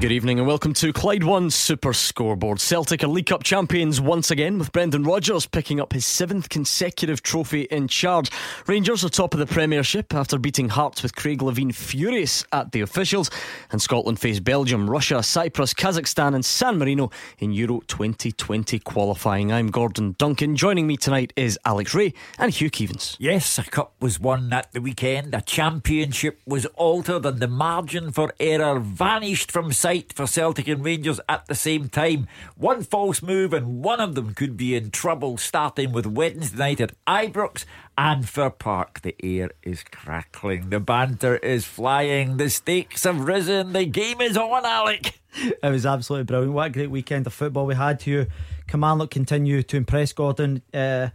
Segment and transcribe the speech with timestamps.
[0.00, 2.58] Good evening and welcome to Clyde One Super Scoreboard.
[2.58, 7.22] Celtic are League Cup champions once again with Brendan Rodgers picking up his seventh consecutive
[7.22, 8.30] trophy in charge.
[8.66, 12.80] Rangers are top of the Premiership after beating Hearts with Craig Levein furious at the
[12.80, 13.30] officials.
[13.70, 19.52] And Scotland face Belgium, Russia, Cyprus, Kazakhstan, and San Marino in Euro 2020 qualifying.
[19.52, 20.56] I'm Gordon Duncan.
[20.56, 23.16] Joining me tonight is Alex Rae and Hugh Keevins.
[23.20, 28.10] Yes, a cup was won at the weekend, a championship was altered, and the margin
[28.10, 32.28] for error vanished from sight for Celtic and Rangers at the same time.
[32.56, 36.80] One false move and one of them could be in trouble, starting with Wednesday night
[36.80, 37.64] at Ibrox
[37.98, 39.00] and Fir Park.
[39.02, 44.36] The air is crackling, the banter is flying, the stakes have risen, the game is
[44.36, 45.18] on, Alec.
[45.34, 46.52] It was absolutely brilliant.
[46.52, 48.28] What a great weekend of football we had here.
[48.68, 50.62] Kilmarnock continue to impress Gordon.
[50.72, 51.08] Uh,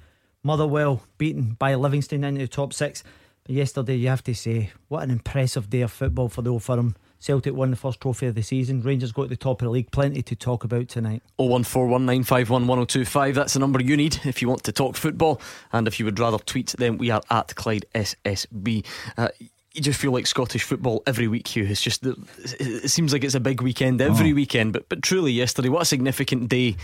[0.43, 3.03] Motherwell beaten by Livingston into the top six.
[3.43, 6.63] But yesterday, you have to say, what an impressive day of football for the Old
[6.63, 6.95] Firm.
[7.19, 8.81] Celtic won the first trophy of the season.
[8.81, 9.91] Rangers go to the top of the league.
[9.91, 11.23] Plenty to talk about tonight.
[11.39, 13.33] 01419511025.
[13.33, 15.41] That's the number you need if you want to talk football.
[15.71, 18.85] And if you would rather tweet, then we are at Clyde SSB.
[19.17, 19.29] Uh,
[19.77, 21.65] you just feel like Scottish football every week, Hugh.
[21.65, 24.35] It's just it seems like it's a big weekend every oh.
[24.35, 26.77] weekend, but but truly yesterday, what a significant day mm.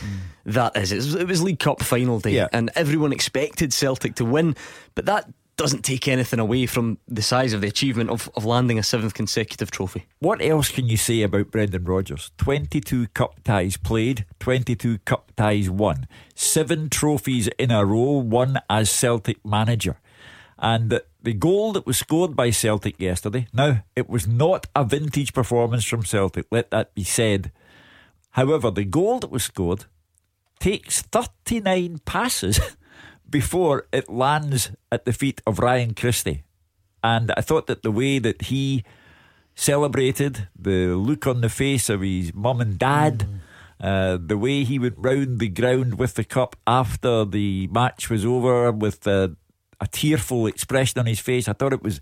[0.45, 0.91] that is.
[0.91, 2.49] It was, it was League Cup final day, yeah.
[2.53, 4.55] and everyone expected Celtic to win,
[4.93, 8.79] but that doesn't take anything away from the size of the achievement of, of landing
[8.79, 10.05] a seventh consecutive trophy.
[10.19, 12.31] What else can you say about Brendan Rodgers?
[12.37, 18.89] 22 cup ties played, 22 cup ties won, seven trophies in a row, won as
[18.89, 19.99] Celtic manager.
[20.57, 25.33] And the goal that was scored by Celtic yesterday, now, it was not a vintage
[25.33, 27.51] performance from Celtic, let that be said.
[28.31, 29.85] However, the goal that was scored
[30.59, 32.59] takes 39 passes.
[33.33, 36.43] before it lands at the feet of Ryan Christie.
[37.03, 38.85] And I thought that the way that he
[39.55, 43.39] celebrated, the look on the face of his mum and dad, mm.
[43.81, 48.23] uh, the way he went round the ground with the cup after the match was
[48.23, 49.29] over with uh,
[49.81, 51.99] a tearful expression on his face, I thought it was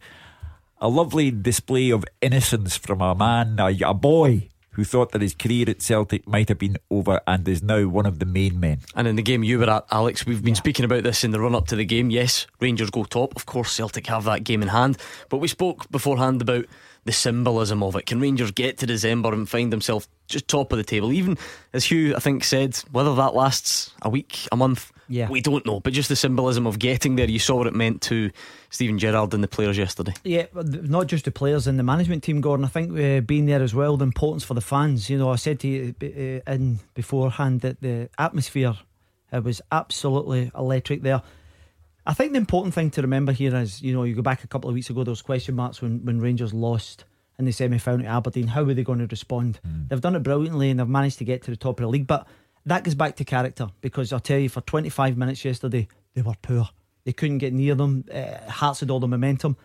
[0.80, 5.36] a lovely display of innocence from a man, a, a boy who thought that his
[5.36, 8.80] career at Celtic might have been over and is now one of the main men.
[8.96, 10.60] And in the game you were at, Alex, we've been yeah.
[10.60, 12.10] speaking about this in the run up to the game.
[12.10, 13.36] Yes, Rangers go top.
[13.36, 14.98] Of course, Celtic have that game in hand.
[15.30, 16.66] But we spoke beforehand about
[17.04, 18.06] the symbolism of it.
[18.06, 21.12] Can Rangers get to December and find themselves just top of the table?
[21.12, 21.38] Even
[21.74, 25.28] as Hugh, I think, said, whether that lasts a week, a month, yeah.
[25.28, 25.80] we don't know.
[25.80, 28.30] But just the symbolism of getting there, you saw what it meant to
[28.70, 30.14] Steven Gerrard and the players yesterday.
[30.24, 32.66] Yeah, not just the players and the management team, Gordon.
[32.66, 35.10] I think uh, being there as well, the importance for the fans.
[35.10, 38.76] You know, I said to you uh, in beforehand that the atmosphere
[39.34, 41.22] uh, was absolutely electric there.
[42.12, 44.48] I think the important thing to remember here is, you know, you go back a
[44.48, 47.06] couple of weeks ago, those question marks when, when Rangers lost
[47.40, 48.48] in the semi final at Aberdeen.
[48.48, 49.62] How were they going to respond?
[49.66, 49.88] Mm.
[49.88, 52.08] They've done it brilliantly and they've managed to get to the top of the league.
[52.08, 52.28] But
[52.66, 56.36] that goes back to character because I'll tell you, for 25 minutes yesterday, they were
[56.42, 56.68] poor.
[57.06, 58.04] They couldn't get near them.
[58.14, 59.56] Uh, Hearts had all the momentum.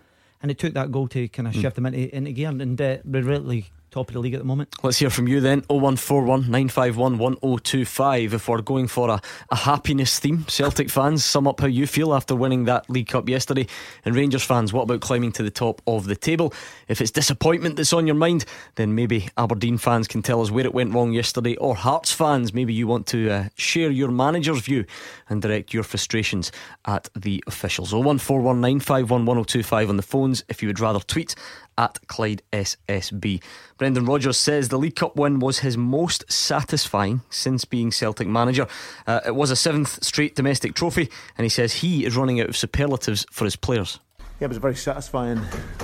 [0.40, 1.60] And it took that goal to kind of mm.
[1.60, 2.50] shift them into, into gear.
[2.50, 4.68] And uh, really top of the league at the moment.
[4.82, 8.34] Let's hear from you then 0141 951 1025.
[8.34, 12.12] If we're going for a, a happiness theme, Celtic fans, sum up how you feel
[12.12, 13.66] after winning that League Cup yesterday.
[14.04, 16.52] And Rangers fans, what about climbing to the top of the table?
[16.88, 20.66] If it's disappointment that's on your mind, then maybe Aberdeen fans can tell us where
[20.66, 21.56] it went wrong yesterday.
[21.56, 24.84] Or Hearts fans, maybe you want to uh, share your manager's view
[25.30, 26.52] and direct your frustrations
[26.84, 27.94] at the officials.
[27.94, 31.34] 0141 951 1025 on the phones if you would rather tweet
[31.78, 33.42] at Clyde SSB.
[33.78, 38.66] Brendan Rodgers says the League Cup win was his most satisfying since being Celtic manager.
[39.06, 42.48] Uh, it was a seventh straight domestic trophy, and he says he is running out
[42.48, 44.00] of superlatives for his players.
[44.40, 45.40] Yeah, it was a very satisfying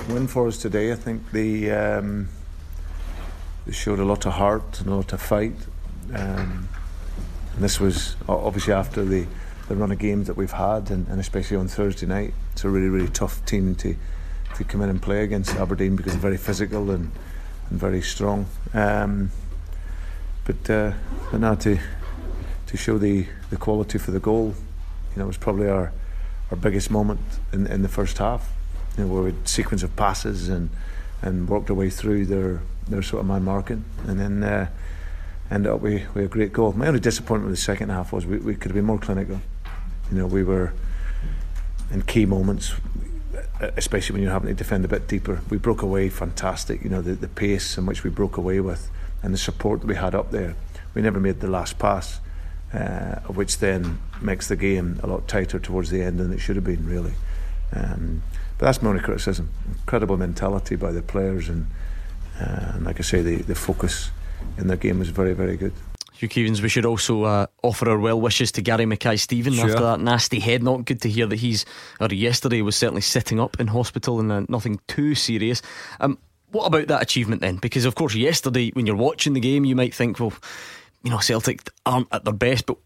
[0.09, 0.91] win for us today.
[0.91, 2.29] I think the um,
[3.65, 5.55] they showed a lot of heart and a lot of fight.
[6.13, 6.67] Um,
[7.55, 9.25] and this was obviously after the,
[9.69, 12.33] the run of games that we've had, and, and especially on Thursday night.
[12.51, 13.95] It's a really, really tough team to
[14.55, 17.11] to come in and play against Aberdeen because they're very physical and,
[17.69, 18.45] and very strong.
[18.73, 19.31] Um,
[20.45, 20.93] but uh,
[21.31, 21.79] but now to
[22.67, 24.55] to show the, the quality for the goal,
[25.11, 25.91] you know, it was probably our
[26.51, 27.19] our biggest moment
[27.51, 28.51] in, in the first half.
[28.97, 30.69] You know, where we sequence of passes and
[31.21, 34.67] and worked our way through their their sort of man marking, and then uh,
[35.49, 36.73] ended up with, with a great goal.
[36.73, 39.39] My only disappointment with the second half was we, we could have been more clinical.
[40.11, 40.73] You know, we were
[41.91, 42.73] in key moments
[43.77, 45.41] especially when you're having to defend a bit deeper.
[45.49, 46.83] We broke away fantastic.
[46.83, 48.89] You know the the pace in which we broke away with,
[49.21, 50.55] and the support that we had up there.
[50.93, 52.19] We never made the last pass,
[52.73, 56.55] uh, which then makes the game a lot tighter towards the end than it should
[56.55, 57.13] have been really.
[57.71, 58.21] Um,
[58.57, 59.49] but that's my only criticism.
[59.81, 61.67] Incredible mentality by the players, and,
[62.39, 64.11] uh, and like I say, the, the focus
[64.57, 65.73] in their game was very, very good.
[66.31, 69.69] Hugh we should also uh, offer our well wishes to Gary Mackay-Steven sure.
[69.69, 70.85] after that nasty head knock.
[70.85, 71.65] Good to hear that he's,
[71.99, 75.61] or yesterday was certainly sitting up in hospital and uh, nothing too serious.
[75.99, 76.17] Um,
[76.51, 77.57] what about that achievement then?
[77.57, 80.33] Because, of course, yesterday when you're watching the game, you might think, well,
[81.03, 82.77] you know, Celtic aren't at their best, but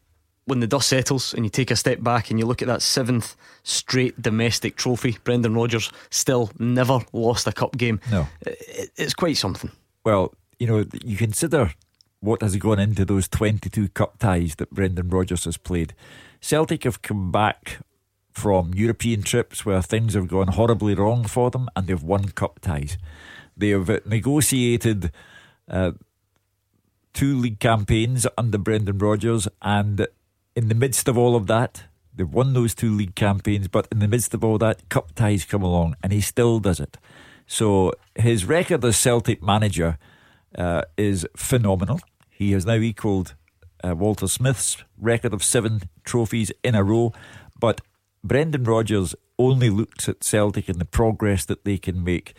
[0.45, 2.81] when the dust settles and you take a step back and you look at that
[2.81, 7.99] seventh straight domestic trophy, Brendan Rodgers still never lost a cup game.
[8.09, 8.27] No.
[8.45, 9.71] It's quite something.
[10.05, 11.71] Well, you know, you consider
[12.19, 15.93] what has gone into those 22 cup ties that Brendan Rodgers has played.
[16.41, 17.79] Celtic have come back
[18.31, 22.59] from European trips where things have gone horribly wrong for them and they've won cup
[22.59, 22.97] ties.
[23.55, 25.11] They have negotiated
[25.69, 25.91] uh,
[27.13, 30.07] two league campaigns under Brendan Rodgers and
[30.57, 31.83] in the midst of all of that,
[32.15, 35.45] they've won those two league campaigns, but in the midst of all that, cup ties
[35.45, 36.97] come along, and he still does it.
[37.45, 39.99] So his record as Celtic manager
[40.55, 41.99] uh, is phenomenal.
[42.29, 43.35] He has now equalled
[43.83, 47.13] uh, Walter Smith's record of seven trophies in a row,
[47.59, 47.81] but
[48.23, 52.33] Brendan Rodgers only looks at Celtic and the progress that they can make.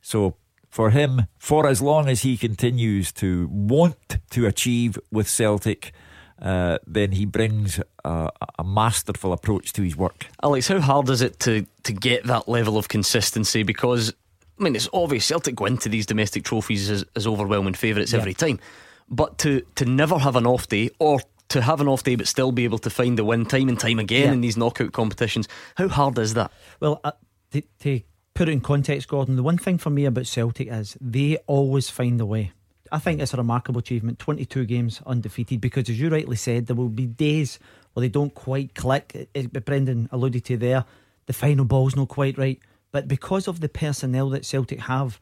[0.00, 0.36] So
[0.70, 5.92] for him, for as long as he continues to want to achieve with Celtic,
[6.40, 10.26] uh, then he brings a, a, masterful approach to his work.
[10.42, 13.62] Alex, how hard is it to, to get that level of consistency?
[13.62, 14.12] Because,
[14.58, 18.20] I mean, it's obvious Celtic go into these domestic trophies as, as overwhelming favourites yeah.
[18.20, 18.60] every time.
[19.08, 22.26] But to, to never have an off day or to have an off day but
[22.26, 24.32] still be able to find the win time and time again yeah.
[24.32, 26.50] in these knockout competitions, how hard is that?
[26.80, 27.12] Well, uh,
[27.52, 28.00] to, to
[28.34, 31.90] put it in context, Gordon, the one thing for me about Celtic is they always
[31.90, 32.52] find a way.
[32.90, 34.18] I think it's a remarkable achievement.
[34.18, 37.58] 22 games undefeated because, as you rightly said, there will be days
[37.92, 39.28] where they don't quite click.
[39.64, 40.84] Brendan alluded to there,
[41.26, 42.60] the final ball's not quite right.
[42.92, 45.18] But because of the personnel that Celtic have,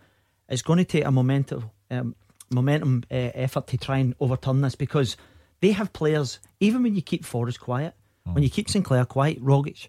[0.49, 2.17] it's going to take a momentum, um,
[2.51, 5.17] momentum uh, effort to try and overturn this because
[5.61, 7.95] they have players, even when you keep Forrest quiet,
[8.29, 8.35] mm.
[8.35, 9.89] when you keep Sinclair quiet, Rogic,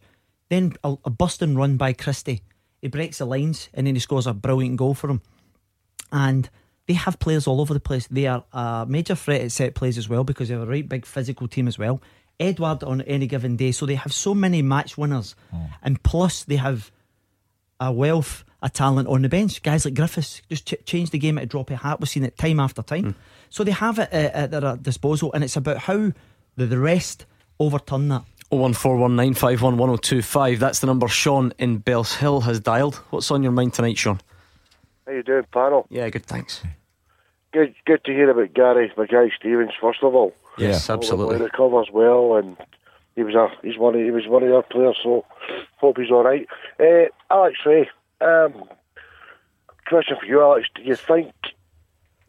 [0.50, 2.44] then a, a busting run by Christie.
[2.82, 5.22] He breaks the lines and then he scores a brilliant goal for him.
[6.12, 6.50] And
[6.88, 8.08] they have players all over the place.
[8.08, 10.88] They are a major threat at set plays as well because they have a right
[10.88, 12.02] big physical team as well.
[12.40, 15.70] Edouard on any given day, so they have so many match winners, oh.
[15.84, 16.92] and plus they have
[17.82, 19.64] a wealth a talent on the bench.
[19.64, 22.00] Guys like Griffiths just ch- change the game at a drop of hat.
[22.00, 23.04] We've seen it time after time.
[23.04, 23.16] Mm.
[23.50, 26.12] So they have it at, at their disposal, and it's about how
[26.56, 27.26] the, the rest
[27.60, 28.24] overturn that.
[28.52, 30.60] 01419511025.
[30.60, 32.96] That's the number Sean in Bellshill has dialed.
[33.10, 34.20] What's on your mind tonight, Sean?
[35.08, 35.88] How you doing, panel?
[35.90, 36.62] Yeah, good, thanks.
[37.54, 39.72] Good, good to hear about Gary Mackay Stevens.
[39.80, 41.38] First of all, yes, absolutely.
[41.38, 42.58] He recovers well, and
[43.16, 44.98] he was a he's one of, he was one of our players.
[45.04, 45.26] So
[45.78, 46.48] hope he's all right.
[46.80, 47.90] Uh, Alex Rae,
[48.22, 48.64] um,
[49.88, 50.68] question for you, Alex.
[50.76, 51.34] Do you think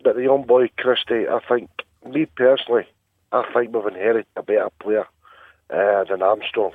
[0.04, 1.28] that the young boy Christie?
[1.28, 1.70] I think
[2.08, 2.86] me personally,
[3.30, 5.06] I think we've inherited a better player
[5.70, 6.72] uh, than Armstrong.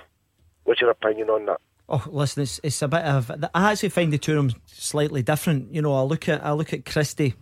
[0.64, 1.62] What's your opinion on that?
[1.90, 3.32] Oh, listen, it's, it's a bit of.
[3.54, 5.74] I actually find the two of them slightly different.
[5.74, 7.36] You know, I look at I look at Christie.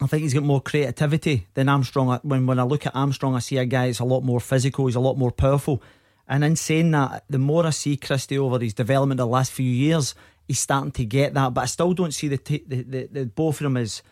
[0.00, 2.18] I think he's got more creativity than Armstrong.
[2.22, 4.86] When when I look at Armstrong, I see a guy that's a lot more physical.
[4.86, 5.82] He's a lot more powerful.
[6.28, 9.70] And in saying that, the more I see Christie over his development the last few
[9.70, 10.14] years,
[10.48, 11.54] he's starting to get that.
[11.54, 14.02] But I still don't see the t- the, the, the, both of them as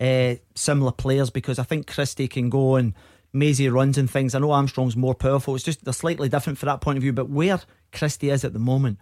[0.00, 2.94] uh, similar players because I think Christie can go and
[3.32, 4.34] mazy runs and things.
[4.34, 5.54] I know Armstrong's more powerful.
[5.54, 7.12] It's just they're slightly different for that point of view.
[7.12, 7.60] But where
[7.92, 8.98] Christie is at the moment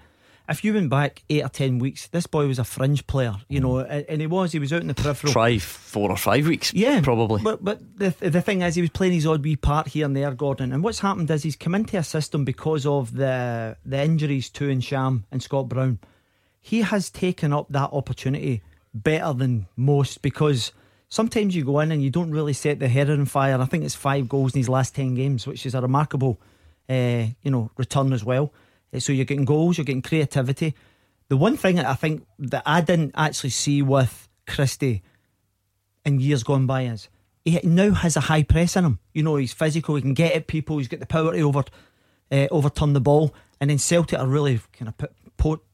[0.51, 3.61] if you went back eight or ten weeks, this boy was a fringe player, you
[3.61, 4.51] know, and he was.
[4.53, 5.33] He was out in the peripheral.
[5.33, 7.41] Try four or five weeks, yeah, probably.
[7.43, 10.17] But but the the thing is, he was playing his odd wee part here and
[10.17, 10.73] there, Gordon.
[10.73, 14.65] And what's happened is he's come into a system because of the the injuries to
[14.65, 16.01] Ntcham and Scott Brown.
[16.61, 20.73] He has taken up that opportunity better than most because
[21.09, 23.59] sometimes you go in and you don't really set the header on fire.
[23.59, 26.41] I think it's five goals in his last ten games, which is a remarkable,
[26.89, 28.53] uh, you know, return as well.
[28.93, 30.75] Eh, so you're getting goals, you're getting creativity.
[31.29, 35.03] The one thing that I think that I didn't actually see with Christie
[36.05, 37.09] in years gone by is
[37.45, 38.99] he now has a high press in him.
[39.15, 41.65] You know, he's physical, he can get at people, he's got the power to over
[42.33, 43.35] uh, overturn the ball.
[43.61, 45.09] And then Celtic are really kind of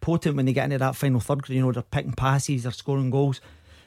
[0.00, 1.38] potent when they get into that final third.
[1.38, 3.40] because, You know, they're picking passes, they're scoring goals.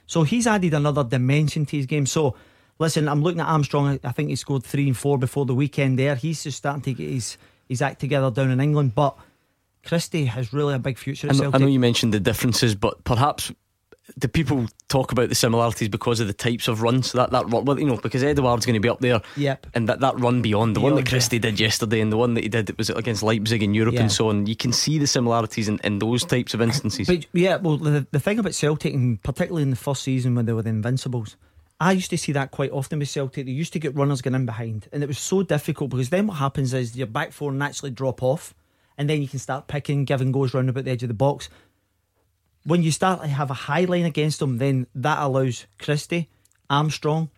[0.07, 2.05] So he's added another dimension to his game.
[2.05, 2.35] So
[2.79, 3.99] listen, I'm looking at Armstrong.
[4.03, 6.15] I think he scored three and four before the weekend there.
[6.15, 7.37] He's just starting to get his
[7.69, 8.95] his act together down in England.
[8.95, 9.15] But
[9.85, 11.55] Christie has really a big future I know, Celtic.
[11.55, 13.51] I know you mentioned the differences, but perhaps
[14.17, 17.63] do people talk about the similarities because of the types of runs that that run?
[17.63, 19.67] Well, you know, because Edouard's going to be up there, Yep.
[19.75, 22.41] and that, that run beyond the one that Christie did yesterday, and the one that
[22.43, 24.01] he did was against Leipzig in Europe Yeah.
[24.01, 24.47] and so on.
[24.47, 27.05] You can see the similarities in, in those types of instances.
[27.07, 30.47] But yeah, well, the, the thing about Celtic, and particularly in the first season when
[30.47, 31.35] they were the Invincibles,
[31.79, 33.45] I used to see that quite often with Celtic.
[33.45, 36.27] They used to get runners going in behind, and it was so difficult because then
[36.27, 38.53] what happens is your back four naturally drop off,
[38.97, 41.49] and then you can start picking, giving goes round about the edge of the box.
[42.65, 46.29] When you start to have a high line against them, then that allows Christie,
[46.69, 47.29] Armstrong,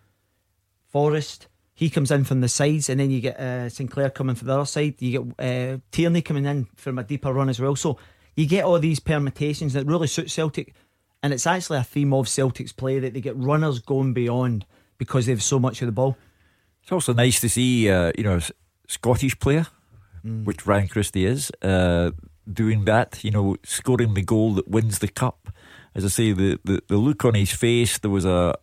[0.88, 1.46] Forrest.
[1.74, 4.54] He comes in from the sides, and then you get uh, Sinclair coming from the
[4.54, 4.96] other side.
[4.98, 7.76] You get uh, Tierney coming in from a deeper run as well.
[7.76, 7.96] So
[8.34, 10.74] you get all these permutations that really suit Celtic,
[11.22, 14.66] and it's actually a theme of Celtic's play that they get runners going beyond
[14.98, 16.16] because they have so much of the ball.
[16.82, 18.42] It's also nice to see, uh, you know, a
[18.88, 19.66] Scottish player,
[20.24, 22.10] which Ryan Christie is, uh,
[22.52, 23.22] doing that.
[23.22, 25.48] You know, scoring the goal that wins the cup.
[25.94, 28.54] As I say, the, the, the look on his face, there was a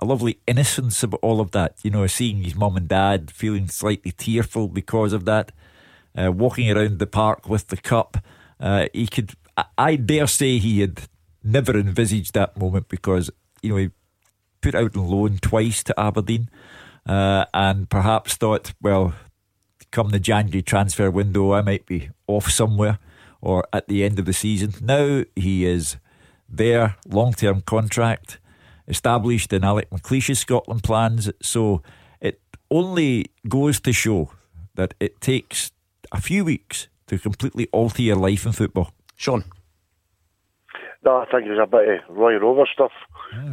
[0.00, 1.78] a lovely innocence about all of that.
[1.82, 5.52] You know, seeing his mum and dad feeling slightly tearful because of that,
[6.16, 8.18] uh, walking around the park with the cup.
[8.60, 11.02] Uh, he could, I, I dare say, he had
[11.44, 13.30] never envisaged that moment because
[13.62, 13.90] you know he
[14.60, 16.48] put out on loan twice to Aberdeen,
[17.06, 19.14] uh, and perhaps thought, well,
[19.90, 22.98] come the January transfer window, I might be off somewhere
[23.40, 24.74] or at the end of the season.
[24.80, 25.98] Now he is
[26.48, 28.38] there, long term contract,
[28.88, 31.30] established in Alec McLeish's Scotland plans.
[31.42, 31.82] So
[32.20, 34.30] it only goes to show
[34.74, 35.72] that it takes
[36.10, 38.92] a few weeks to completely alter your life in football.
[39.14, 39.44] Sean,
[41.04, 42.92] No, I think he's a bit of Roy Rover stuff.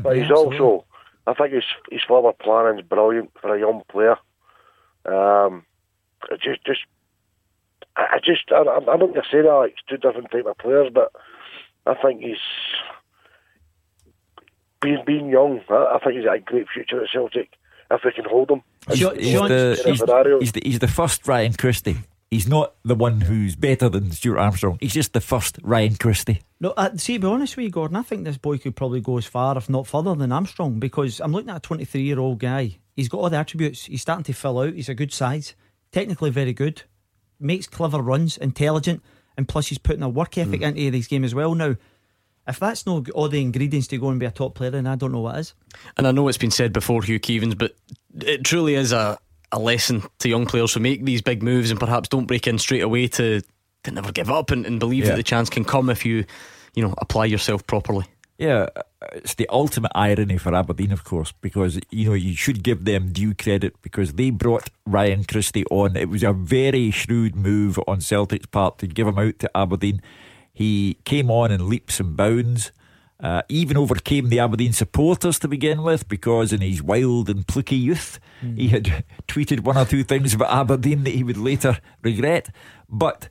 [0.03, 0.59] but he's absolutely.
[0.59, 0.85] also,
[1.27, 4.15] I think his his forward planning's brilliant for a young player.
[5.05, 5.65] Um,
[6.29, 6.81] it just, just,
[7.95, 10.31] I I just, I, I I don't want to say that like it's two different
[10.31, 11.11] type of players, but
[11.85, 12.37] I think he's
[14.81, 15.61] being being young.
[15.69, 17.49] I, I think he's got a great future at Celtic
[17.91, 18.61] if we can hold him.
[18.95, 19.99] Sean- He's Sean- the, he's,
[20.39, 21.97] he's the, he's the first Ryan Christie.
[22.31, 24.77] He's not the one who's better than Stuart Armstrong.
[24.79, 26.41] He's just the first Ryan Christie.
[26.61, 29.01] No, uh, see, to be honest with you, Gordon, I think this boy could probably
[29.01, 32.19] go as far, if not further, than Armstrong because I'm looking at a 23 year
[32.19, 32.77] old guy.
[32.95, 33.83] He's got all the attributes.
[33.85, 34.73] He's starting to fill out.
[34.73, 35.55] He's a good size,
[35.91, 36.83] technically very good,
[37.37, 39.03] makes clever runs, intelligent,
[39.35, 41.53] and plus he's putting a work ethic into this game as well.
[41.53, 41.75] Now,
[42.47, 44.95] if that's not all the ingredients to go and be a top player, then I
[44.95, 45.53] don't know what is.
[45.97, 47.75] and I know it's been said before, Hugh Keevins, but
[48.21, 49.17] it truly is a,
[49.51, 52.57] a lesson to young players who make these big moves and perhaps don't break in
[52.57, 53.41] straight away to,
[53.83, 55.09] to never give up and, and believe Yeah.
[55.11, 56.25] that the chance can come if you,
[56.73, 58.05] you know, apply yourself properly.
[58.37, 58.67] Yeah,
[59.11, 63.11] it's the ultimate irony for Aberdeen, of course, because you know you should give them
[63.11, 65.95] due credit because they brought Ryan Christie on.
[65.95, 70.01] It was a very shrewd move on Celtic's part to give him out to Aberdeen.
[70.51, 72.71] He came on in leaps and bounds.
[73.21, 77.75] Uh, even overcame the Aberdeen supporters to begin with because in his wild and plucky
[77.75, 78.19] youth
[78.55, 82.49] he had tweeted one or two things about Aberdeen that he would later regret.
[82.89, 83.29] But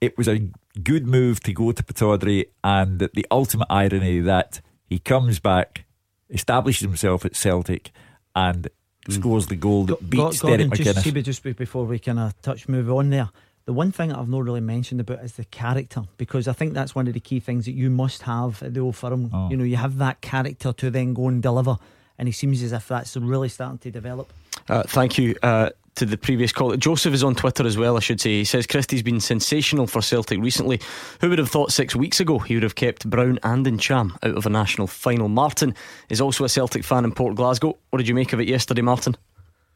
[0.00, 0.48] it was a
[0.82, 5.84] good move to go to Pittodrie, and the ultimate irony that he comes back,
[6.30, 7.90] establishes himself at Celtic,
[8.34, 8.68] and
[9.08, 11.14] scores the goal that beats Gordon, Derek just, McInnes.
[11.14, 13.30] see, just before we kind of touch move on there,
[13.66, 16.74] the one thing that I've not really mentioned about is the character because I think
[16.74, 19.30] that's one of the key things that you must have at the old firm.
[19.32, 19.48] Oh.
[19.50, 21.78] You know, you have that character to then go and deliver,
[22.18, 24.32] and it seems as if that's really starting to develop.
[24.68, 26.76] Uh, thank you uh, to the previous call.
[26.76, 28.30] Joseph is on Twitter as well, I should say.
[28.30, 30.80] He says Christie's been sensational for Celtic recently.
[31.22, 34.36] Who would have thought six weeks ago he would have kept Brown and Ntcham out
[34.36, 35.28] of a national final?
[35.28, 35.74] Martin
[36.10, 37.78] is also a Celtic fan in Port Glasgow.
[37.90, 39.16] What did you make of it yesterday, Martin?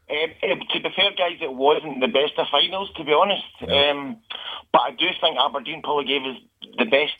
[0.09, 3.43] Um, um, to be fair, guys, it wasn't the best of finals, to be honest.
[3.61, 4.17] Um,
[4.71, 6.37] but I do think Aberdeen probably gave us
[6.77, 7.13] the best,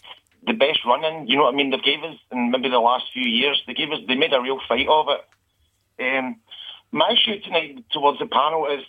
[0.46, 1.27] the best running.
[1.27, 1.69] You know what I mean?
[1.69, 3.62] They gave us in maybe the last few years.
[3.67, 5.22] They gave us, they made a real fight of it.
[6.01, 6.38] Um,
[6.91, 8.84] my issue tonight towards the panel is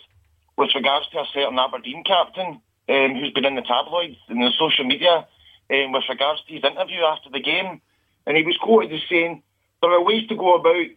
[0.57, 4.51] with regards to a certain Aberdeen captain um, who's been in the tabloids and the
[4.57, 5.27] social media
[5.69, 7.81] um, with regards to his interview after the game,
[8.25, 9.43] and he was quoted as saying
[9.81, 10.87] there are ways to go about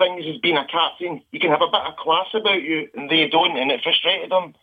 [0.00, 1.20] things as being a captain.
[1.30, 4.32] You can have a bit of class about you, and they don't, and it frustrated
[4.32, 4.56] them.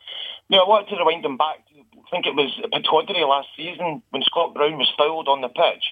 [0.49, 1.61] Now, I wanted to rewind them back
[2.07, 5.83] I think it was Pittodrie last season when Scott Brown was fouled on the pitch.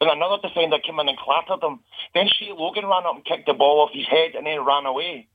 [0.00, 1.78] Then another defender came in and clattered him.
[2.14, 4.86] Then Shay Logan ran up and kicked the ball off his head and then ran
[4.86, 5.28] away.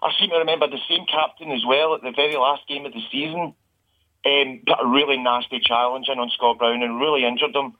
[0.00, 2.92] I seem to remember the same captain as well at the very last game of
[2.92, 3.54] the season
[4.22, 7.74] um, put a really nasty challenge in on Scott Brown and really injured him.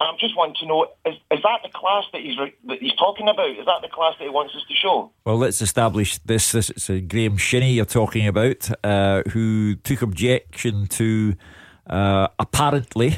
[0.00, 2.78] And I'm just wanting to know, is, is that the class that he's, re- that
[2.78, 3.50] he's talking about?
[3.50, 5.10] Is that the class that he wants us to show?
[5.24, 6.52] Well, let's establish this.
[6.52, 11.34] This is uh, Graeme Shinnie you're talking about, uh, who took objection to
[11.88, 13.16] Uh, apparently,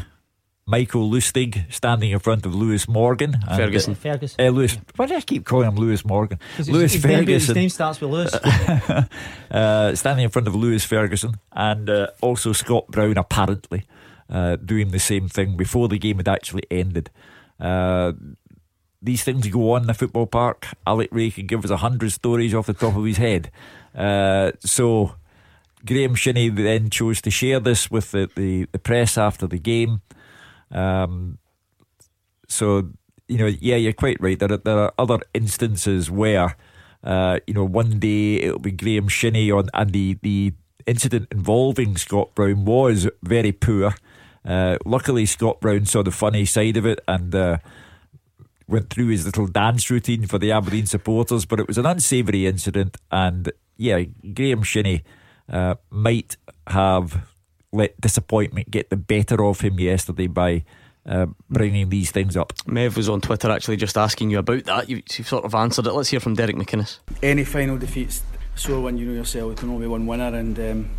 [0.64, 3.34] Michael Lustig standing in front of Lewis Morgan.
[3.48, 3.92] And, Ferguson.
[3.92, 4.46] Uh, Ferguson.
[4.46, 4.78] Uh, Lewis.
[4.94, 6.38] Why do I keep calling him Lewis Morgan?
[6.68, 7.26] Lewis his Ferguson.
[7.26, 8.32] Name, his name starts with Lewis.
[9.50, 13.82] uh, standing in front of Lewis Ferguson and uh, also Scott Brown, apparently,
[14.30, 17.10] uh, doing the same thing before the game had actually ended.
[17.58, 18.12] Uh,
[19.02, 20.66] these things go on in the football park.
[20.86, 23.50] Alec Rae can give us a hundred stories off the top of his head.
[24.60, 25.14] so
[25.84, 30.02] Graeme Shinnie then chose to share this with the, the, the press after the game.
[30.70, 31.38] Um,
[32.48, 32.90] so,
[33.28, 34.38] you know, yeah, you're quite right.
[34.38, 36.56] There are, there are other instances where,
[37.02, 40.52] uh, you know, one day it'll be Graeme Shinnie on, and the, the
[40.86, 43.94] incident involving Scott Brown was very poor.
[44.44, 47.58] Uh, luckily, Scott Brown saw the funny side of it and uh,
[48.66, 52.46] went through his little dance routine for the Aberdeen supporters, but it was an unsavoury
[52.46, 52.96] incident.
[53.10, 54.02] And yeah,
[54.34, 55.02] Graeme Shinnie
[55.48, 57.26] uh, might have
[57.72, 60.64] let disappointment get the better of him yesterday by
[61.06, 62.52] uh, bringing these things up.
[62.66, 64.88] Mev was on Twitter actually just asking you about that.
[64.88, 65.92] You, have sort of answered it.
[65.92, 66.98] Let's hear from Derek McInnes.
[67.22, 68.22] Any final defeats,
[68.54, 70.90] so when you know yourself, we can only be one winner, and um,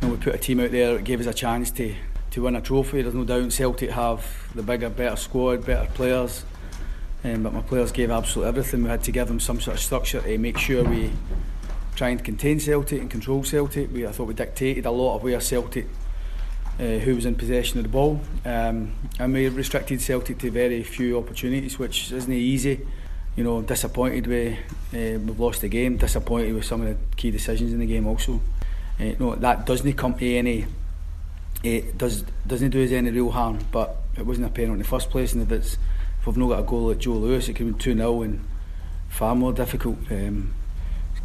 [0.00, 1.94] you know, we put a team out there that gave us a chance to,
[2.30, 3.02] to win a trophy.
[3.02, 6.44] There's no doubt Celtic have the bigger, better squad, better players.
[7.24, 8.84] Um, but my players gave absolutely everything.
[8.84, 11.10] We had to give them some sort of structure to make sure we
[11.96, 13.92] try and contain Celtic and control Celtic.
[13.92, 15.86] We, I thought we dictated a lot of where Celtic,
[16.78, 20.84] uh, who was in possession of the ball, um, and we restricted Celtic to very
[20.84, 22.86] few opportunities, which isn't easy.
[23.34, 24.58] You know, disappointed with
[24.92, 25.96] uh, we've lost the game.
[25.96, 28.40] Disappointed with some of the key decisions in the game also.
[28.98, 30.66] Uh, no, that doesn't come to any.
[31.62, 34.84] It does doesn't do us any real harm, but it wasn't a penalty in the
[34.84, 35.78] first place, and if it's
[36.20, 38.44] if we've not got a goal at Joe Lewis, it could be two 0 and
[39.08, 39.98] far more difficult.
[40.10, 40.54] Um,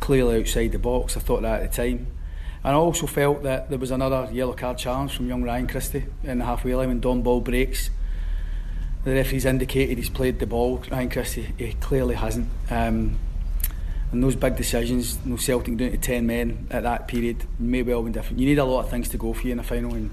[0.04, 1.16] clearly outside the box.
[1.16, 2.08] I thought that at the time.
[2.62, 6.04] And I also felt that there was another yellow card challenge from young Ryan Christie
[6.24, 7.90] in the halfway line when Dom Ball breaks.
[9.06, 10.84] The referee's indicated he's played the ball.
[10.92, 12.50] Ryan Christie, he clearly hasn't.
[12.70, 13.18] Um,
[14.12, 17.82] and those big decisions, you know, Celtic down to 10 men at that period may
[17.82, 18.40] well have been different.
[18.40, 19.94] You need a lot of things to go for you in a final.
[19.94, 20.12] And,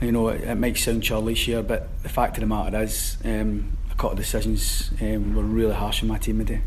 [0.00, 3.16] you know, it, it might sound churlish here, but the fact of the matter is,
[3.24, 6.62] um, a couple of decisions um, were really harsh on my team today.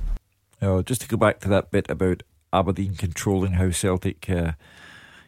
[0.61, 4.53] Oh, just to go back to that bit about Aberdeen controlling how Celtic uh,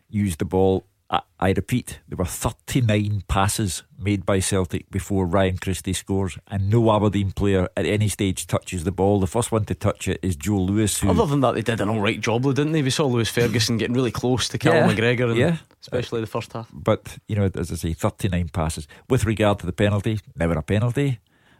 [0.09, 0.85] used the ball.
[1.09, 6.69] I, I, repeat, there were 39 passes made by Celtic before Ryan Christie scores, and
[6.69, 9.19] no Aberdeen player at any stage touches the ball.
[9.19, 10.99] The first one to touch it is Joe Lewis.
[10.99, 12.81] Who, Other than that, they did an all right job, though, didn't they?
[12.81, 15.57] We saw Lewis Ferguson getting really close to Callum yeah, McGregor, and yeah.
[15.81, 16.69] especially the first half.
[16.73, 18.87] But, you know, as I say, 39 passes.
[19.07, 21.19] With regard to the penalty, never a penalty.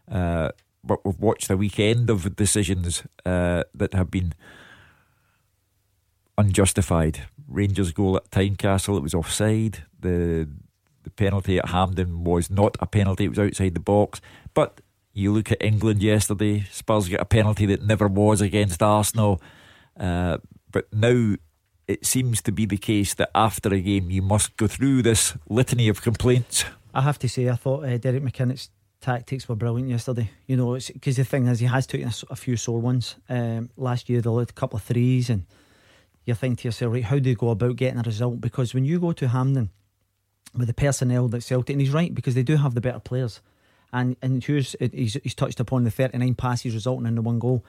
[0.10, 0.50] Uh,
[0.84, 4.34] but we've watched a weekend of decisions uh, that have been
[6.38, 7.24] unjustified.
[7.48, 9.84] Rangers goal at Tynecastle, it was offside.
[10.00, 10.48] The
[11.04, 14.22] the penalty at Hampden was not a penalty; it was outside the box.
[14.54, 14.82] But
[15.14, 16.66] you look at England yesterday.
[16.72, 19.42] Spurs got a penalty that never was against Arsenal.
[19.98, 20.38] Uh,
[20.72, 21.36] but now
[21.88, 25.38] it seems to be the case that after a game you must go through this
[25.50, 26.66] litany of complaints.
[26.94, 28.70] I have to say, I thought uh, Derek McInnes
[29.02, 30.30] tactics were brilliant yesterday.
[30.48, 33.16] You know, because the thing is, he has taken a, a few sore ones.
[33.30, 35.46] Um, last year, a couple of threes, and
[36.26, 38.42] you think to yourself, right, how do you go about getting a result?
[38.42, 39.70] Because when you go to Hampden
[40.58, 43.42] with the personnel that Celtic, and he's right because they do have the better players,
[43.94, 47.64] and and here's he's, he's touched upon the 39 passes resulting in the one goal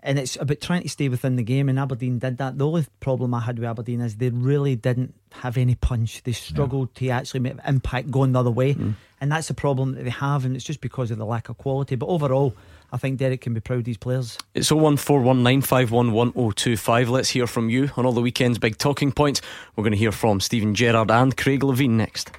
[0.00, 1.68] and it's about trying to stay within the game.
[1.68, 2.56] And Aberdeen did that.
[2.56, 6.22] The only problem I had with Aberdeen is they really didn't have any punch.
[6.22, 8.94] They struggled to actually make impact going the other way, mm.
[9.20, 10.44] and that's the problem that they have.
[10.44, 11.96] And it's just because of the lack of quality.
[11.96, 12.54] But overall,
[12.92, 14.38] I think Derek can be proud of these players.
[14.54, 17.08] It's 01419511025.
[17.08, 19.40] Let's hear from you on all the weekend's big talking points.
[19.76, 22.30] We're going to hear from Steven Gerrard and Craig Levein next.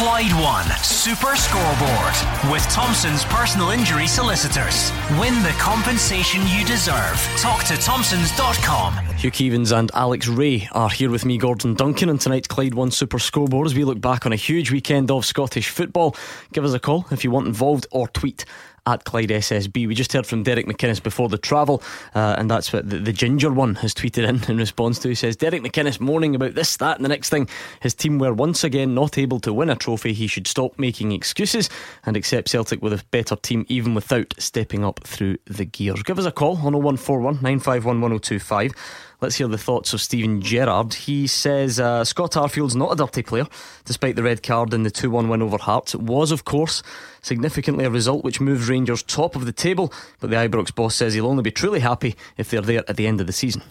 [0.00, 4.90] Clyde One Super Scoreboard with Thompson's personal injury solicitors.
[5.20, 7.20] Win the compensation you deserve.
[7.36, 8.94] Talk to Thompson's.com.
[9.16, 12.90] Hugh Keevins and Alex Rae are here with me, Gordon Duncan, and tonight's Clyde One
[12.90, 16.16] Super Scoreboard as we look back on a huge weekend of Scottish football.
[16.54, 18.46] Give us a call if you want involved or tweet
[18.86, 19.86] at Clyde SSB.
[19.86, 21.82] We just heard from Derek McInnes before the travel,
[22.14, 25.08] uh, and that's what the, the, ginger one has tweeted in in response to.
[25.08, 27.48] He says Derek McInnes moaning about this, that, and the next thing.
[27.80, 30.12] His team were once again not able to win a trophy.
[30.12, 31.68] He should stop making excuses
[32.04, 36.02] and accept Celtic with a better team, even without stepping up through the gears.
[36.02, 38.72] Give us a call on 0141 951 1025.
[39.20, 40.94] Let's hear the thoughts of Steven Gerrard.
[40.94, 43.46] He says uh, Scott Arfield's not a dirty player,
[43.84, 45.92] despite the red card in the 2 1 win over Hearts.
[45.92, 46.82] It was, of course,
[47.20, 51.12] significantly a result which moves Rangers top of the table, but the Ibrox boss says
[51.12, 53.62] he'll only be truly happy if they're there at the end of the season.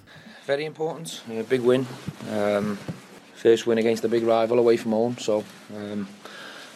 [0.45, 1.87] Very important, a big win.
[2.29, 2.77] Um,
[3.33, 5.17] first win against a big rival away from home.
[5.17, 5.43] So
[5.75, 6.07] um,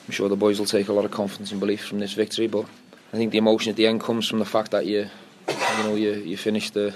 [0.08, 2.48] I'm sure the boys will take a lot of confidence and belief from this victory.
[2.48, 2.66] But
[3.14, 5.10] I think the emotion at the end comes from the fact that you,
[5.48, 6.96] you know, you you finish the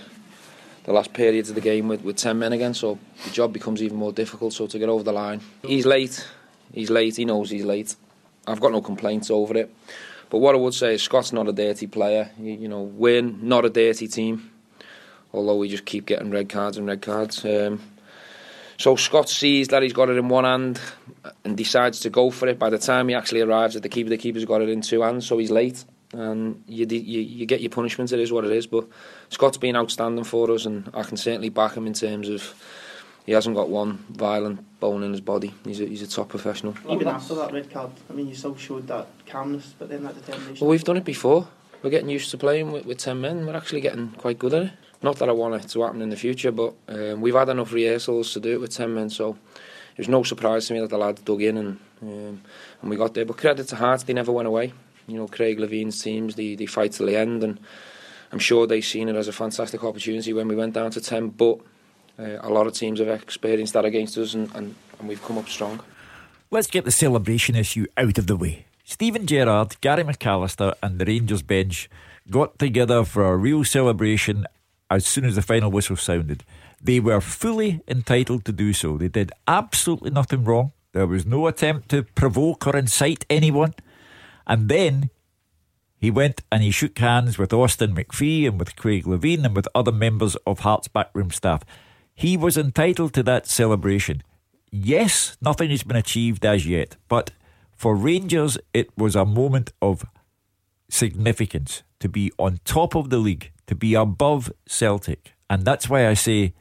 [0.88, 3.84] the last periods of the game with, with 10 men again, so the job becomes
[3.84, 4.54] even more difficult.
[4.54, 6.26] So to get over the line, he's late,
[6.73, 7.93] he's late, he knows he's late.
[8.47, 9.69] I've got no complaints over it.
[10.30, 12.32] But what I would say is Scott's not a dirty player.
[12.39, 14.50] You, you know, we're not a dirty team,
[15.34, 17.43] although we just keep getting red cards and red cards.
[17.43, 17.82] Um,
[18.78, 20.80] so Scott sees that he's got it in one hand
[21.43, 22.58] and decides to go for it.
[22.58, 25.02] By the time he actually arrives at the keeper, the keeper's got it in two
[25.02, 25.84] hands, so he's late.
[26.13, 28.13] And you, you, you get your punishment.
[28.13, 28.67] It is what it is.
[28.67, 28.88] But
[29.29, 32.53] Scott's been outstanding for us, and I can certainly back him in terms of
[33.25, 35.53] he hasn't got one violent bone in his body.
[35.65, 36.75] He's a, he's a top professional.
[36.89, 40.15] Even after that red card, I mean, you still showed that calmness, but then that
[40.15, 40.65] determination.
[40.65, 41.47] Well, we've done it before.
[41.83, 43.45] We're getting used to playing with, with 10 men.
[43.45, 44.71] We're actually getting quite good at it.
[45.03, 47.71] Not that I want it to happen in the future, but um, we've had enough
[47.71, 49.37] rehearsals to do it with 10 men, so
[49.95, 52.41] it was no surprise to me that the lads dug in and um,
[52.81, 53.25] and we got there.
[53.25, 54.73] But credit to Hearts, they never went away.
[55.07, 57.59] You know, Craig Levein's teams, they, they fight till the end, and
[58.31, 61.29] I'm sure they've seen it as a fantastic opportunity when we went down to 10,
[61.29, 61.59] but
[62.19, 65.37] uh, a lot of teams have experienced that against us, and, and, and we've come
[65.37, 65.79] up strong.
[66.49, 68.65] Let's get the celebration issue out of the way.
[68.83, 71.89] Steven Gerrard, Gary McAllister, and the Rangers bench
[72.29, 74.45] got together for a real celebration
[74.89, 76.43] as soon as the final whistle sounded.
[76.81, 78.97] They were fully entitled to do so.
[78.97, 80.71] They did absolutely nothing wrong.
[80.93, 83.73] There was no attempt to provoke or incite anyone.
[84.45, 85.09] And then
[85.99, 89.67] he went and he shook hands with Austin McPhee and with Craig Levein and with
[89.73, 91.63] other members of Hart's backroom staff.
[92.13, 94.21] He was entitled to that celebration.
[94.71, 97.31] Yes, nothing has been achieved as yet, but
[97.75, 100.05] for Rangers, it was a moment of
[100.89, 105.33] significance to be on top of the league, to be above Celtic.
[105.49, 106.53] And that's why I say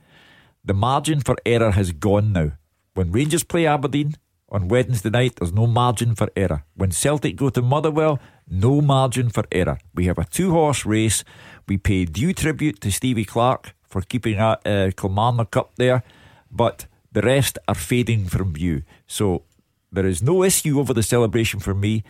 [0.64, 2.52] the margin for error has gone now.
[2.94, 4.16] When Rangers play Aberdeen
[4.48, 6.64] on Wednesday night, there's no margin for error.
[6.74, 9.78] When Celtic go to Motherwell, no margin for error.
[9.94, 11.24] We have a two horse race.
[11.68, 16.02] We pay due tribute to Stevie Clarke for keeping uh, Kilmarnock up there,
[16.50, 18.82] but the rest are fading from view.
[19.06, 19.42] So
[19.90, 22.04] there is no issue over the celebration for me.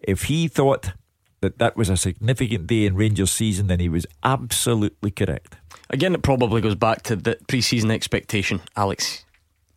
[0.00, 0.92] If he thought
[1.40, 5.56] that that was a significant day in Rangers season, then he was absolutely correct.
[5.90, 9.24] Again, it probably goes back to the pre season expectation, Alex.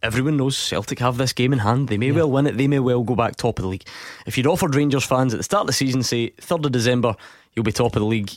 [0.05, 1.87] Everyone knows Celtic have this game in hand.
[1.87, 2.17] They may yeah.
[2.17, 2.57] well win it.
[2.57, 3.87] They may well go back top of the league.
[4.27, 7.15] If you'd offered Rangers fans at the start of the season, say 3rd of December,
[7.53, 8.29] you'll be top of the league,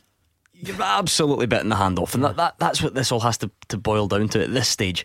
[0.54, 2.14] you're absolutely betting the hand off.
[2.14, 4.68] And that, that, that's what this all has to, to boil down to at this
[4.68, 5.04] stage.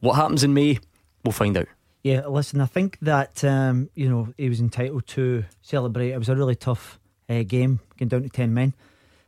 [0.00, 0.78] What happens in May,
[1.24, 1.66] we'll find out.
[2.02, 6.10] Yeah, listen, I think that, um, you know, he was entitled to celebrate.
[6.10, 8.74] It was a really tough uh, game, going down to 10 men.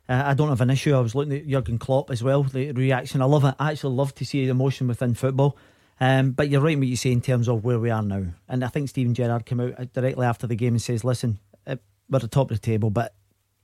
[0.07, 0.95] Uh, I don't have an issue.
[0.95, 3.21] I was looking at Jurgen Klopp as well, the reaction.
[3.21, 3.55] I love it.
[3.59, 5.57] I actually love to see the emotion within football.
[5.99, 8.23] Um, but you're right in what you say in terms of where we are now.
[8.47, 11.39] And I think Steven Gerrard came out uh, directly after the game and says, listen,
[11.67, 11.75] uh,
[12.09, 13.13] we're at the top of the table, but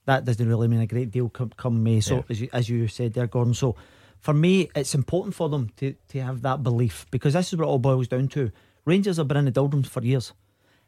[0.06, 2.02] that doesn't really mean a great deal come, come May.
[2.02, 2.21] So, yeah.
[2.30, 3.54] as, you, as you said there, Gordon.
[3.54, 3.76] So,
[4.19, 7.65] for me, it's important for them to, to have that belief because this is what
[7.65, 8.52] it all boils down to.
[8.84, 10.34] Rangers have been in the doldrums for years.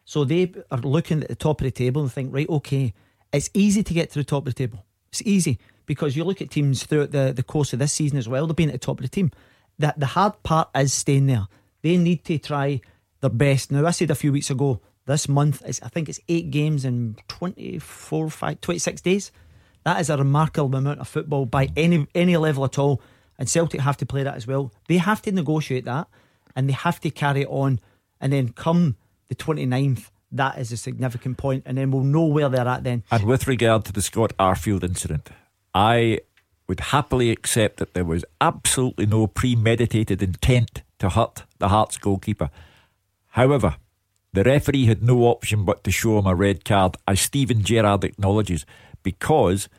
[0.05, 2.93] So they are looking at the top of the table and think, right, okay,
[3.33, 4.86] it's easy to get to the top of the table.
[5.10, 8.27] It's easy because you look at teams throughout the, the course of this season as
[8.27, 9.31] well, they've been at the top of the team.
[9.79, 11.47] The, the hard part is staying there.
[11.81, 12.81] They need to try
[13.21, 13.71] their best.
[13.71, 16.83] Now, I said a few weeks ago, this month, is I think it's eight games
[16.83, 19.31] in 24, 5, 26 days.
[19.83, 23.01] That is a remarkable amount of football by any any level at all.
[23.39, 24.73] And Celtic have to play that as well.
[24.87, 26.07] They have to negotiate that
[26.57, 27.79] and they have to carry it on.
[28.19, 28.97] And then come
[29.29, 33.03] the 29th, that is a significant point, and then we'll know where they're at then.
[33.11, 35.29] And with regard to the Scott Arfield incident,
[35.73, 36.21] I
[36.67, 42.49] would happily accept that there was absolutely no premeditated intent to hurt the Hearts goalkeeper.
[43.30, 43.77] However,
[44.34, 48.03] the referee had no option but to show him a red card, as Steven Gerrard
[48.03, 48.65] acknowledges,
[49.01, 49.69] because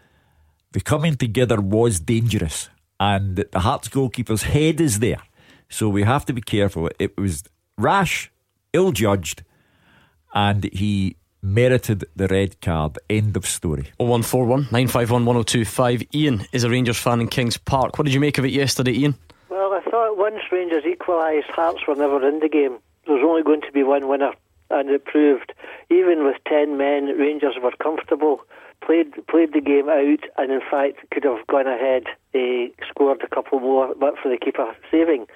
[0.72, 5.22] the coming together was dangerous and the Hearts goalkeeper's head is there.
[5.68, 6.88] So we have to be careful.
[6.98, 7.44] It was
[7.76, 8.32] rash,
[8.72, 9.42] ill judged,
[10.34, 12.98] and he merited the red card.
[13.08, 13.92] End of story.
[13.98, 16.02] 0141 951 1025.
[16.14, 17.98] Ian is a Rangers fan in Kings Park.
[17.98, 19.14] What did you make of it yesterday, Ian?
[19.48, 22.78] Well, I thought once Rangers equalised, Hearts were never in the game.
[23.06, 24.32] There was only going to be one winner,
[24.70, 25.52] and it proved.
[25.90, 28.42] Even with 10 men, Rangers were comfortable,
[28.84, 32.04] played played the game out, and in fact could have gone ahead.
[32.32, 35.26] They scored a couple more, but for the keeper saving.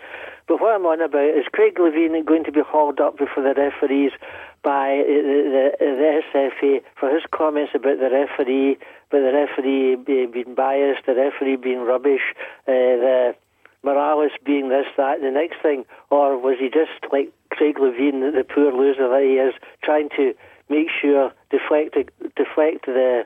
[0.46, 3.54] But what I'm on about is Craig Levein going to be hauled up before the
[3.54, 4.12] referees
[4.62, 8.78] by the, the, the SFA for his comments about the referee,
[9.10, 12.22] about the referee being biased, the referee being rubbish,
[12.68, 13.34] uh, the
[13.82, 18.32] Morelos being this, that, and the next thing, or was he just like Craig Levein,
[18.32, 20.34] the poor loser that he is, trying to
[20.68, 21.94] make sure deflect
[22.36, 23.24] deflect the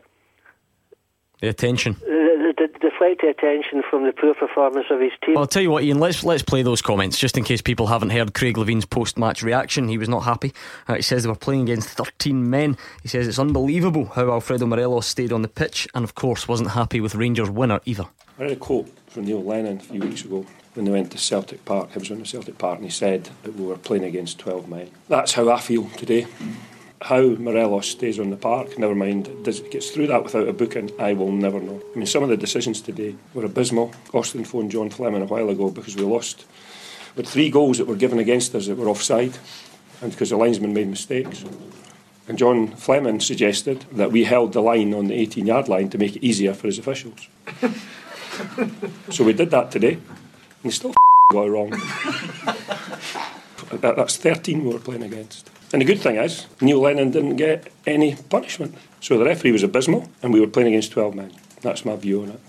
[1.41, 1.97] the attention.
[2.01, 5.35] The, the, deflect the attention from the poor performance of his team.
[5.35, 5.99] Well, I'll tell you what, Ian.
[5.99, 9.89] Let's let's play those comments just in case people haven't heard Craig Levein's post-match reaction.
[9.89, 10.53] He was not happy.
[10.89, 12.77] Uh, he says they were playing against 13 men.
[13.03, 16.71] He says it's unbelievable how Alfredo Morelos stayed on the pitch, and of course wasn't
[16.71, 18.07] happy with Rangers' winner either.
[18.39, 21.19] I read a quote from Neil Lennon a few weeks ago when they went to
[21.19, 21.93] Celtic Park.
[21.93, 24.69] He was on the Celtic Park, and he said that we were playing against 12
[24.69, 24.91] men.
[25.09, 26.27] That's how I feel today.
[27.03, 30.53] How Morelos stays on the park, never mind, does, it gets through that without a
[30.53, 31.83] booking, I will never know.
[31.95, 33.93] I mean, some of the decisions today were abysmal.
[34.15, 36.47] Austin phoned John Fleming a while ago because we lost
[37.15, 39.37] with three goals that were given against us that were offside,
[40.01, 41.45] and because the linesman made mistakes.
[42.29, 45.99] And John Fleming suggested that we held the line on the 18 yard line to
[45.99, 47.29] make it easier for his officials.
[49.11, 50.95] so we did that today, and he still
[51.33, 51.71] got it wrong.
[53.81, 55.51] That's 13 we were playing against.
[55.77, 58.75] And the good thing is, Neil Lennon didn't get any punishment.
[59.03, 61.31] So the referee was abysmal, and we were playing against 12 men.
[61.61, 62.41] That's my view on it.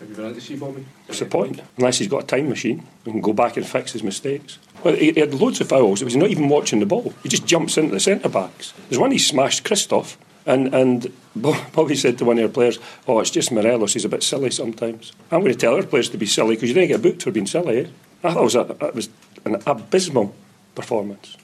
[0.00, 0.84] Have you been out to see Bobby?
[1.06, 1.62] What's the point?
[1.78, 4.58] Unless he's got a time machine, we can go back and fix his mistakes.
[4.84, 6.00] Well, he, had loads of fouls.
[6.00, 7.14] He was not even watching the ball.
[7.22, 8.74] He just jumps into the centre backs.
[8.90, 13.18] There's one he smashed Christophe, and, and Bobby said to one of our players, Oh,
[13.18, 15.12] it's just Morelos, he's a bit silly sometimes.
[15.30, 17.30] I'm going to tell our players to be silly because you didn't get booked for
[17.30, 17.86] being silly.
[17.86, 17.88] Eh?
[18.24, 19.08] I thought it was, a, it was
[19.46, 20.34] an abysmal
[20.74, 21.38] performance.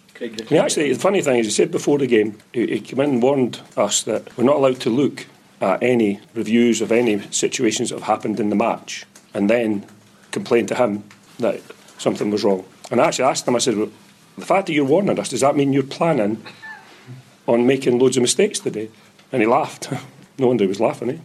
[0.52, 3.22] Actually, the funny thing is, he said before the game, he, he came in and
[3.22, 5.26] warned us that we're not allowed to look
[5.60, 9.86] at any reviews of any situations that have happened in the match and then
[10.30, 11.04] complain to him
[11.38, 11.60] that
[11.98, 12.64] something was wrong.
[12.90, 13.90] And I actually asked him, I said, well,
[14.36, 16.42] the fact that you're warning us, does that mean you're planning
[17.46, 18.90] on making loads of mistakes today?
[19.32, 19.90] And he laughed.
[20.38, 21.18] no wonder he was laughing, eh?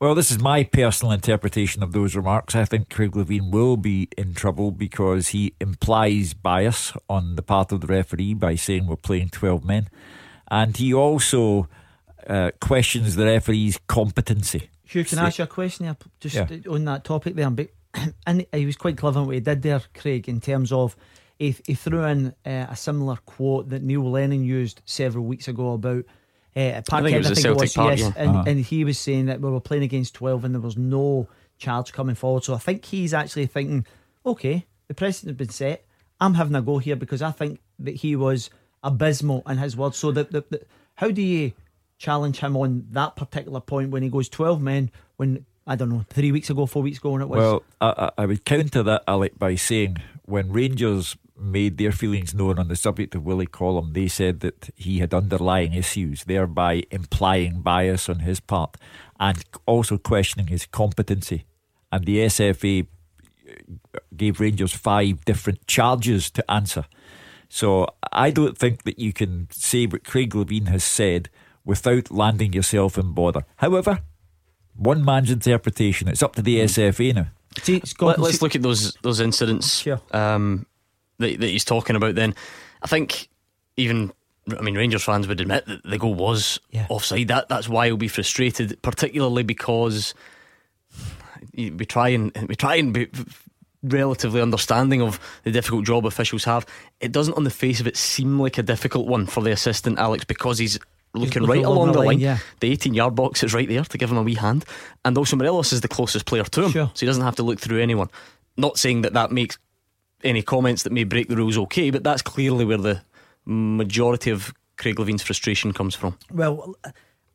[0.00, 2.54] Well, this is my personal interpretation of those remarks.
[2.54, 7.70] I think Craig Levein will be in trouble because he implies bias on the part
[7.70, 9.88] of the referee by saying we're playing 12 men.
[10.50, 11.68] And he also
[12.28, 14.68] uh, questions the referee's competency.
[14.84, 16.58] Hugh, can I ask you a question there, just yeah.
[16.68, 17.50] on that topic there?
[17.50, 17.68] But,
[18.26, 20.96] And he was quite clever in what he did there, Craig, in terms of
[21.38, 25.72] he, he threw in uh, a similar quote that Neil Lennon used several weeks ago
[25.72, 26.04] about
[26.56, 28.22] uh, Parkhead, I think it was, I think it was Park, yes, yeah.
[28.22, 28.44] and, uh-huh.
[28.46, 31.92] and he was saying that we were playing against 12 and there was no charge
[31.92, 32.44] coming forward.
[32.44, 33.86] So I think he's actually thinking,
[34.24, 35.84] okay, the precedent has been set.
[36.20, 38.50] I'm having a go here because I think that he was
[38.82, 39.96] abysmal in his words.
[39.96, 40.64] So that the, the,
[40.94, 41.52] how do you
[41.98, 46.04] challenge him on that particular point when he goes 12 men when I don't know
[46.08, 47.38] three weeks ago, four weeks ago, when it was?
[47.38, 52.58] Well, I, I would counter that, Alec, by saying when Rangers made their feelings known
[52.58, 57.60] on the subject of Willie Collum, they said that he had underlying issues, thereby implying
[57.60, 58.76] bias on his part
[59.18, 61.44] and also questioning his competency.
[61.90, 62.86] And the SFA
[64.16, 66.84] gave Rangers five different charges to answer.
[67.48, 71.28] So I don't think that you can say what Craig Levein has said
[71.64, 73.44] without landing yourself in bother.
[73.56, 74.00] However,
[74.76, 76.08] one man's interpretation.
[76.08, 77.26] It's up to the SFA now.
[77.62, 79.76] See, Let, us look at those those incidents.
[79.78, 80.00] Sure.
[80.10, 80.66] Um,
[81.18, 82.34] that, that he's talking about, then
[82.82, 83.28] I think
[83.76, 84.12] even
[84.58, 86.86] I mean, Rangers fans would admit that the goal was yeah.
[86.90, 87.28] offside.
[87.28, 90.14] That that's why he'll be frustrated, particularly because
[91.56, 93.08] we try and we try and be
[93.82, 96.66] relatively understanding of the difficult job officials have.
[97.00, 99.98] It doesn't, on the face of it, seem like a difficult one for the assistant
[99.98, 100.78] Alex because he's
[101.12, 102.06] looking, he's right along, the line.
[102.06, 102.18] line.
[102.18, 102.38] Yeah.
[102.60, 104.64] The 18 yard box is right there to give him a wee hand,
[105.04, 106.90] and also Morelos is the closest player to him, sure.
[106.94, 108.08] so he doesn't have to look through anyone.
[108.56, 109.58] Not saying that that makes
[110.24, 113.02] any comments that may break the rules okay, but that's clearly where the
[113.44, 116.16] majority of Craig Levein's frustration comes from.
[116.32, 116.74] Well,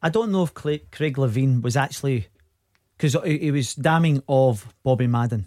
[0.01, 2.27] I don't know if Craig Levein was actually
[2.97, 5.45] because he was damning of Bobby Madden.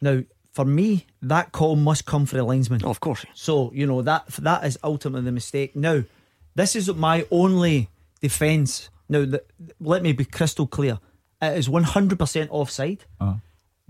[0.00, 2.80] Now, for me, that call must come from the linesman.
[2.84, 3.24] Oh, of course.
[3.34, 5.76] So you know that that is ultimately the mistake.
[5.76, 6.02] Now,
[6.56, 7.88] this is my only
[8.20, 8.90] defence.
[9.08, 9.44] Now, the,
[9.78, 10.98] let me be crystal clear.
[11.40, 13.04] It is one hundred percent offside.
[13.20, 13.34] Uh-huh.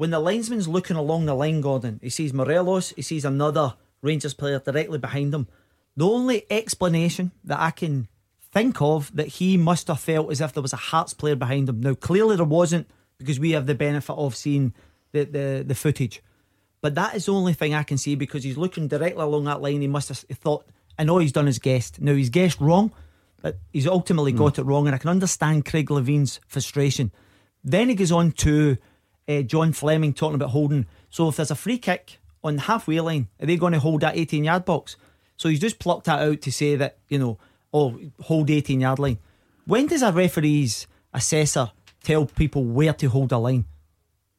[0.00, 4.32] When the linesman's looking along the line, Gordon, he sees Morelos, he sees another Rangers
[4.32, 5.46] player directly behind him.
[5.94, 8.08] The only explanation that I can
[8.50, 11.68] think of that he must have felt as if there was a Hearts player behind
[11.68, 11.82] him.
[11.82, 14.72] Now, clearly there wasn't because we have the benefit of seeing
[15.12, 16.22] the, the, the footage.
[16.80, 19.60] But that is the only thing I can see because he's looking directly along that
[19.60, 19.82] line.
[19.82, 20.64] He must have thought,
[20.98, 22.00] I know he's done his guessed.
[22.00, 22.90] Now, he's guessed wrong,
[23.42, 24.38] but he's ultimately mm.
[24.38, 24.86] got it wrong.
[24.86, 27.12] And I can understand Craig Levein's frustration.
[27.62, 28.78] Then he goes on to
[29.30, 30.86] uh, John Fleming talking about holding.
[31.10, 34.00] So if there's a free kick on the halfway line, are they going to hold
[34.00, 34.96] that 18 yard box?
[35.36, 37.38] So he's just plucked that out to say that, you know,
[37.72, 39.18] oh, hold 18 yard line.
[39.66, 41.70] When does a referee's assessor
[42.02, 43.64] tell people where to hold a line?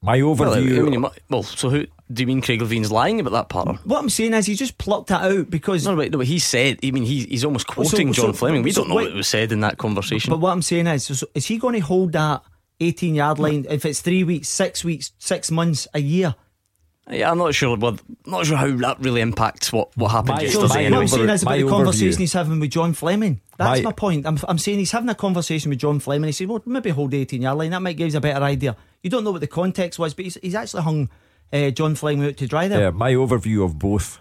[0.02, 1.00] My overview.
[1.00, 3.86] Well, well so who do you mean Craig Levein's lying about that part?
[3.86, 6.40] What I'm saying is he just plucked that out because no, but, no, but he
[6.40, 6.80] said.
[6.84, 8.64] I mean, he, he's almost quoting so, John Fleming.
[8.64, 10.32] We so don't know wait, what was said in that conversation.
[10.32, 12.42] But what I'm saying is, is he going to hold that
[12.82, 16.36] 18 yard line if it's three weeks, six weeks, six months, a year?
[17.10, 17.76] Yeah, I'm not sure.
[17.78, 20.68] Well, not sure how that really impacts what, what happened my, yesterday.
[20.68, 20.92] So, anyway.
[20.92, 22.20] what I'm saying is about the conversation overview.
[22.20, 23.42] he's having with John Fleming.
[23.58, 24.26] That's My- my, point.
[24.26, 26.28] I'm, I'm saying he's having a conversation with John Fleming.
[26.28, 27.72] He said, "Well, maybe hold the 18 yard line.
[27.72, 30.26] That might give us a better idea." You don't know what the context was, but
[30.26, 31.10] he's, he's actually hung
[31.52, 32.80] uh, John Fleming out to dry there.
[32.80, 34.20] Yeah, my overview of both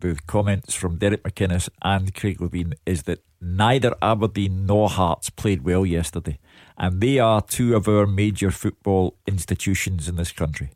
[0.00, 5.62] the comments from Derek McInnes and Craig Levein is that neither Aberdeen nor Hearts played
[5.62, 6.38] well yesterday.
[6.76, 10.70] And they are two of our major football institutions in this country.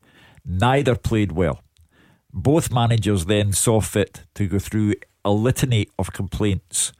[0.44, 1.62] Neither played well.
[2.32, 6.92] Both managers then saw fit to go through a litany of complaints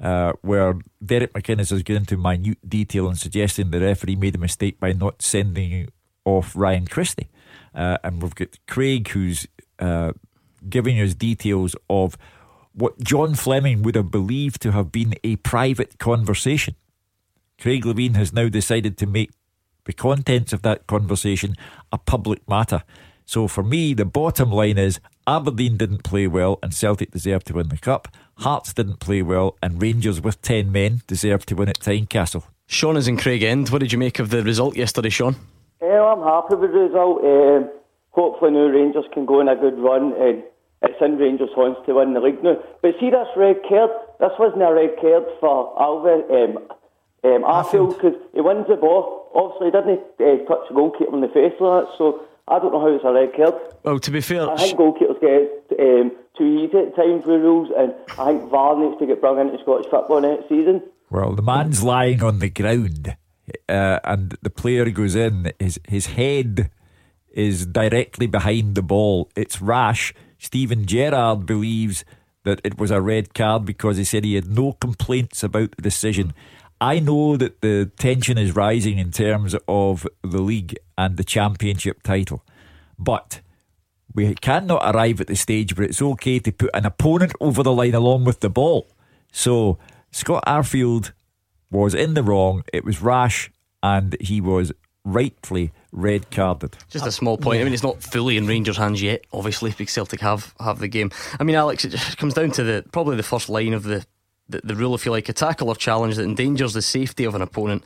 [0.00, 4.38] uh, where Derek McInnes has gone into minute detail and suggesting the referee made a
[4.38, 5.88] mistake by not sending
[6.24, 7.28] off Ryan Christie.
[7.74, 9.46] Uh, and we've got Craig who's
[9.78, 10.12] uh,
[10.68, 12.16] giving us details of
[12.72, 16.74] what John Fleming would have believed to have been a private conversation.
[17.60, 19.30] Craig Levein has now decided to make
[19.84, 21.54] the contents of that conversation
[21.92, 22.82] a public matter.
[23.24, 27.54] So for me, the bottom line is Aberdeen didn't play well and Celtic deserved to
[27.54, 28.08] win the cup.
[28.38, 32.44] Hearts didn't play well and Rangers with 10 men deserved to win at Tynecastle.
[32.66, 33.68] Sean is in Craig End.
[33.68, 35.36] What did you make of the result yesterday, Sean?
[35.80, 37.24] Yeah, I'm happy with the result.
[37.24, 37.70] Um,
[38.10, 40.42] hopefully now Rangers can go on a good run and
[40.82, 42.56] it's in Rangers' hands to win the league now.
[42.82, 46.58] But see this red card, this wasn't a red card for Alvin um,
[47.24, 49.30] um, Arfield because he wins the ball.
[49.34, 52.72] Obviously, he didn't uh, touch the goalkeeper in the face like that, so I don't
[52.72, 53.54] know how it's a red card.
[53.84, 57.70] Well, to be fair, I think goalkeepers get um, too easy at times with rules,
[57.76, 60.82] and I think VAR needs to get brought into Scottish football next season.
[61.10, 63.16] Well, the man's lying on the ground,
[63.68, 65.52] uh, and the player goes in.
[65.58, 66.70] His his head
[67.30, 69.30] is directly behind the ball.
[69.36, 70.14] It's rash.
[70.38, 72.04] Steven Gerrard believes
[72.44, 75.82] that it was a red card because he said he had no complaints about the
[75.82, 76.34] decision.
[76.82, 82.02] I know that the tension is rising in terms of the league and the championship
[82.02, 82.44] title,
[82.98, 83.40] but
[84.12, 87.72] we cannot arrive at the stage where it's okay to put an opponent over the
[87.72, 88.88] line along with the ball.
[89.30, 89.78] So
[90.10, 91.12] Scott Arfield
[91.70, 92.64] was in the wrong.
[92.72, 94.72] It was rash, and he was
[95.04, 96.76] rightfully red carded.
[96.88, 97.60] Just a small point.
[97.60, 100.88] I mean, it's not fully in Rangers' hands yet, obviously, because Celtic have, have the
[100.88, 101.12] game.
[101.38, 104.04] I mean, Alex, it comes down to the probably the first line of the,
[104.52, 107.34] the, the rule, if you like, a tackle or challenge that endangers the safety of
[107.34, 107.84] an opponent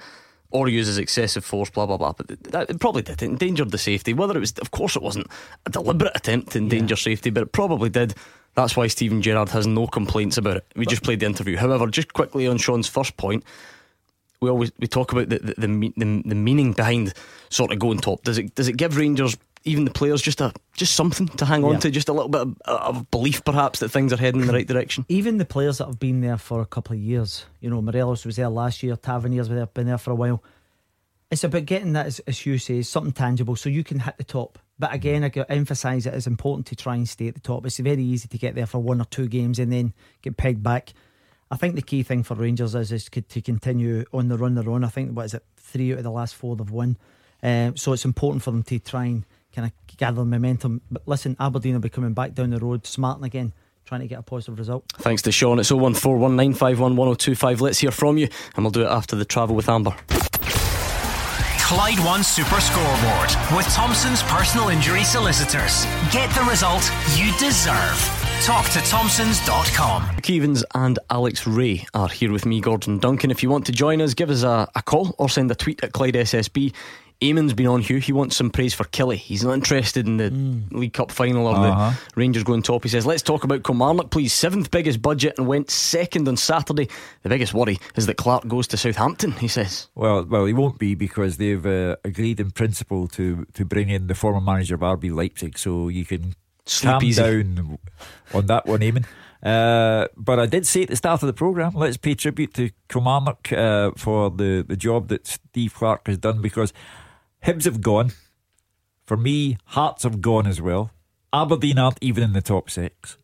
[0.50, 2.12] or uses excessive force, blah, blah, blah.
[2.12, 3.22] But that, it probably did.
[3.22, 4.12] It endangered the safety.
[4.12, 5.26] Whether it was, of course, it wasn't
[5.66, 8.14] a deliberate attempt to endanger safety, but it probably did.
[8.54, 10.66] That's why Steven Gerrard has no complaints about it.
[10.76, 11.56] We just played the interview.
[11.56, 13.44] However, just quickly on Sean's first point,
[14.40, 17.12] we always we talk about the the, the the the meaning behind
[17.50, 18.22] sort of going top.
[18.22, 21.64] Does it does it give Rangers even the players just a just something to hang
[21.64, 24.46] on to, just a little bit of, of belief perhaps that things are heading in
[24.46, 25.04] the right direction?
[25.08, 28.24] Even the players that have been there for a couple of years, you know, Morelos
[28.24, 30.42] was there last year, Taverniers was there, been there for a while.
[31.30, 34.24] It's about getting that, as, as you say, something tangible so you can hit the
[34.24, 34.58] top.
[34.78, 37.66] But again, I emphasise it is important to try and stay at the top.
[37.66, 40.62] It's very easy to get there for one or two games and then get pegged
[40.62, 40.92] back.
[41.50, 44.70] I think the key thing for Rangers is, is to continue on the run they're
[44.70, 44.84] on.
[44.84, 46.96] I think, what is it, three out of the last four they've won.
[47.42, 49.24] Um, so it's important for them to try and
[49.56, 50.82] kind of gather momentum.
[50.90, 53.54] But listen, Aberdeen will be coming back down the road, smarting again,
[53.86, 54.84] trying to get a positive result.
[54.98, 55.58] Thanks to Sean.
[55.58, 57.60] It's 01419511025.
[57.60, 59.96] Let's hear from you, and we'll do it after the travel with Amber.
[61.66, 65.84] Clyde One Super Scoreboard with Thompson's personal injury solicitors.
[66.12, 68.22] Get the result you deserve.
[68.42, 70.02] Talk to Thompsons.com.
[70.18, 73.32] Keevins and Alex Rae are here with me, Gordon Duncan.
[73.32, 75.82] If you want to join us, give us a, a call or send a tweet
[75.82, 76.72] at Clyde SSB.
[77.22, 77.98] Eamon's been on Hugh.
[77.98, 79.16] He wants some praise for Kelly.
[79.16, 80.30] He's not interested in the
[80.76, 81.90] League Cup final or Uh-huh.
[81.90, 82.82] the Rangers going top.
[82.82, 84.32] He says, Let's talk about Kilmarnock, please.
[84.34, 86.88] Seventh biggest budget and went second on Saturday.
[87.22, 89.88] The biggest worry is that Clarke goes to Southampton, he says.
[89.94, 94.08] Well, well, he won't be because they've uh, agreed in principle to to bring in
[94.08, 96.34] the former manager of RB Leipzig, so you can
[96.66, 97.22] Sleep calm easy.
[97.22, 97.78] down
[98.34, 99.06] on that one, Eamon.
[99.42, 102.70] Uh, but I did say at the start of the programme, let's pay tribute to
[102.88, 106.72] Kilmarnock uh, for the, the job that Steve Clarke has done because
[107.46, 108.10] Hibs have gone.
[109.04, 110.90] For me, Hearts have gone as well.
[111.32, 113.16] Aberdeen aren't even in the top six.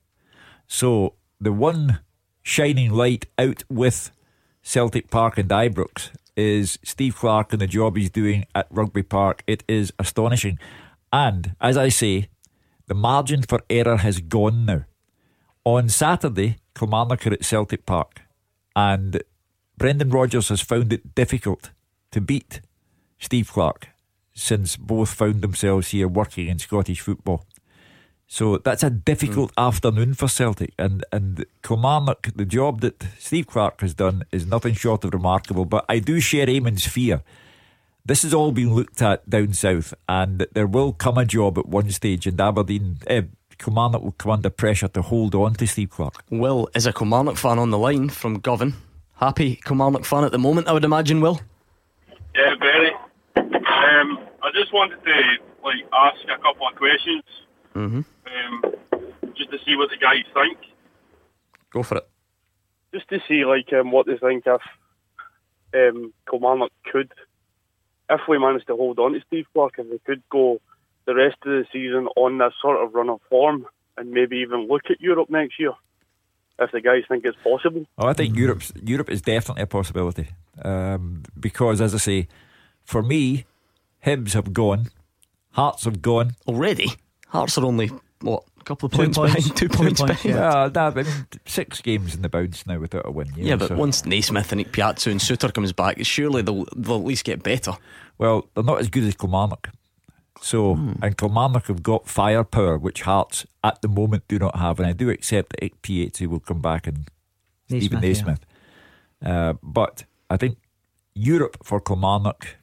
[0.69, 1.99] So the one
[2.41, 4.13] shining light out with
[4.63, 9.43] Celtic Park and Ibrox is Steve Clarke and the job he's doing at Rugby Park.
[9.49, 10.61] It is astonishing.
[11.13, 12.29] And as I say,
[12.87, 14.85] the margin for error has gone now.
[15.65, 18.21] On Saturday, Kilmarnock are at Celtic Park,
[18.77, 19.21] and
[19.77, 21.71] Brendan Rodgers has found it difficult
[22.13, 22.61] to beat
[23.19, 23.89] Steve Clarke
[24.35, 27.45] since both found themselves here working in Scottish football.
[28.27, 29.67] So that's a difficult mm.
[29.67, 30.73] afternoon for Celtic.
[30.79, 35.67] And and Kilmarnock, the job that Steve Clarke has done is nothing short of remarkable.
[35.67, 37.23] But I do share Eamon's fear.
[38.07, 41.69] This has all been looked at down south, and there will come a job at
[41.69, 43.23] one stage, and Aberdeen, eh,
[43.59, 46.25] Kilmarnock will come under pressure to hold on to Steve Clarke.
[46.31, 48.75] Will is a Kilmarnock fan on the line from Govan.
[49.17, 51.21] Happy Kilmarnock fan at the moment, I would imagine.
[51.21, 51.41] Will.
[52.35, 52.82] Yeah, very.
[53.93, 55.21] Um, I just wanted to
[55.63, 57.25] like ask a couple of questions.
[57.75, 58.01] Mm-hmm.
[58.01, 58.73] Um,
[59.35, 60.59] just to see what the guys think.
[61.73, 62.09] Go for it.
[62.95, 64.61] Just to see like um, what they think if
[65.75, 67.13] um, Kilmarnock could,
[68.11, 70.61] if we manage to hold on to Steve Clarke, if we could go
[71.07, 73.67] the rest of the season on this sort of run of form
[73.97, 75.73] and maybe even look at Europe next year.
[76.59, 80.29] If the guys think it's possible, oh, I think Europe Europe is definitely a possibility
[80.63, 82.29] um, because, as I say,
[82.85, 83.47] for me,
[84.05, 84.91] Hibs have gone,
[85.53, 86.93] Hearts have gone already.
[87.29, 87.91] Hearts are only
[88.21, 90.37] what a couple of points, points behind, two, two points, points behind.
[90.37, 91.07] Yeah, yeah I mean,
[91.45, 93.29] six games in the bounce now without a win.
[93.37, 93.77] yeah, know, but so.
[93.77, 97.73] once Naismith and Ikpeazu and Souttar comes back, surely they'll they'll at least get better.
[98.19, 99.69] Well, they're not as good as Kilmarnock.
[100.41, 100.99] So, mm.
[101.03, 104.81] and Kilmarnock have got firepower, which Hearts at the moment do not have.
[104.81, 107.09] And I do accept that Ikpeazu will come back and
[107.69, 108.47] Naismith, Stephen Naismith.
[109.23, 109.51] Yeah.
[109.51, 110.59] Uh, but I think
[111.15, 112.57] Europe for Kilmarnock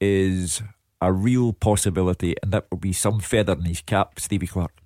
[0.00, 0.60] is
[1.02, 4.80] a real possibility, and that will be some feather in his cap, Stevie Clarke.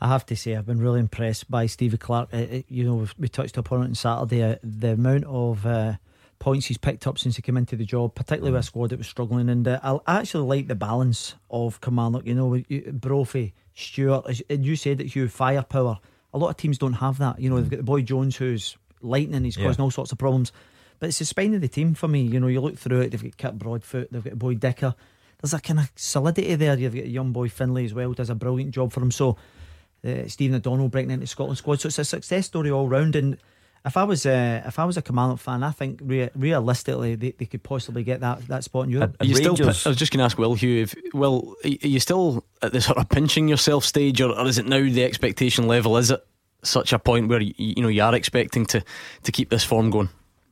[0.00, 2.30] I have to say, I've been really impressed by Stevie Clarke.
[2.32, 4.42] Uh, uh you know, we touched upon it on Saturday.
[4.42, 5.94] Uh, the amount of uh,
[6.40, 8.98] points he's picked up since he came into the job, particularly with a squad that
[8.98, 9.48] was struggling.
[9.48, 12.26] And uh, I actually like the balance of Kilmarnock.
[12.26, 12.62] You know,
[12.92, 16.00] Brophy, Stewart, and you said that Hugh firepower.
[16.34, 17.40] A lot of teams don't have that.
[17.40, 19.44] You know, they've got the boy Jones who's lightning.
[19.44, 19.84] He's causing yeah.
[19.84, 20.52] all sorts of problems.
[20.98, 22.22] But it's the spine of the team for me.
[22.22, 23.10] You know, you look through it.
[23.10, 24.08] They've got Kirk Broadfoot.
[24.10, 24.94] They've got boy Dicker
[25.40, 26.78] there's a kind of solidity there.
[26.78, 29.10] You've got a young boy Findlay as well, does a brilliant job for him.
[29.10, 29.36] So
[30.04, 31.80] uh, Stephen O'Donnell breaking into Scotland squad.
[31.80, 33.16] So it's a success story all round.
[33.16, 33.38] And
[33.84, 37.30] if I was uh, if I was a Kilmarnock fan, I think rea- realistically they,
[37.32, 39.16] they could possibly get that, that spot in Europe.
[39.20, 39.56] Are you still?
[39.62, 40.82] I was just going to ask Will Hugh.
[40.82, 44.58] If, Will, are you still at the sort of pinching yourself stage, or, or is
[44.58, 45.96] it now the expectation level?
[45.96, 46.26] Is it
[46.62, 48.84] such a point where you, you know you are expecting to
[49.22, 50.10] to keep this form going?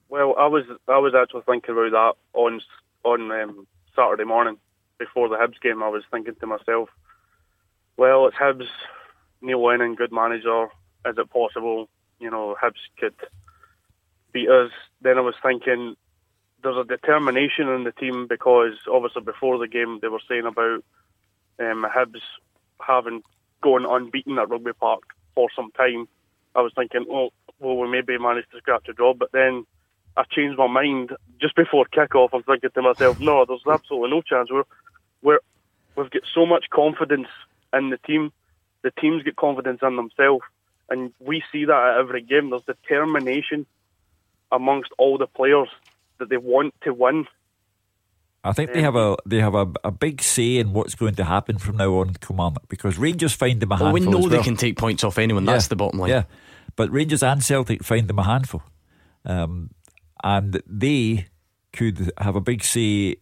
[0.08, 2.60] Well, I was I was actually thinking about that on
[3.04, 4.56] on um, Saturday morning
[4.98, 6.88] before the Hibs game, I was thinking to myself,
[7.96, 8.68] well, it's Hibs,
[9.40, 10.64] Neil Lennon, good manager.
[11.06, 11.88] Is it possible,
[12.18, 13.14] you know, Hibs could
[14.32, 14.70] beat us?
[15.00, 15.96] Then I was thinking,
[16.62, 20.84] there's a determination in the team because obviously before the game they were saying about
[21.60, 22.20] um, Hibs
[22.80, 23.22] having
[23.62, 25.02] gone unbeaten at Rugby Park
[25.34, 26.08] for some time.
[26.54, 27.30] I was thinking, oh,
[27.60, 29.64] well, we maybe managed to scratch a draw, but then
[30.16, 32.34] I changed my mind just before kick-off.
[32.34, 34.50] I'm thinking to myself, no, there's absolutely no chance.
[34.50, 34.64] We're
[35.22, 35.40] we're,
[35.96, 37.28] we've got so much confidence
[37.72, 38.32] in the team.
[38.82, 40.44] The teams get confidence in themselves,
[40.88, 42.50] and we see that at every game.
[42.50, 43.66] There's determination
[44.52, 45.68] amongst all the players
[46.18, 47.26] that they want to win.
[48.44, 51.24] I think they have a they have a, a big say in what's going to
[51.24, 53.92] happen from now on, Kilmarnock, because Rangers find them a handful.
[53.92, 54.28] Well, we know well.
[54.28, 55.44] they can take points off anyone.
[55.44, 55.52] Yeah.
[55.52, 56.10] That's the bottom line.
[56.10, 56.22] Yeah,
[56.76, 58.62] but Rangers and Celtic find them a handful,
[59.24, 59.70] um,
[60.22, 61.26] and they
[61.72, 63.16] could have a big say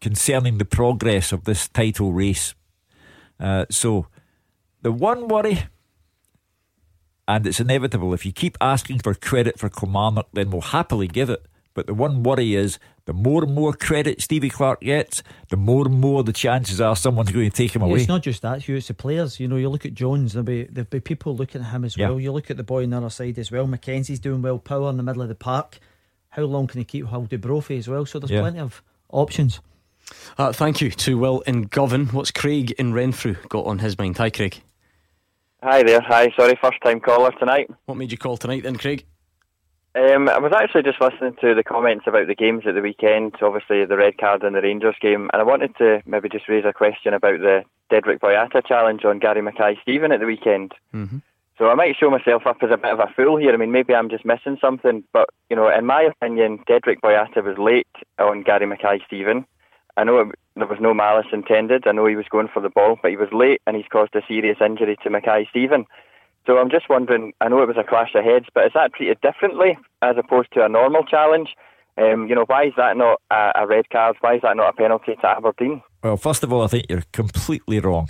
[0.00, 2.54] concerning the progress of this title race.
[3.38, 4.06] Uh, so,
[4.82, 5.64] the one worry,
[7.28, 11.30] and it's inevitable, if you keep asking for credit for Kilmarnock, then we'll happily give
[11.30, 11.46] it.
[11.72, 15.86] But the one worry is the more and more credit Stevie Clarke gets, the more
[15.86, 18.00] and more the chances are someone's going to take him yeah, away.
[18.00, 19.38] It's not just that, Hugh, it's the players.
[19.38, 21.96] You know, you look at Jones, there'll be, there'll be people looking at him as
[21.96, 22.08] yeah.
[22.08, 22.18] well.
[22.18, 23.66] You look at the boy on the other side as well.
[23.66, 25.78] Mackenzie's doing well, power in the middle of the park.
[26.30, 28.06] How long can he keep hold of Brophy as well?
[28.06, 28.40] So there's yeah.
[28.40, 29.60] plenty of options.
[30.38, 32.06] Uh, thank you to Will in Govan.
[32.06, 34.16] What's Craig in Renfrew got on his mind?
[34.18, 34.60] Hi, Craig.
[35.62, 36.00] Hi there.
[36.00, 36.32] Hi.
[36.36, 37.70] Sorry, first time caller tonight.
[37.86, 39.04] What made you call tonight then, Craig?
[39.94, 43.34] Um, I was actually just listening to the comments about the games at the weekend,
[43.42, 46.64] obviously the red card in the Rangers game, and I wanted to maybe just raise
[46.64, 50.74] a question about the Dedryck Boyata challenge on Gary Mackay-Steven at the weekend.
[50.94, 51.18] Mm-hmm.
[51.58, 53.52] So I might show myself up as a bit of a fool here.
[53.52, 57.44] I mean, maybe I'm just missing something, but you know, in my opinion, Dedryck Boyata
[57.44, 57.88] was late
[58.18, 59.44] on Gary Mackay-Steven.
[60.00, 61.86] I know it, there was no malice intended.
[61.86, 64.14] I know he was going for the ball, but he was late and he's caused
[64.14, 65.84] a serious injury to Mackay Steven.
[66.46, 68.94] So I'm just wondering, I know it was a clash of heads, but is that
[68.94, 71.54] treated differently as opposed to a normal challenge?
[71.98, 74.16] Um, you know, why is that not a, a red card?
[74.20, 75.82] Why is that not a penalty to Aberdeen?
[76.02, 78.08] Well, first of all, I think you're completely wrong.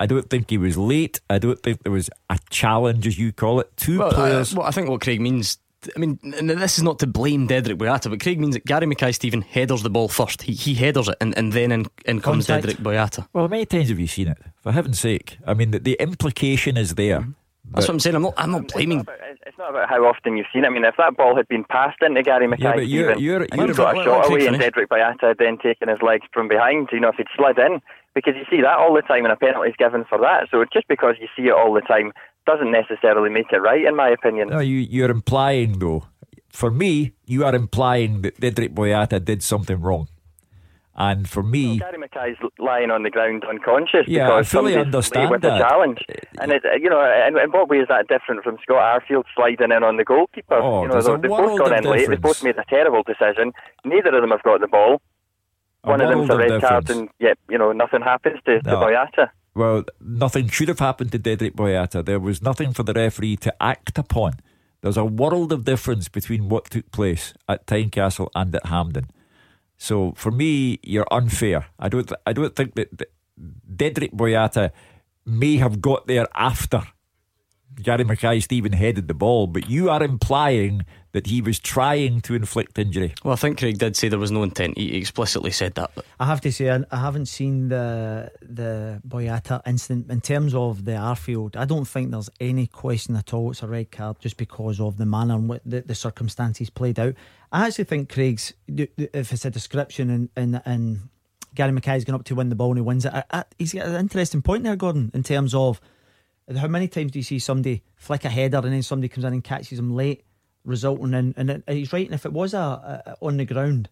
[0.00, 1.20] I don't think he was late.
[1.30, 3.70] I don't think there was a challenge, as you call it.
[3.76, 4.52] Two well, players.
[4.54, 5.58] well, I think what Craig means
[5.96, 9.42] I mean, this is not to blame Dedryck Boyata, but Craig means that Gary Mackay-Steven
[9.42, 10.42] headers the ball first.
[10.42, 13.26] He, he headers it, and, and then in, in comes Dedryck Boyata.
[13.32, 14.38] Well, how many times have you seen it?
[14.62, 15.38] For heaven's sake.
[15.46, 17.20] I mean, the, the implication is there.
[17.20, 17.30] Mm-hmm.
[17.72, 18.16] That's what I'm saying.
[18.16, 18.34] I'm not.
[18.36, 19.06] I'm not blaming.
[19.46, 20.66] It's not about how often you've seen it.
[20.66, 23.22] I mean, if that ball had been passed into Gary Mackay, Yeah, but you're- Stephen,
[23.22, 24.56] you're- and you're- he'd got a let- shot let away, and.
[24.56, 27.80] Dedryck Boyata had then taken his legs from behind, you know, if he'd slid in,
[28.14, 30.48] because you see that all the time, and a penalty's given for that.
[30.50, 32.12] So just because you see it all the time
[32.50, 34.48] doesn't necessarily make it right, in my opinion.
[34.48, 36.04] No, you, you're implying, though.
[36.48, 40.08] For me, you are implying that Dedryck Boyata did something wrong.
[40.96, 45.30] And for me, Gary Mackay's lying on the ground unconscious Yeah, because I fully understand
[45.30, 45.56] with that.
[45.56, 46.00] a challenge.
[46.08, 48.82] Uh, and it, uh, you know, in, in what way is that different from Scott
[49.00, 50.56] Arfield sliding in on the goalkeeper?
[50.56, 52.08] Oh, you know, a they've both gone in late.
[52.08, 53.52] They've both made a terrible decision.
[53.84, 55.00] Neither of them have got the ball.
[55.84, 58.70] A One of them's a red card, and yet you know nothing happens to, to
[58.70, 59.30] Boyata.
[59.60, 62.02] Well, nothing should have happened to Dedryck Boyata.
[62.02, 64.40] There was nothing for the referee to act upon.
[64.80, 69.10] There's a world of difference between what took place at Tynecastle and at Hampden.
[69.76, 71.66] So for me, you're unfair.
[71.78, 72.08] I don't.
[72.08, 73.12] th- I don't think that, that
[73.76, 74.70] Dedryck Boyata
[75.26, 76.80] may have got there after
[77.82, 82.78] Gary Mackay-Steven headed the ball, but you are implying that he was trying to inflict
[82.78, 83.14] injury.
[83.24, 84.78] Well, I think Craig did say there was no intent.
[84.78, 85.90] He explicitly said that.
[85.94, 90.54] But I have to say, I, I haven't seen the the Boyata incident in terms
[90.54, 91.56] of the Arfield.
[91.56, 93.50] I don't think there's any question at all.
[93.50, 96.98] It's a red card just because of the manner and what the, the circumstances played
[96.98, 97.14] out.
[97.52, 101.08] I actually think Craig's, if it's a description and and, and
[101.54, 103.74] Gary Mackay's going up to win the ball and he wins it, I, I, he's
[103.74, 105.80] got an interesting point there, Gordon, in terms of
[106.56, 109.32] how many times do you see somebody flick a header and then somebody comes in
[109.32, 110.24] and catches him late,
[110.64, 112.06] resulting in and it- he's right.
[112.06, 112.58] And if it was a,
[113.06, 113.88] a on the ground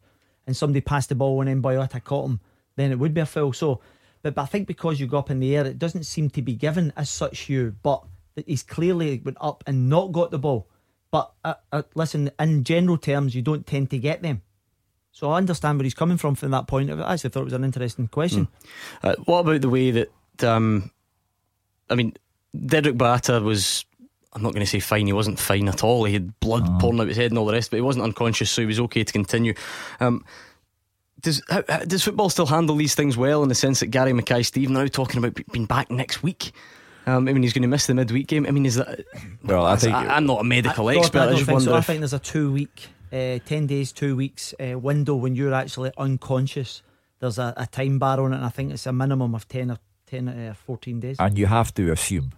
[0.46, 2.40] and somebody passed the ball and then Boyata caught him,
[2.76, 3.52] then it would be a foul.
[3.52, 3.80] So,
[4.22, 6.42] but, but I think because you go up in the air, it doesn't seem to
[6.42, 7.48] be given as such.
[7.48, 8.02] You, but
[8.46, 10.68] he's clearly went up and not got the ball.
[11.10, 14.42] But uh, uh, listen, in general terms, you don't tend to get them.
[15.10, 16.90] So I understand where he's coming from from that point.
[16.90, 18.46] of I actually thought it was an interesting question.
[19.02, 20.10] Uh, what about the way that,
[20.44, 20.90] um,
[21.90, 22.12] I mean,
[22.54, 23.84] Dedryck Boyata was,
[24.33, 26.05] I'm not going to say fine, he wasn't fine at all.
[26.05, 28.51] He had blood pouring out his head and all the rest, but he wasn't unconscious,
[28.51, 29.55] so he was okay to continue.
[30.01, 30.24] Um,
[31.20, 34.12] does how, how- does football still handle these things well in the sense that Gary
[34.12, 36.53] Mackay Steve now talking about being back next week?
[37.07, 38.45] Um, I mean, he's going to miss the midweek game.
[38.47, 39.01] I mean, is that?
[39.43, 41.18] Well, I think I, am not a medical I- expert.
[41.20, 41.76] Gordon, I I, just think wonder so.
[41.76, 45.55] I think there's a two week, uh, 10 days, two weeks uh, window when you're
[45.55, 46.83] actually unconscious.
[47.18, 49.70] There's a, a time bar on it, and I think it's a minimum of 10
[49.70, 51.16] or 10 uh, 14 days.
[51.18, 52.33] And you have to assume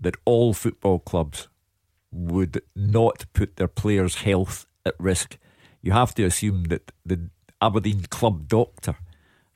[0.00, 1.48] that all football clubs
[2.10, 5.36] would not put their players' health at risk.
[5.82, 7.28] You have to assume that the
[7.62, 8.96] Aberdeen club doctor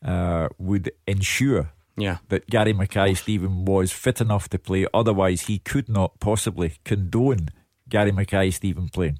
[0.04, 2.18] uh, would ensure Yeah.
[2.28, 4.86] that Gary Mackay-Steven was fit enough to play.
[4.92, 7.48] Otherwise, he could not possibly condone
[7.88, 9.18] Gary Mackay-Steven playing.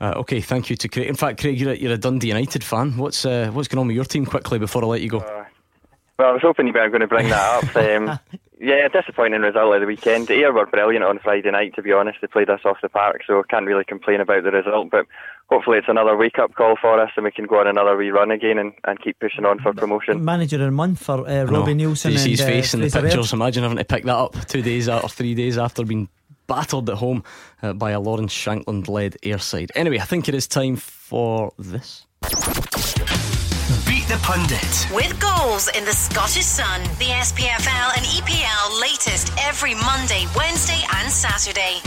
[0.00, 1.06] Uh, okay, thank you to Craig.
[1.08, 2.96] In fact, Craig, you're a, you're a Dundee United fan.
[2.96, 5.44] What's uh, what's going on with your team quickly before I let you go?
[6.22, 7.76] Well, I was hoping you were going to bring that up.
[7.82, 8.20] Um,
[8.60, 10.30] yeah, disappointing result of the weekend.
[10.30, 12.18] Ayr were brilliant on Friday night, to be honest.
[12.20, 14.88] They played us off the park, so I can't really complain about the result.
[14.88, 15.06] But
[15.50, 18.10] hopefully it's another wake up call for us and we can go on another wee
[18.10, 20.24] run again and, and keep pushing on for promotion.
[20.24, 22.10] Manager of the month for uh, Robbie Neilson.
[22.10, 23.10] Did you see his and, uh, face in the Fraser Aird.
[23.10, 23.32] pictures?
[23.32, 26.08] Imagine having to pick that up two days or three days after being
[26.46, 27.24] battered at home
[27.62, 29.72] uh, by a Lawrence Shankland led Ayr side.
[29.74, 32.06] Anyway, I think it is time for this.
[34.22, 34.86] Beat the Pundit.
[34.92, 41.10] With goals in the Scottish Sun, the SPFL and EPL latest every Monday, Wednesday, and
[41.10, 41.78] Saturday.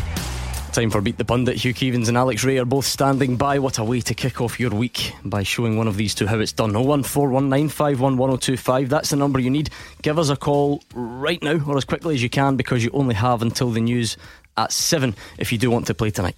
[0.71, 1.57] Time for Beat the Pundit.
[1.57, 3.59] Hugh Keevins and Alex Rae are both standing by.
[3.59, 6.39] What a way to kick off your week by showing one of these two how
[6.39, 6.73] it's done.
[6.73, 8.89] 01419511025.
[8.89, 9.69] That's the number you need.
[10.01, 13.15] Give us a call right now or as quickly as you can because you only
[13.15, 14.17] have until the news
[14.57, 16.35] at 7 if you do want to play tonight.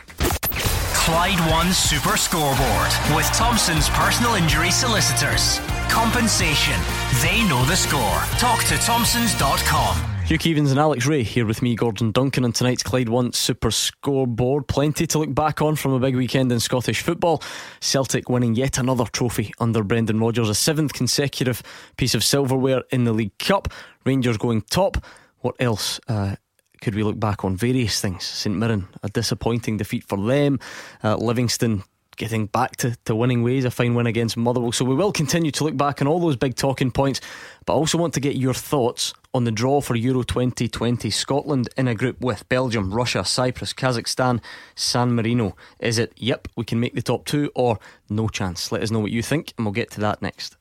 [1.07, 5.59] Clyde One Super Scoreboard with Thompson's personal injury solicitors.
[5.87, 6.75] Compensation.
[7.21, 8.19] They know the score.
[8.39, 9.95] Talk to Thompsons.com.
[10.25, 13.71] Hugh Keevins and Alex Rae here with me, Gordon Duncan, on tonight's Clyde One Super
[13.71, 14.67] Scoreboard.
[14.67, 17.41] Plenty to look back on from a big weekend in Scottish football.
[17.79, 21.63] Celtic winning yet another trophy under Brendan Rodgers, a seventh consecutive
[21.95, 23.69] piece of silverware in the League Cup.
[24.05, 24.97] Rangers going top.
[25.37, 26.01] What else?
[26.09, 26.35] Uh,
[26.81, 28.23] could we look back on various things?
[28.23, 30.59] St Mirren, a disappointing defeat for them.
[31.03, 31.83] Uh, Livingston
[32.17, 34.71] getting back to, to winning ways, a fine win against Motherwell.
[34.71, 37.21] So we will continue to look back on all those big talking points,
[37.65, 41.09] but I also want to get your thoughts on the draw for Euro 2020.
[41.11, 44.41] Scotland in a group with Belgium, Russia, Cyprus, Kazakhstan,
[44.75, 45.55] San Marino.
[45.79, 48.71] Is it, yep, we can make the top two, or no chance?
[48.71, 50.57] Let us know what you think, and we'll get to that next.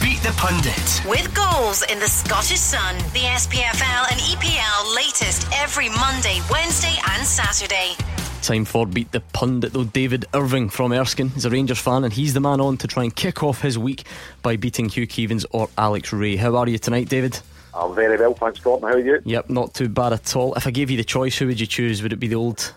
[0.00, 1.02] Beat the Pundit.
[1.08, 7.26] With goals in the Scottish Sun, the SPFL and EPL latest every Monday, Wednesday, and
[7.26, 7.94] Saturday.
[8.42, 9.82] Time for Beat the Pundit, though.
[9.82, 13.02] David Irving from Erskine is a Rangers fan, and he's the man on to try
[13.02, 14.04] and kick off his week
[14.42, 16.36] by beating Hugh Keevins or Alex Rae.
[16.36, 17.40] How are you tonight, David?
[17.74, 18.88] I'm very well, thanks, Gordon.
[18.88, 19.20] How are you?
[19.24, 20.54] Yep, not too bad at all.
[20.54, 22.02] If I gave you the choice, who would you choose?
[22.04, 22.72] Would it be the old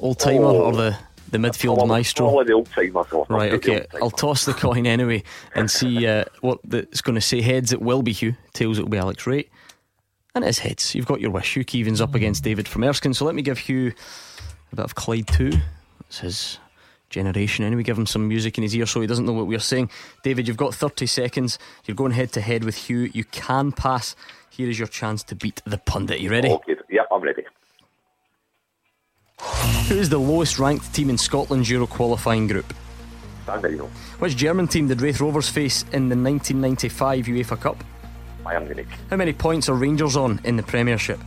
[0.00, 0.62] old timer Oh.
[0.64, 0.96] or the,
[1.32, 2.26] the midfield Probably- maestro?
[2.28, 3.86] Probably the old timer, Right, I'll the okay.
[4.00, 5.24] I'll toss the coin anyway
[5.54, 7.40] and see uh, what the, it's going to say.
[7.40, 8.36] Heads, it will be Hugh.
[8.52, 9.48] Tails, it will be Alex Rae.
[10.34, 10.94] And it is heads.
[10.94, 11.54] You've got your wish.
[11.54, 13.12] Hugh Keevins up against David from Erskine.
[13.12, 13.92] So let me give Hugh
[14.72, 15.52] a bit of Clyde 2.
[16.06, 16.58] It's his
[17.10, 17.82] generation anyway.
[17.82, 19.90] Give him some music in his ear so he doesn't know what we're saying.
[20.22, 21.58] David, you've got 30 seconds.
[21.84, 23.10] You're going head to head with Hugh.
[23.12, 24.16] You can pass.
[24.48, 26.20] Here is your chance to beat the pundit.
[26.20, 26.48] You ready?
[26.50, 27.42] Okay, yeah, I'm ready.
[29.88, 32.72] Who is the lowest ranked team in Scotland's Euro qualifying group?
[34.18, 37.84] Which German team did Raith Rovers face in the 1995 UEFA Cup?
[38.44, 41.18] Bayern Munich, How many points are Rangers on in the Premiership?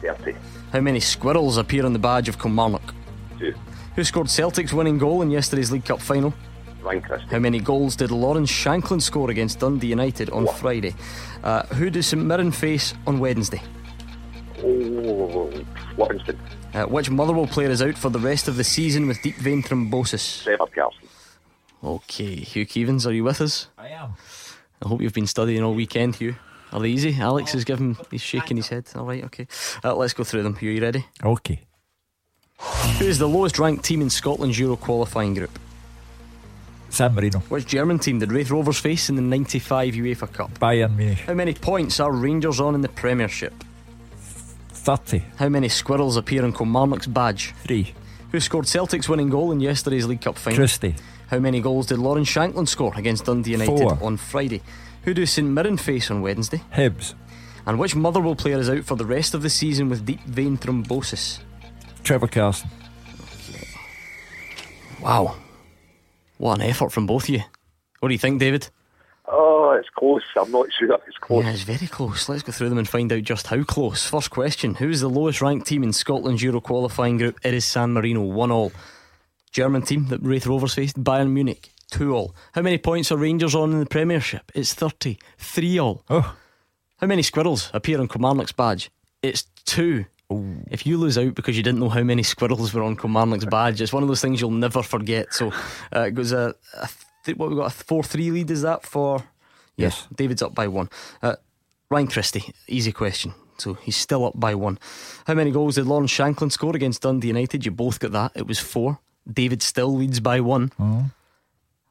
[0.00, 0.34] 30,
[0.72, 2.94] How many squirrels appear on the badge of Kilmarnock?
[3.38, 3.52] 2,
[3.96, 6.32] Who scored Celtic's winning goal in yesterday's League Cup final?
[6.82, 10.94] Ryan Christie, How many goals did Lawrence Shankland score against Dundee United on Friday?
[11.42, 13.62] Uh, who does St Mirren face on Wednesday?
[14.62, 15.50] oh,
[15.98, 16.38] Livingston,
[16.74, 19.62] Uh, which Motherwell player is out for the rest of the season with deep vein
[19.62, 20.42] thrombosis?
[20.42, 21.08] Trevor Carson.
[21.82, 23.68] Okay, Hugh Keevins, are you with us?
[23.78, 24.14] I am.
[24.84, 26.34] I hope you've been studying all weekend, Hugh.
[26.72, 27.14] Are they easy?
[27.20, 28.86] Alex is giving, he's shaking his head.
[28.96, 29.46] All right, okay.
[29.84, 30.56] Uh, let's go through them.
[30.56, 31.06] Hugh, you ready?
[31.22, 31.60] Okay.
[32.98, 35.56] Who is the lowest ranked team in Scotland's Euro qualifying group?
[36.88, 40.58] San Marino, Which German team did Raith Rovers face in the 95 UEFA Cup?
[40.58, 43.52] Bayern Munich, How many points are Rangers on in the Premiership?
[44.84, 47.54] 30, How many squirrels appear in Kilmarnock's badge?
[47.64, 47.94] 3,
[48.32, 50.58] Who scored Celtic's winning goal in yesterday's League Cup final?
[50.58, 50.94] Christie,
[51.28, 53.98] How many goals did Lauren Shankland score against Dundee United Four.
[54.02, 54.60] on Friday?
[55.04, 56.60] Who do St Mirren face on Wednesday?
[56.74, 57.14] Hibs,
[57.66, 60.58] And which Motherwell player is out for the rest of the season with deep vein
[60.58, 61.38] thrombosis?
[62.02, 62.68] Trevor Carson.
[65.00, 65.36] Wow.
[66.38, 67.42] What an effort from both of you.
[68.00, 68.68] What do you think, David?
[69.26, 70.22] Oh, it's close.
[70.36, 70.88] I'm not sure.
[70.88, 71.44] That it's close.
[71.44, 72.28] Yeah, it's very close.
[72.28, 74.06] Let's go through them and find out just how close.
[74.06, 77.38] First question Who is the lowest ranked team in Scotland's Euro qualifying group?
[77.42, 78.72] It is San Marino, 1 all.
[79.50, 82.34] German team that Raith Rovers faced, Bayern Munich, 2 all.
[82.52, 84.50] How many points are Rangers on in the Premiership?
[84.54, 86.04] It's 30, 3 all.
[86.10, 86.36] Oh.
[86.98, 88.90] How many squirrels appear on Kilmarnock's badge?
[89.22, 90.04] It's 2.
[90.70, 93.80] If you lose out because you didn't know how many squirrels were on Kilmarnock's badge,
[93.80, 95.32] it's one of those things you'll never forget.
[95.32, 95.52] So
[95.94, 96.88] uh, it goes a, a
[97.24, 98.50] th- what we got a four three lead.
[98.50, 99.24] Is that for?
[99.76, 100.06] Yes.
[100.14, 100.88] David's up by one.
[101.22, 101.36] Uh,
[101.90, 103.34] Ryan Christie, easy question.
[103.58, 104.78] So he's still up by one.
[105.26, 107.64] How many goals did Lawrence Shankland score against Dundee United?
[107.64, 108.32] You both got that.
[108.34, 108.98] It was four.
[109.32, 110.72] David still leads by one.
[110.78, 111.10] Oh.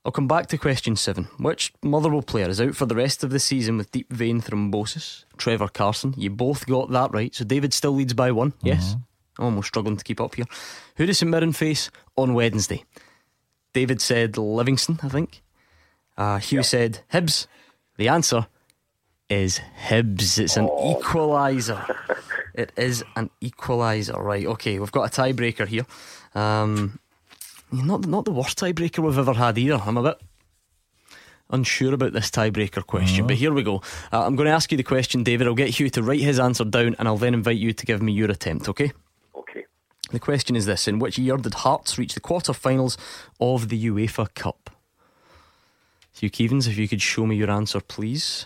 [0.05, 1.25] I'll come back to question seven.
[1.39, 5.23] Which Motherwell player is out for the rest of the season with deep vein thrombosis?
[5.37, 6.13] Trevor Carson.
[6.17, 7.33] You both got that right.
[7.33, 8.53] So David still leads by one.
[8.61, 8.97] Yes.
[9.39, 10.45] I'm almost struggling to keep up here.
[10.97, 12.83] Who does St Mirren face on Wednesday?
[13.73, 15.41] David said Livingston, I think.
[16.17, 17.47] Uh, Hugh said Hibs.
[17.97, 18.47] The answer
[19.29, 20.37] is Hibs.
[20.37, 21.95] It's an equaliser.
[22.53, 24.17] it is an equaliser.
[24.17, 25.85] Right, okay, we've got a tiebreaker here.
[26.35, 26.99] Um,
[27.71, 29.81] not, not the worst tiebreaker we've ever had either.
[29.83, 30.21] I'm a bit
[31.49, 33.81] unsure about this tiebreaker question, but here we go.
[34.11, 35.47] Uh, I'm going to ask you the question, David.
[35.47, 38.01] I'll get Hugh to write his answer down and I'll then invite you to give
[38.01, 38.91] me your attempt, okay?
[40.09, 40.13] Okay.
[40.13, 42.97] The question is this In which year did Hearts reach the quarter-finals
[43.39, 44.69] of the UEFA Cup?
[46.13, 48.45] Hugh Keevins, if you could show me your answer, please.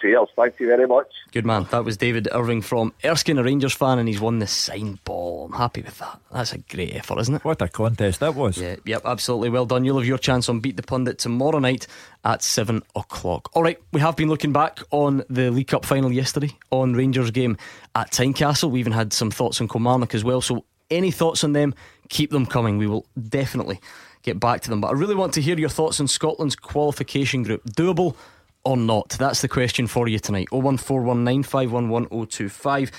[0.01, 0.29] Cheers.
[0.37, 1.07] Thank you very much.
[1.33, 1.67] Good man.
[1.71, 5.47] That was David Irving from Erskine, a Rangers fan, and he's won the sign ball.
[5.47, 6.21] I'm happy with that.
[6.33, 7.45] That's a great effort, isn't it?
[7.45, 8.59] What a contest that was.
[8.59, 9.51] Yeah, yep, absolutely.
[9.51, 9.85] Well done.
[9.85, 11.87] You'll have your chance on Beat the Pundit tomorrow night
[12.25, 13.51] at 7 o'clock.
[13.55, 17.31] All right, we have been looking back on the League Cup final yesterday on Rangers
[17.31, 17.57] game
[17.95, 18.71] at Tynecastle.
[18.71, 20.41] We even had some thoughts on Kilmarnock as well.
[20.41, 21.75] So, any thoughts on them,
[22.09, 22.77] keep them coming.
[22.79, 23.81] We will definitely
[24.23, 24.81] get back to them.
[24.81, 27.65] But I really want to hear your thoughts on Scotland's qualification group.
[27.65, 28.15] Doable
[28.65, 29.11] or not?
[29.11, 30.49] That's the question for you tonight.
[30.51, 32.91] 01419511025.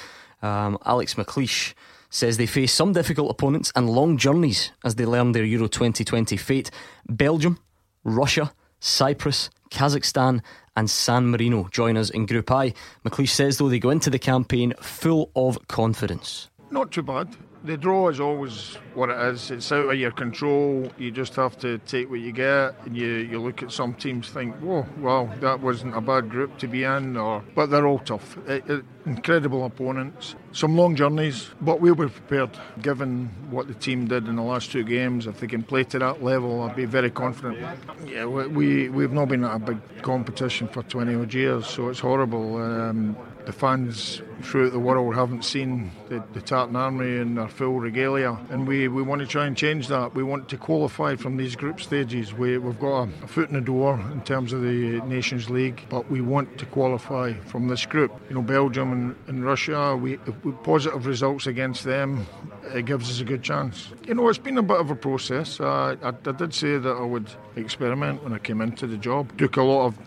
[0.41, 1.73] Um, Alex McLeish
[2.09, 6.37] says they face some difficult opponents and long journeys as they learn their Euro 2020
[6.37, 6.69] fate.
[7.07, 7.57] Belgium,
[8.03, 10.41] Russia, Cyprus, Kazakhstan,
[10.75, 12.73] and San Marino join us in Group I.
[13.05, 16.49] McLeish says, though, they go into the campaign full of confidence.
[16.69, 17.29] Not too bad.
[17.65, 19.49] The draw is always what it is.
[19.49, 20.91] It's out of your control.
[20.97, 22.75] You just have to take what you get.
[22.85, 26.57] And you, you look at some teams, think, "Whoa, well, that wasn't a bad group
[26.57, 28.37] to be in." Or, but they're all tough.
[28.49, 30.35] It, it, incredible opponents.
[30.51, 32.49] Some long journeys, but we'll be prepared.
[32.81, 35.99] Given what the team did in the last two games, if they can play to
[35.99, 37.59] that level, I'd be very confident.
[38.05, 41.99] Yeah, we we've not been at a big competition for 20 odd years, so it's
[41.99, 42.57] horrible.
[42.57, 43.15] Um,
[43.45, 48.37] the fans throughout the world haven't seen the, the Tartan Army in their full regalia,
[48.49, 50.13] and we, we want to try and change that.
[50.13, 52.33] We want to qualify from these group stages.
[52.33, 55.85] We, we've got a, a foot in the door in terms of the Nations League,
[55.89, 58.11] but we want to qualify from this group.
[58.29, 60.17] You know, Belgium and, and Russia, we,
[60.63, 62.25] positive results against them,
[62.73, 63.89] it gives us a good chance.
[64.07, 65.59] You know, it's been a bit of a process.
[65.59, 69.37] Uh, I, I did say that I would experiment when I came into the job.
[69.37, 69.97] Took a lot of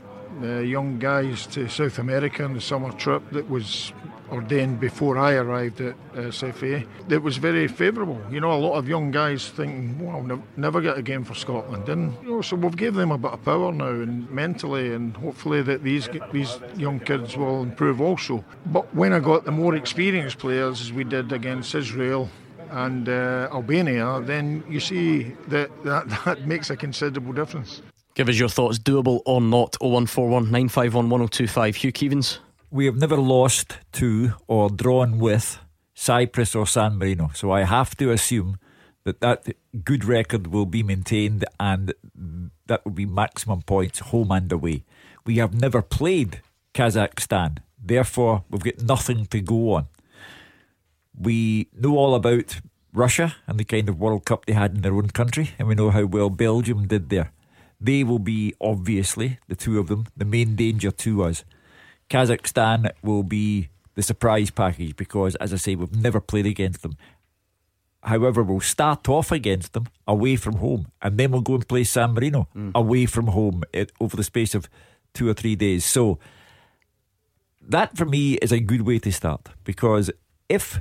[0.43, 3.93] young guys to South America on the summer trip that was
[4.31, 6.87] ordained before I arrived at uh, SFA.
[7.09, 8.21] It was very favourable.
[8.31, 11.35] You know, a lot of young guys thinking, "Well, ne- never get a game for
[11.35, 14.93] Scotland," and you know, so we've given them a bit of power now and mentally,
[14.93, 18.45] and hopefully that these these young kids will improve also.
[18.67, 22.29] But when I got the more experienced players, as we did against Israel
[22.71, 27.83] and uh, Albania, then you see that, that that makes a considerable difference.
[28.17, 29.77] Give us your thoughts, doable or not.
[29.79, 31.77] 0141 951 1025.
[31.77, 32.39] Hugh Keevins.
[32.71, 35.59] We have never lost to or drawn with
[35.93, 38.59] Cyprus or San Marino, so I have to assume
[39.05, 39.47] that that
[39.85, 41.93] good record will be maintained and
[42.67, 44.85] that will be maximum points home and away.
[45.27, 46.41] We have never played
[46.73, 49.87] Kazakhstan, therefore, we've got nothing to go on.
[51.15, 52.61] We know all about
[52.95, 55.75] Russia and the kind of World Cup they had in their own country, and we
[55.75, 57.31] know how well Belgium did there.
[57.81, 61.45] They will be, obviously, the two of them, the main danger to us.
[62.09, 66.97] Kazakhstan will be the surprise package because, as I say, we've never played against them.
[68.03, 71.83] However, we'll start off against them away from home, and then we'll go and play
[71.85, 72.71] San Marino mm.
[72.75, 74.69] away from home it, over the space of
[75.13, 75.85] two or three days.
[75.85, 76.19] So,
[77.61, 80.11] that for me is a good way to start because
[80.49, 80.81] if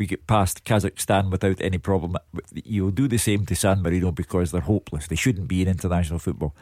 [0.00, 2.16] we get past Kazakhstan without any problem.
[2.54, 5.06] You'll do the same to San Marino because they're hopeless.
[5.06, 6.56] They shouldn't be in international football.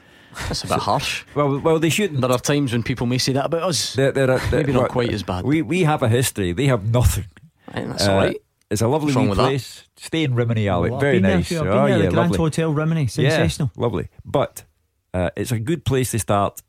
[0.49, 1.25] That's a bit so, harsh.
[1.37, 2.21] Well, well, they shouldn't.
[2.21, 3.95] There are times when people may say that about us.
[3.95, 5.45] They're, they're, they're, Maybe not quite as bad.
[5.45, 6.53] We we have a history.
[6.53, 7.27] They have nothing.
[7.73, 8.37] that's uh, all right.
[8.73, 9.83] It's a lovely place.
[9.83, 10.03] That?
[10.03, 10.91] Stay in Rimini, Alec.
[10.91, 11.49] Well, Very nice.
[11.49, 12.39] There, oh, yeah, the Grand lovely.
[12.39, 13.07] Hotel Rimini.
[13.07, 13.71] Sensational.
[13.77, 14.09] Yeah, lovely.
[14.25, 14.65] But
[15.15, 16.61] uh, it's a good place to start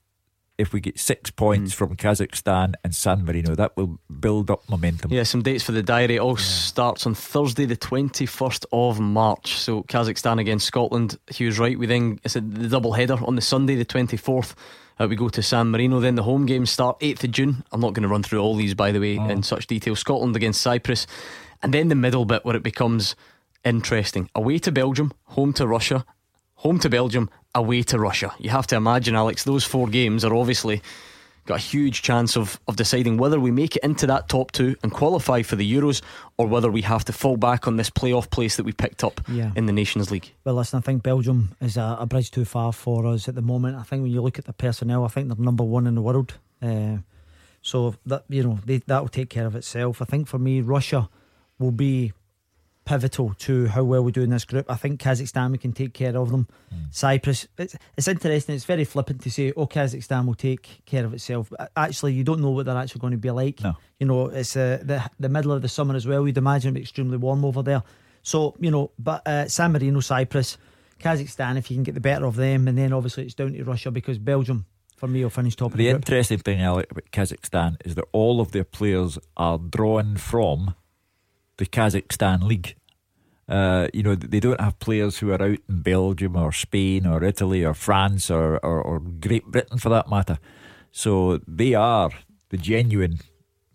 [0.60, 1.76] if we get six points mm.
[1.78, 3.56] from Kazakhstan and San Marino.
[3.56, 5.12] That will build up momentum.
[5.12, 6.18] Yeah, some dates for the diary.
[6.18, 6.44] It all yeah.
[6.46, 9.56] starts on Thursday, the 21st of March.
[9.58, 11.18] So Kazakhstan against Scotland.
[11.32, 11.80] He was right.
[11.80, 14.54] We then, it's a, the double header on the Sunday, the 24th.
[15.00, 16.02] Uh, we go to San Marino.
[16.02, 17.64] Then the home games start 8th of June.
[17.72, 19.30] I'm not going to run through all these, by the way, oh.
[19.30, 19.96] in such detail.
[19.96, 21.08] Scotland against Cyprus.
[21.64, 23.16] And then the middle bit where it becomes
[23.64, 24.30] interesting.
[24.36, 26.06] Away to Belgium, home to Russia,
[26.56, 28.34] home to Belgium, away to Russia.
[28.40, 30.82] You have to imagine, Alex, those four games are obviously
[31.46, 34.76] got a huge chance of, of deciding whether we make it into that top two
[34.84, 36.02] and qualify for the Euros
[36.38, 39.20] or whether we have to fall back on this playoff place that we picked up
[39.28, 39.52] yeah.
[39.56, 40.32] in the Nations League.
[40.44, 43.42] Well, listen, I think Belgium is a, a, bridge too far for us at the
[43.42, 43.78] moment.
[43.78, 46.04] I think when you look at the personnel, I think they're number one in the
[46.04, 46.36] world.
[46.62, 46.98] Uh,
[47.62, 50.02] so that you know that will take care of itself.
[50.02, 51.10] I think for me, Russia
[51.58, 52.14] will be
[52.90, 54.66] pivotal to how well we do in this group.
[54.68, 56.48] I think Kazakhstan we can take care of them.
[56.74, 56.92] Mm.
[56.92, 58.56] Cyprus, it's, it's interesting.
[58.56, 62.42] It's very flippant to say, "Oh, Kazakhstan will take care of itself." Actually, you don't
[62.42, 63.62] know what they're actually going to be like.
[63.62, 63.76] No.
[64.00, 66.26] You know, it's uh, the the middle of the summer as well.
[66.26, 67.84] You'd imagine it extremely warm over there.
[68.24, 70.58] So you know, but uh, San Marino, Cyprus,
[71.00, 73.64] Kazakhstan, if you can get the better of them, and then obviously it's down to
[73.64, 74.66] Russia because Belgium
[74.96, 78.06] for me will finish top of the, the interesting thing Alec, about Kazakhstan is that
[78.12, 80.74] all of their players are drawn from
[81.60, 82.76] the Kazakhstan league.
[83.48, 87.24] Uh, you know, they don't have players who are out in Belgium or Spain or
[87.24, 90.40] Italy or France or, or, or Great Britain for that matter.
[90.92, 92.12] So they are
[92.50, 93.20] the genuine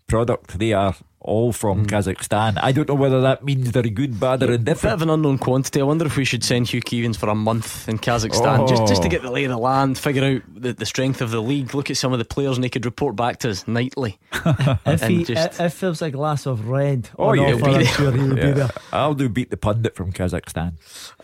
[0.07, 0.59] product.
[0.59, 0.95] They are
[1.25, 1.89] all from mm.
[1.89, 2.57] Kazakhstan.
[2.61, 4.81] I don't know whether that means they're good, bad, or indifferent.
[4.81, 5.81] Bit of an unknown quantity.
[5.81, 8.67] I wonder if we should send Hugh Keevins for a month in Kazakhstan oh.
[8.67, 11.31] just, just to get the lay of the land, figure out the, the strength of
[11.31, 13.67] the league, look at some of the players, and he could report back to us
[13.67, 14.19] nightly.
[14.85, 15.59] if, he, just...
[15.59, 18.45] if there's a glass of red, oh, yeah, offer, I'm sure he would yeah.
[18.45, 18.69] be there.
[18.93, 20.73] I'll do beat the pundit from Kazakhstan.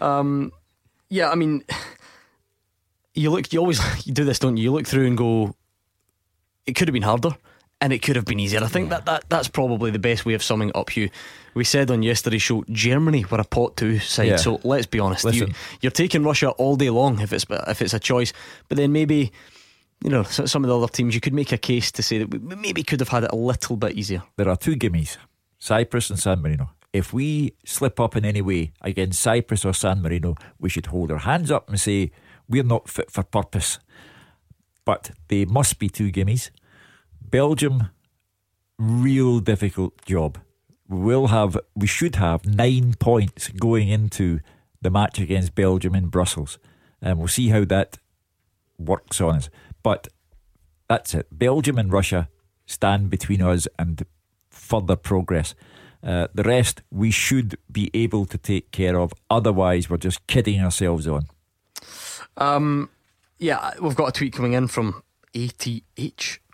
[0.01, 0.51] Um,
[1.09, 1.63] yeah, I mean,
[3.13, 4.63] you look, you always you do this, don't you?
[4.63, 5.55] You look through and go,
[6.65, 7.35] it could have been harder
[7.81, 8.63] and it could have been easier.
[8.63, 8.97] I think yeah.
[8.97, 11.09] that, that that's probably the best way of summing up Hugh.
[11.53, 14.27] We said on yesterday's show, Germany were a pot two side.
[14.27, 14.35] Yeah.
[14.37, 15.47] So let's be honest, you,
[15.83, 18.31] are taking Russia all day long if it's if it's a choice.
[18.69, 19.31] But then maybe
[20.03, 22.31] you know, some of the other teams, you could make a case to say that
[22.31, 24.23] we maybe could have had it a little bit easier.
[24.35, 25.17] There are two gimmies
[25.59, 26.71] Cyprus and San Marino.
[26.91, 31.11] If we slip up in any way against Cyprus or San Marino, we should hold
[31.11, 32.11] our hands up and say,
[32.49, 33.79] we're not fit for purpose.
[34.83, 36.49] But they must be two gimmies.
[37.31, 37.89] Belgium,
[38.77, 40.37] real difficult job.
[40.89, 44.41] We will have, we should have nine points going into
[44.81, 46.59] the match against Belgium in Brussels.
[47.01, 47.97] And we'll see how that
[48.77, 49.49] works on us.
[49.81, 50.09] But
[50.89, 51.27] that's it.
[51.31, 52.27] Belgium and Russia
[52.65, 54.05] stand between us and
[54.49, 55.55] further progress.
[56.03, 59.13] Uh, the rest we should be able to take care of.
[59.29, 61.27] Otherwise, we're just kidding ourselves on.
[62.35, 62.89] Um,
[63.39, 65.01] yeah, we've got a tweet coming in from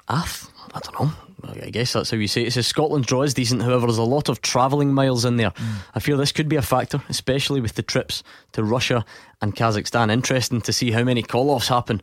[0.09, 0.51] Ath.
[0.73, 1.11] I don't know.
[1.43, 2.47] I guess that's how you say it.
[2.47, 5.51] It says Scotland draw is decent, however, there's a lot of travelling miles in there.
[5.51, 5.75] Mm.
[5.95, 9.05] I feel this could be a factor, especially with the trips to Russia
[9.41, 10.11] and Kazakhstan.
[10.11, 12.01] Interesting to see how many call offs happen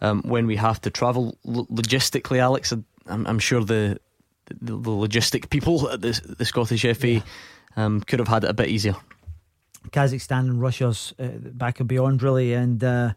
[0.00, 2.72] um, when we have to travel L- logistically, Alex.
[3.06, 4.00] I'm, I'm sure the,
[4.46, 7.20] the, the logistic people at the, the Scottish FA yeah.
[7.76, 8.96] um, could have had it a bit easier.
[9.90, 12.82] Kazakhstan and Russia's uh, back and beyond, really, and.
[12.82, 13.12] Uh,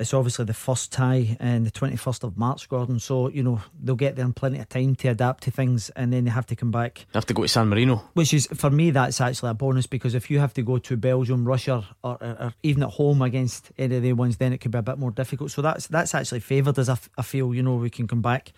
[0.00, 2.98] it's obviously the first tie and the 21st of March, Gordon.
[2.98, 6.12] So, you know, they'll get there in plenty of time to adapt to things and
[6.12, 7.06] then they have to come back.
[7.12, 7.96] They have to go to San Marino.
[8.14, 10.96] Which is, for me, that's actually a bonus because if you have to go to
[10.96, 14.58] Belgium, Russia, or, or, or even at home against any of the ones, then it
[14.58, 15.50] could be a bit more difficult.
[15.50, 18.22] So that's that's actually favoured as I, f- I feel, you know, we can come
[18.22, 18.52] back.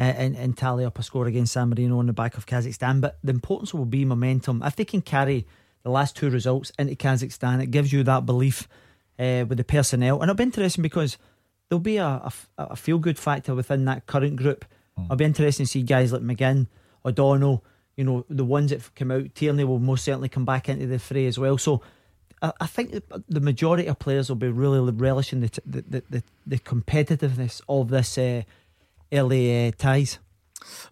[0.00, 3.00] Uh, and, and tally up a score against San Marino on the back of Kazakhstan.
[3.00, 4.62] But the importance will be momentum.
[4.64, 5.44] If they can carry
[5.82, 8.68] the last two results into Kazakhstan, it gives you that belief
[9.18, 10.16] uh, with the personnel.
[10.16, 11.18] And it'll be interesting because
[11.68, 14.64] there'll be a, a, a feel good factor within that current group.
[14.98, 15.04] Mm.
[15.04, 16.66] It'll be interesting to see guys like McGinn,
[17.04, 17.64] O'Donnell,
[17.96, 19.34] you know, the ones that come out.
[19.34, 21.58] Tierney will most certainly come back into the fray as well.
[21.58, 21.82] So
[22.40, 22.94] I, I think
[23.28, 27.88] the majority of players will be really relishing the, the, the, the, the competitiveness of
[27.88, 28.42] this uh,
[29.12, 30.18] early uh, ties.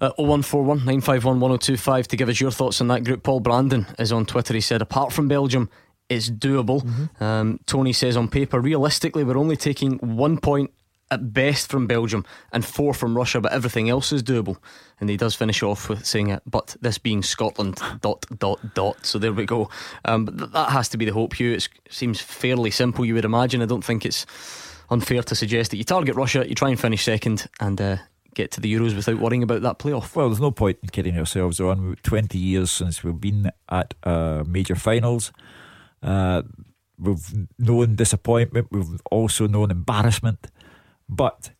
[0.00, 3.22] Uh, 0141 951 1025 to give us your thoughts on that group.
[3.22, 4.54] Paul Brandon is on Twitter.
[4.54, 5.68] He said, apart from Belgium,
[6.08, 6.82] it's doable.
[6.82, 7.22] Mm-hmm.
[7.24, 10.70] Um, Tony says on paper, realistically, we're only taking one point
[11.10, 14.56] at best from Belgium and four from Russia, but everything else is doable.
[15.00, 19.06] And he does finish off with saying it, but this being Scotland, dot, dot, dot.
[19.06, 19.70] So there we go.
[20.04, 21.52] Um, but th- that has to be the hope, Hugh.
[21.52, 23.62] It seems fairly simple, you would imagine.
[23.62, 24.26] I don't think it's
[24.90, 27.96] unfair to suggest that you target Russia, you try and finish second, and uh,
[28.34, 30.14] get to the Euros without worrying about that playoff.
[30.14, 31.96] Well, there's no point in kidding ourselves on.
[32.02, 35.32] 20 years since we've been at uh, major finals.
[36.06, 36.42] Uh,
[36.98, 40.46] we've known disappointment, we've also known embarrassment.
[41.08, 41.50] But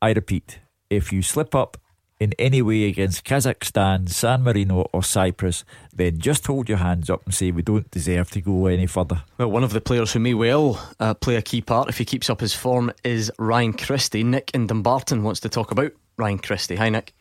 [0.00, 1.76] I repeat, if you slip up
[2.20, 7.24] in any way against Kazakhstan, San Marino, or Cyprus, then just hold your hands up
[7.24, 9.24] and say we don't deserve to go any further.
[9.38, 12.04] Well, one of the players who may well uh, play a key part if he
[12.04, 14.22] keeps up his form is Ryan Christie.
[14.22, 16.76] Nick in Dumbarton wants to talk about Ryan Christie.
[16.76, 17.12] Hi, Nick.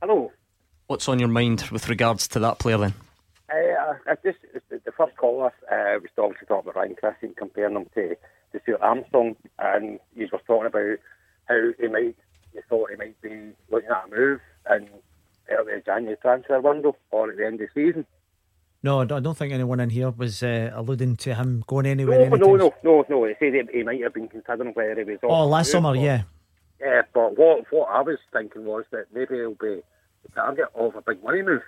[0.00, 0.32] Hello.
[0.88, 2.94] What's on your mind with regards to that player then?
[3.48, 4.38] Uh, I just
[4.92, 8.08] the first caller uh, was obviously talking about Ryan Christie and comparing him to,
[8.52, 10.98] to Stuart Armstrong, and he was talking about
[11.48, 12.16] how he might,
[12.52, 14.40] he thought he might be looking at a move
[14.70, 14.88] in
[15.50, 18.06] early January transfer window or at the end of the season.
[18.84, 22.28] No, I don't think anyone in here was uh, alluding to him going anywhere.
[22.28, 23.26] No, no, no, no, no.
[23.26, 25.18] They said he might have been considering whether he was.
[25.22, 26.22] Oh, last summer, yeah.
[26.80, 29.82] Yeah, but what what I was thinking was that maybe he'll be
[30.24, 31.62] the target of a big money move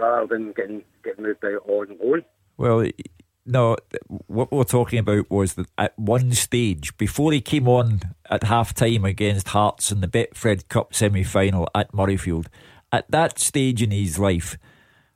[0.00, 2.24] rather than getting getting moved out on loan.
[2.56, 2.86] Well,
[3.46, 3.76] no,
[4.26, 8.44] what we were talking about was that at one stage, before he came on at
[8.44, 12.46] half time against Hearts in the Betfred Cup semi final at Murrayfield,
[12.92, 14.58] at that stage in his life,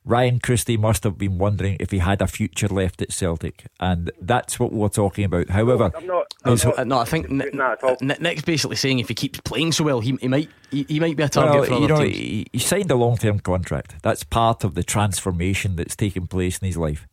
[0.07, 4.11] Ryan Christie must have been wondering if he had a future left at Celtic, and
[4.21, 5.49] that's what we're talking about.
[5.49, 9.73] However, I'm not, I'm not, no, I think Nick's basically saying if he keeps playing
[9.73, 12.05] so well, he, he might he, he, might be a target well, for you know,
[12.05, 12.17] teams.
[12.17, 13.97] He, he signed a long term contract.
[14.03, 17.07] That's part of the transformation that's taken place in his life.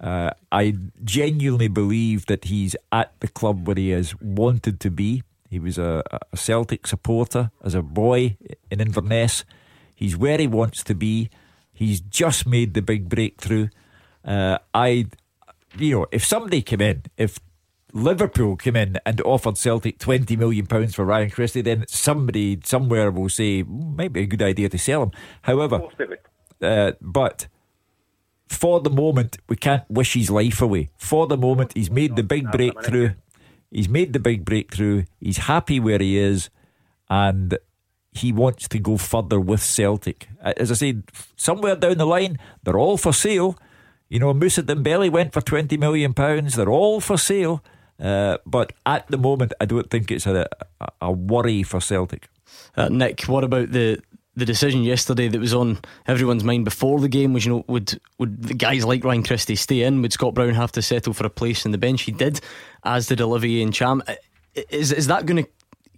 [0.00, 5.24] Uh, I genuinely believe that he's at the club where he has wanted to be.
[5.50, 8.38] He was a, a Celtic supporter as a boy
[8.70, 9.44] in Inverness.
[9.94, 11.28] He's where he wants to be.
[11.80, 13.68] He's just made the big breakthrough.
[14.22, 15.06] Uh, I,
[15.78, 17.38] you know, if somebody came in, if
[17.94, 23.10] Liverpool came in and offered Celtic twenty million pounds for Ryan Christie, then somebody somewhere
[23.10, 25.12] will say maybe a good idea to sell him.
[25.40, 25.80] However,
[26.60, 27.48] uh, but
[28.46, 30.90] for the moment, we can't wish his life away.
[30.98, 33.14] For the moment, he's made the big breakthrough.
[33.70, 35.04] He's made the big breakthrough.
[35.18, 36.50] He's happy where he is,
[37.08, 37.56] and
[38.12, 40.28] he wants to go further with Celtic.
[40.42, 41.04] As I said,
[41.36, 43.56] somewhere down the line, they're all for sale.
[44.08, 46.54] You know, Moussa Dembele went for twenty million pounds.
[46.54, 47.62] They're all for sale.
[48.00, 50.48] Uh, but at the moment, I don't think it's a,
[50.80, 52.28] a, a worry for Celtic.
[52.76, 54.00] Uh, Nick, what about the
[54.36, 58.00] the decision yesterday that was on everyone's mind before the game was, you know, would
[58.18, 60.02] would the guys like Ryan Christie stay in?
[60.02, 62.02] Would Scott Brown have to settle for a place in the bench?
[62.02, 62.40] He did,
[62.84, 64.02] as did Olivier Ntcham.
[64.70, 65.50] Is is that going to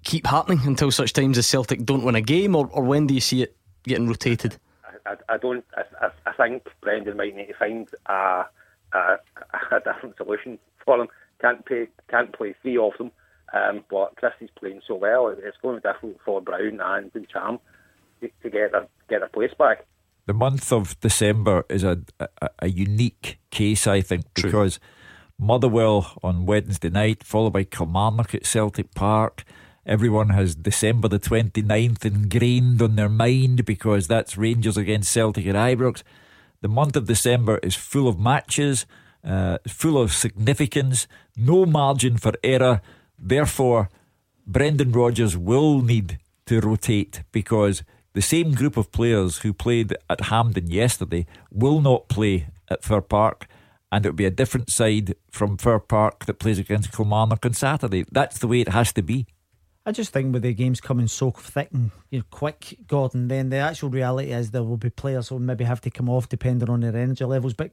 [0.05, 3.15] keep happening until such times as Celtic don't win a game, or, or when do
[3.15, 4.59] you see it getting rotated?
[5.07, 5.65] I, I don't.
[5.77, 8.45] I, I, I think Brendan might need to find a,
[8.93, 9.19] a,
[9.71, 11.09] a different solution for them.
[11.41, 11.89] Can't play.
[12.09, 13.11] Can't play three of them.
[13.53, 15.29] Um, but Christie's playing so well.
[15.29, 17.59] It's going to be difficult for Brown and Ntcham
[18.21, 19.85] to, to get their get their place back.
[20.27, 24.79] The month of December is a a, a unique case, I think, because
[25.39, 29.45] Motherwell on Wednesday night, followed by Kilmarnock at Celtic Park.
[29.85, 35.57] Everyone has December the 29th ingrained on their mind because that's Rangers against Celtic at
[35.57, 36.05] Ibrox.
[36.61, 38.87] The month of December is full of matches,
[39.25, 42.81] uh, full of significance, no margin for error.
[43.19, 43.89] Therefore,
[44.47, 50.23] Brendan Rodgers will need to rotate because the same group of players who played at
[50.23, 53.49] Hampden yesterday will not play at Fir Park,
[53.91, 57.53] and it will be a different side from Fir Park that plays against Kilmarnock on
[57.53, 58.05] Saturday.
[58.13, 59.27] That's the way it has to be.
[59.85, 63.51] I just think with the games coming so thick and you know, quick, Gordon, then
[63.51, 66.71] the actual reality is there will be players who maybe have to come off depending
[66.71, 67.55] on their energy levels.
[67.55, 67.73] But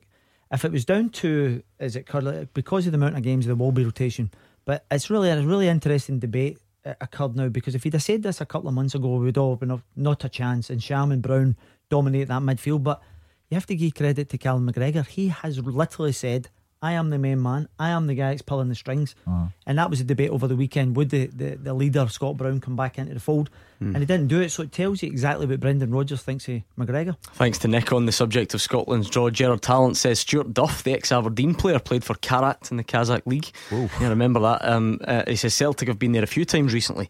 [0.52, 3.56] if it was down to, is it currently, because of the amount of games, there
[3.56, 4.32] will be rotation.
[4.66, 8.24] But it's really a really interesting debate uh, occurred now because if he'd have said
[8.24, 10.72] this a couple of months ago, we would all have been not a chance.
[10.72, 11.58] And Ntcham and Brown
[11.90, 12.84] dominate that midfield.
[12.84, 13.04] But
[13.50, 15.06] you have to give credit to Callum McGregor.
[15.06, 16.50] He has literally said,
[16.82, 17.68] I am the main man.
[17.78, 19.14] I am the guy that's pulling the strings.
[19.66, 20.96] And that was a debate over the weekend.
[20.96, 23.50] Would the, the, the leader, Scott Brown, come back into the fold?
[23.80, 23.96] Hmm.
[23.96, 24.50] And he didn't do it.
[24.50, 27.18] So it tells you exactly what Brendan Rodgers thinks of McGregor.
[27.34, 29.30] Thanks to Nick on the subject of Scotland's draw.
[29.30, 33.26] Gerard Talent says Stuart Duff, the ex Aberdeen player, played for Kairat in the Kazakh
[33.26, 33.52] League.
[33.72, 34.64] Yeah, remember that.
[34.64, 37.10] Um, uh, he says Celtic have been there a few times recently.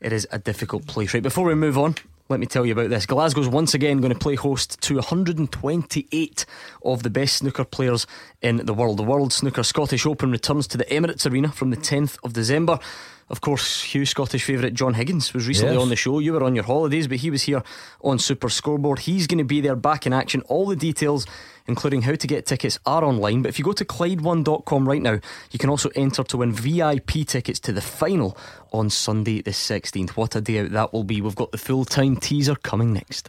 [0.00, 1.14] It is a difficult place.
[1.14, 1.94] Right, before we move on,
[2.28, 3.06] let me tell you about this.
[3.06, 6.46] Glasgow's once again going to play host to 128
[6.84, 8.06] of the best snooker players
[8.42, 8.96] in the world.
[8.96, 12.80] The World Snooker Scottish Open returns to the Emirates Arena from the 10th of December.
[13.28, 15.82] Of course, Hugh Scottish favourite John Higgins was recently Yes.
[15.82, 16.20] on the show.
[16.20, 17.62] You were on your holidays, but he was here
[18.02, 19.00] on Super Scoreboard.
[19.00, 20.42] He's going to be there back in action.
[20.42, 21.26] All the details,
[21.66, 23.42] including how to get tickets, are online.
[23.42, 25.18] But if you go to Clyde1.com right now,
[25.50, 28.38] you can also enter to win VIP tickets to the final
[28.72, 30.10] on Sunday the 16th.
[30.10, 31.20] What a day out that will be.
[31.20, 33.28] We've got the full time teaser coming next.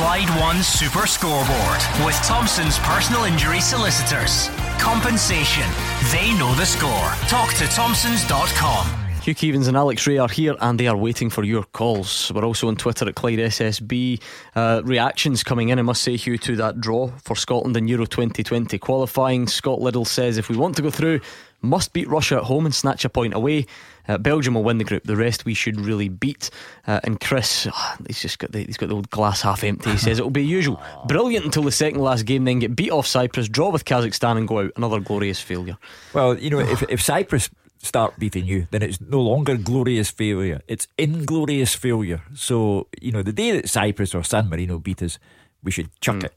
[0.00, 4.48] Clyde One Super Scoreboard with Thompson's personal injury solicitors.
[4.78, 5.68] Compensation.
[6.10, 7.10] They know the score.
[7.28, 8.86] Talk to Thompsons.com.
[9.20, 12.32] Hugh Keevins and Alex Rae are here and they are waiting for your calls.
[12.34, 14.22] We're also on Twitter at Clyde SSB.
[14.56, 18.06] Uh, reactions coming in, I must say, Hugh, to that draw for Scotland in Euro
[18.06, 19.46] 2020 qualifying.
[19.48, 21.20] Scott Liddell says if we want to go through,
[21.60, 23.66] must beat Russia at home and snatch a point away.
[24.08, 25.04] Uh, Belgium will win the group.
[25.04, 26.50] The rest we should really beat.
[26.86, 29.90] Uh, and Chris, ah, he's just got the, he's got the old glass half empty.
[29.90, 32.90] He says it will be usual, brilliant until the second last game, then get beat
[32.90, 34.72] off Cyprus, draw with Kazakhstan, and go out.
[34.76, 35.78] Another glorious failure.
[36.12, 37.50] Well, you know, if, if Cyprus
[37.82, 40.60] start beating you, then it's no longer glorious failure.
[40.68, 42.22] It's inglorious failure.
[42.34, 45.18] So, you know, the day that Cyprus or San Marino beat us,
[45.62, 46.34] we should chuck it.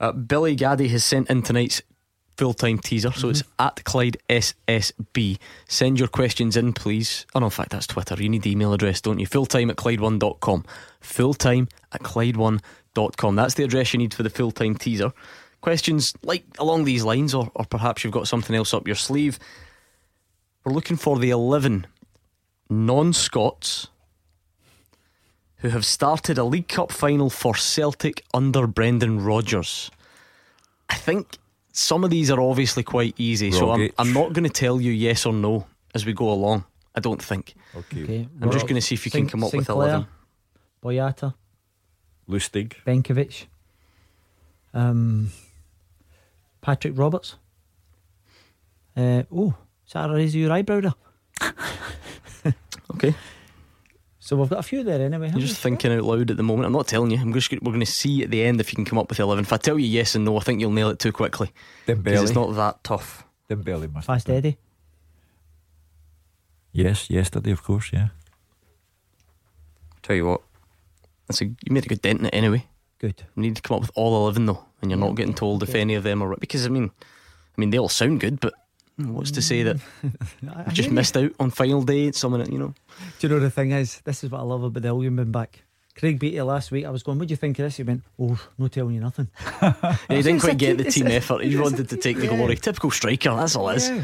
[0.00, 1.82] Uh, Billy Gaddy has sent in tonight's
[2.38, 3.66] full time teaser, so it's mm-hmm.
[3.66, 5.38] at Clyde SSB.
[5.66, 7.26] Send your questions in, please.
[7.34, 8.14] Oh, no, in fact, that's Twitter.
[8.22, 9.26] You need the email address, don't you?
[9.26, 10.64] Full time at Clyde1.com.
[11.02, 13.36] Fulltime at Clyde1.com.
[13.36, 15.12] That's the address you need for the full time teaser.
[15.60, 19.38] Questions like along these lines, or, or perhaps you've got something else up your sleeve.
[20.64, 21.86] We're looking for the 11
[22.70, 23.88] non Scots
[25.56, 29.90] who have started a League Cup final for Celtic under Brendan Rodgers.
[30.88, 31.36] I think
[31.78, 34.90] some of these are obviously quite easy, so I'm, I'm not going to tell you
[34.90, 36.64] yes or no as we go along.
[36.94, 37.54] I don't think.
[37.76, 38.02] Okay.
[38.02, 38.28] Okay.
[38.42, 40.06] I'm just going to see if you can come up with Sinclair, 11.
[40.82, 41.34] Boyata,
[42.28, 42.74] Lustig.
[42.84, 43.46] Benkovic,
[44.74, 45.30] um,
[46.60, 47.36] Patrick Roberts.
[48.96, 49.54] Uh, oh,
[49.86, 50.94] Sarah is that a raise your eyebrow there?
[52.94, 53.14] Okay.
[54.28, 55.28] So we've got a few there anyway.
[55.28, 56.66] I'm haven't just thinking out loud at the moment.
[56.66, 57.16] I'm not telling you.
[57.18, 59.18] I'm just we're going to see at the end if you can come up with
[59.18, 59.42] 11.
[59.42, 61.50] If I tell you yes and no, I think you'll nail it too quickly.
[61.86, 62.22] 'Cause Dembele.
[62.24, 63.24] it's not that tough.
[63.48, 63.86] Dembele we?
[63.86, 64.06] must.
[64.06, 64.58] Fast Eddie.
[66.72, 68.08] Yes, yesterday, of course, yeah.
[70.02, 70.42] Tell you what,
[71.26, 72.66] that's a, you made a good dent in it anyway.
[72.98, 73.24] Good.
[73.34, 75.74] You need to come up with all 11 though, and you're not getting told if
[75.74, 76.38] any of them are right.
[76.38, 78.52] Because I mean, I mean they all sound good, but
[78.98, 79.76] what's to say that
[80.66, 82.10] I just missed out on final day?
[82.12, 82.74] Someone, you know.
[83.18, 85.32] Do you know the thing is, this is what I love about the Illium being
[85.32, 85.62] back.
[85.96, 86.84] Craig beat you last week.
[86.86, 87.76] I was going, what do you think of this?
[87.76, 89.28] He went, oh, no telling you nothing.
[89.60, 91.42] Yeah, he didn't quite get team- the team effort.
[91.42, 92.54] He it's a- wanted to take the glory.
[92.56, 93.90] Typical striker, that's all it is.
[93.90, 94.02] Yeah.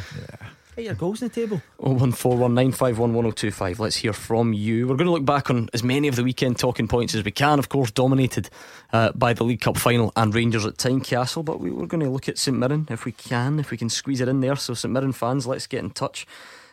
[0.77, 1.63] Get your goals in the table.
[1.81, 3.79] 01419511025.
[3.79, 4.89] Let's hear from you.
[4.89, 7.31] We're going to look back on as many of the weekend talking points as we
[7.31, 7.61] can.
[7.61, 8.51] Of course, dominated
[8.93, 11.45] uh, by the League Cup final and Rangers at Tynecastle.
[11.45, 13.89] But we, we're going to look at St Mirren if we can, if we can
[13.89, 14.57] squeeze it in there.
[14.57, 16.27] So, St Mirren fans, let's get in touch.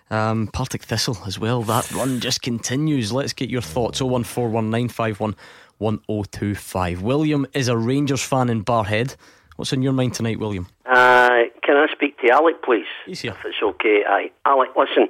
[0.10, 1.62] Um, Partick Thistle as well.
[1.62, 3.14] That run just continues.
[3.14, 4.02] Let's get your thoughts.
[4.02, 7.02] 01419511025.
[7.02, 9.16] William is a Rangers fan in Barrhead.
[9.56, 10.68] What's in your mind tonight, William?
[10.86, 12.86] Uh, can I speak to Alec, please?
[13.06, 13.32] He's here.
[13.38, 14.04] If it's okay.
[14.08, 14.32] Aye.
[14.46, 15.08] Alec, listen,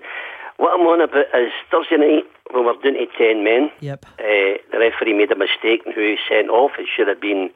[0.57, 3.71] what I'm on about is Thursday night when we're down to 10 men.
[3.79, 4.05] Yep.
[4.19, 6.71] Uh, the referee made a mistake and who he sent off.
[6.77, 7.49] It should have been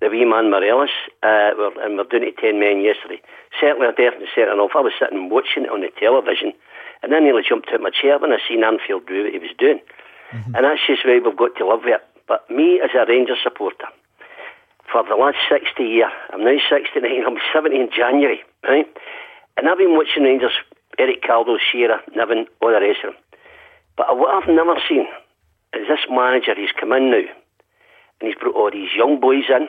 [0.00, 0.92] the wee man Morelos.
[1.22, 3.22] Uh, we're, and we're down to 10 men yesterday.
[3.58, 4.72] Certainly, I definitely sent it off.
[4.74, 6.52] I was sitting watching it on the television
[7.02, 9.38] and then nearly jumped out of my chair when I seen Anfield do what he
[9.38, 9.80] was doing.
[10.34, 12.02] And that's just why we've got to live with it.
[12.26, 13.86] But me, as a Rangers supporter,
[14.90, 18.86] for the last 60 years, I'm now 69, I'm 70 in January, right?
[19.56, 20.52] And I've been watching Rangers,
[20.98, 23.20] Eric Caldow, Shearer, Niven, all the rest of them.
[23.96, 25.06] But what I've never seen
[25.74, 27.26] is this manager, he's come in now,
[28.20, 29.68] and he's brought all these young boys in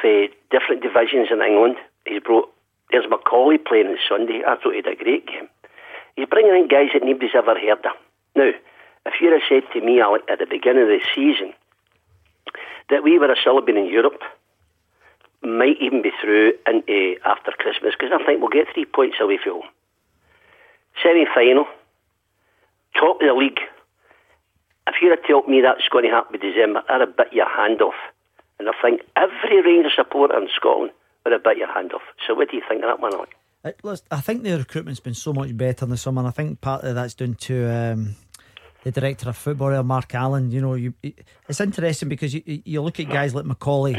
[0.00, 1.76] for different divisions in England.
[2.06, 2.52] He's brought,
[2.90, 4.42] there's McAuley playing on Sunday.
[4.46, 5.48] I thought he had a great game.
[6.16, 7.96] He's bringing in guys that nobody's ever heard of.
[8.34, 8.52] Now,
[9.06, 11.52] if you'd have said to me, Alec, at the beginning of the season,
[12.90, 14.20] that we were still been in Europe,
[15.42, 19.38] might even be through into after Christmas, because I think we'll get three points away
[19.42, 19.70] from home.
[21.02, 21.66] Semi final,
[22.94, 23.60] top of the league.
[24.88, 27.48] If you'd have told me that's going to happen in December, I'd have bit your
[27.48, 27.98] hand off.
[28.58, 30.92] And I think every Rangers supporter in Scotland
[31.24, 32.02] would have bit your hand off.
[32.26, 33.36] So what do you think of that one, Alec?
[33.64, 33.72] I,
[34.10, 36.20] I think the recruitment's been so much better in the summer.
[36.20, 38.14] And I think part of that's down to um,
[38.86, 40.52] the director of football, Mark Allen.
[40.52, 43.98] You know, you, it's interesting because you, you look at guys like McAuley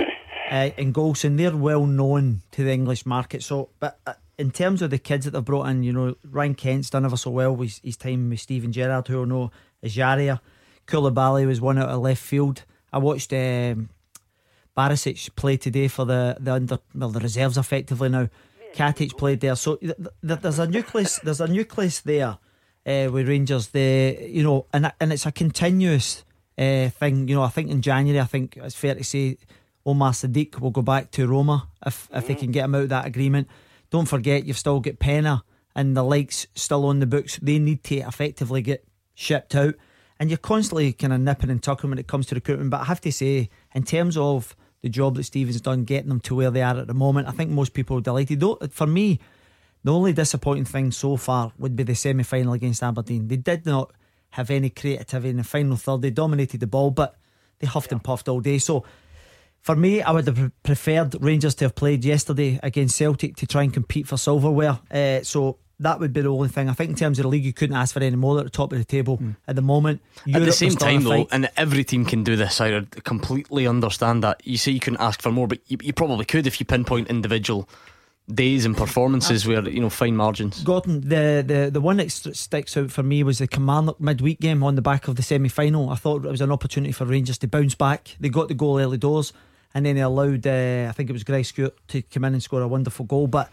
[0.50, 3.44] uh, and Goldson, they're well known to the English market.
[3.44, 6.56] So, but uh, in terms of the kids that they've brought in, you know, Ryan
[6.56, 9.98] Kent's done ever so well with his time with Steven Gerrard, who I know is
[9.98, 10.40] Ejaria.
[10.88, 12.64] Coulibaly was one out of left field.
[12.94, 13.90] I watched um,
[14.78, 18.30] Barisic play today for the the under well the reserves effectively now.
[18.74, 21.20] Katic played there, so th- th- there's a nucleus.
[21.20, 22.38] There's a nucleus there
[22.88, 23.68] uh, with Rangers.
[23.68, 26.24] The you know, and and it's a continuous
[26.58, 27.28] uh, thing.
[27.28, 29.38] You know, I think in January, I think it's fair to say
[29.88, 32.90] Umar Sadiq will go back to Roma if if they can get him out of
[32.90, 33.48] that agreement.
[33.90, 35.44] Don't forget, you've still got Penna
[35.76, 37.38] and the likes still on the books.
[37.42, 39.76] They need to effectively get shipped out,
[40.20, 42.72] and you're constantly kind of nipping and tucking when it comes to recruitment.
[42.72, 46.20] But I have to say, in terms of the job that Stevens done getting them
[46.22, 47.28] to where they are at the moment.
[47.28, 48.40] I think most people are delighted.
[48.40, 49.20] Though for me,
[49.88, 53.30] the only disappointing thing so far would be the semi final against Aberdeen.
[53.30, 53.94] They did not
[54.32, 56.02] have any creativity in the final third.
[56.02, 57.16] They dominated the ball, but
[57.60, 58.58] they huffed and puffed all day.
[58.58, 58.84] So
[59.62, 63.64] for me, I would have preferred Rangers to have played yesterday against Celtic to try
[63.64, 64.78] and compete for silverware.
[64.92, 66.68] Uh, so that would be the only thing.
[66.68, 68.50] I think in terms of the league, you couldn't ask for any more at the
[68.50, 69.38] top of the table mm.
[69.48, 70.02] at the moment.
[70.26, 72.60] Europe at the same time, though, and every team can do this.
[72.60, 74.46] I completely understand that.
[74.46, 77.08] You say you couldn't ask for more, but you, you probably could if you pinpoint
[77.08, 77.70] individual
[78.34, 80.64] days and performances where you know fine margins.
[80.64, 84.40] Gordon, the the the one that st- sticks out for me was the Kilmarnock midweek
[84.40, 85.90] game on the back of the semi final.
[85.90, 88.16] I thought it was an opportunity for Rangers to bounce back.
[88.20, 89.34] They got the goal early doors,
[89.74, 92.44] and then they allowed uh, I think it was Greg Stewart to come in and
[92.44, 93.50] score a wonderful goal, but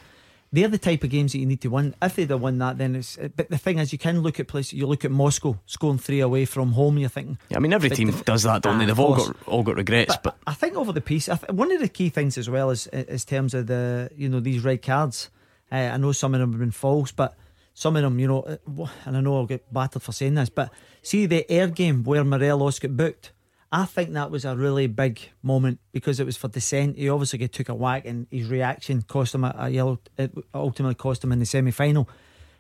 [0.55, 1.95] they're the type of games that you need to win.
[2.01, 3.19] If they'd have won that, then it's.
[3.19, 4.75] Uh, but the thing is, you can look at places.
[4.75, 6.97] You look at Moscow scoring three away from home.
[6.99, 7.39] You're thinking.
[7.49, 8.85] Yeah, I mean, every team does that, don't they?
[8.85, 10.15] Ah, They've all got all got regrets.
[10.17, 12.71] But, but, I think over the piece, th- one of the key things as well
[12.71, 15.31] is is terms of the you know these red cards.
[15.73, 17.35] Uh, I know some of them have been false, but
[17.73, 20.51] some of them, you know, uh, and I know I'll get battered for saying this,
[20.51, 20.71] but
[21.03, 23.33] see the Ayr game where Morelos got booked.
[23.75, 26.97] I think that was a really big moment because it was for dissent.
[26.97, 29.99] He obviously took a whack, and his reaction cost him a, a yellow.
[30.17, 32.09] It ultimately cost him in the semi final,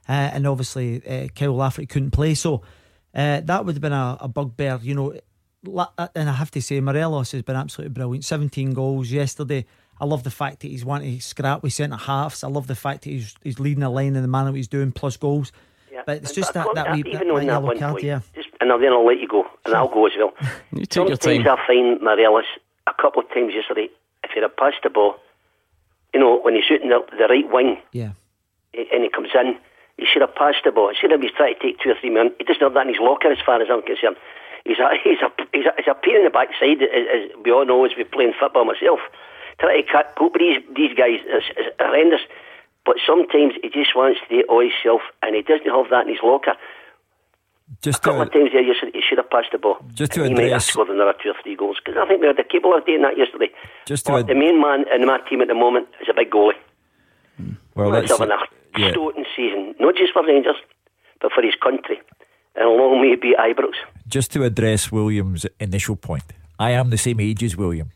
[0.09, 2.35] uh, and obviously uh, Kyle Lafferty couldn't play.
[2.35, 2.62] So
[3.15, 5.15] uh, that would have been a, a bugbear, you know.
[6.16, 8.24] And I have to say, Morelos has been absolutely brilliant.
[8.24, 9.66] Seventeen goals yesterday.
[10.01, 12.43] I love the fact that he's wanting to scrap with centre halves.
[12.43, 14.91] I love the fact that he's he's leading the line in the manner he's doing,
[14.91, 15.53] plus goals.
[15.95, 16.03] Yeah.
[16.05, 17.93] But it's just but, that, that, that wee, even that, on that that one card,
[17.93, 18.21] point, yeah.
[18.35, 20.35] Just, and then I'll let you go, and I'll go as well.
[20.75, 21.55] You take your Sometimes time.
[21.55, 22.51] I find Morelos
[22.89, 23.87] a couple of times yesterday.
[24.25, 25.23] If he'd have passed the ball,
[26.12, 28.11] you know, when he's shooting the, the right wing, yeah,
[28.75, 29.55] and he comes in,
[29.97, 30.89] he should have passed the ball.
[30.89, 32.95] Instead of he's trying to take two or three men, he doesn't have that in
[32.95, 34.16] his locker, as far as I'm concerned.
[34.66, 37.55] He's a he's a he's a, he's a pain in the backside, as, as we
[37.55, 38.99] all know, as we playing football myself.
[39.62, 42.27] Try to cut cope with these these guys is, is horrendous.
[42.85, 46.06] But sometimes he just wants to do it all himself, and he doesn't have that
[46.06, 46.55] in his locker.
[47.81, 49.78] Just a couple to, of times there, you should, you should have passed the ball.
[49.94, 52.06] Just to and he might have address- scored another two or three goals because I
[52.06, 53.48] think we were capable of doing that yesterday.
[53.86, 56.15] Just to But ad- the main man in my team at the moment is a
[56.15, 56.52] big goalie.
[57.39, 57.52] Hmm.
[57.74, 58.47] Well, Let's let's, have another.
[58.77, 58.90] Yeah.
[58.90, 60.56] stoating season, not just for Rangers,
[61.23, 62.01] but for his country.
[62.56, 63.73] And long may it be Ibrox.
[64.06, 66.24] Just to address William's initial point,
[66.59, 67.90] I am the same age as William.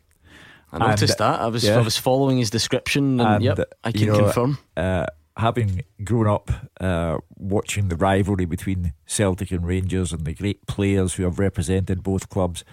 [0.71, 1.39] I noticed that.
[1.39, 4.57] I was I was following his description, and, yep, I can you know, confirm.
[4.77, 5.05] Uh,
[5.37, 6.51] having grown up
[6.81, 12.03] uh, watching the rivalry between Celtic and Rangers and the great players who have represented
[12.03, 12.63] both clubs,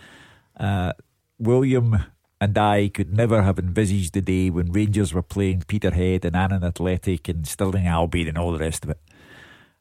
[0.59, 0.93] uh,
[1.39, 2.05] William
[2.41, 6.65] and I could never have envisaged the day when Rangers were playing Peterhead and Annan
[6.65, 9.01] Athletic and Stirling Albion and all the rest of it.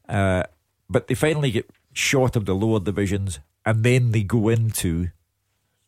[0.07, 0.43] Uh,
[0.89, 5.09] but they finally get short of the lower divisions and then they go into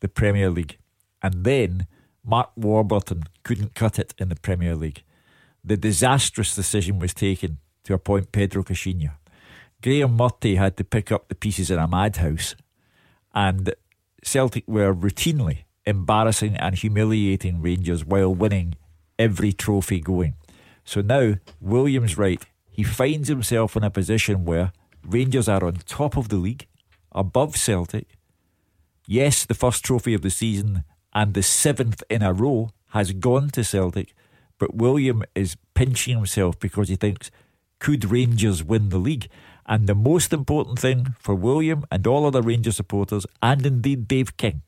[0.02, 0.78] the Premier League.
[1.22, 1.88] And then
[2.28, 5.04] Mark Warburton couldn't cut it in the Premier League.
[5.64, 9.14] The disastrous decision was taken to appoint Pedro Caixinha.
[9.82, 12.56] Graeme Murty had to pick up the pieces in a madhouse,
[13.34, 13.74] and
[14.24, 18.76] Celtic were routinely embarrassing and humiliating Rangers while winning
[19.18, 20.34] every trophy going.
[20.84, 24.74] So now Williams right, he finds himself in a position where
[25.08, 26.68] Rangers are on top of the league,
[27.14, 28.18] above Celtic.
[29.06, 30.84] Yes, the first trophy of the season
[31.18, 34.14] and the seventh in a row has gone to Celtic,
[34.60, 37.32] but William is pinching himself because he thinks,
[37.80, 39.28] could Rangers win the league?
[39.66, 44.38] And the most important thing for William and all other Rangers supporters, and indeed Dave
[44.38, 44.62] King,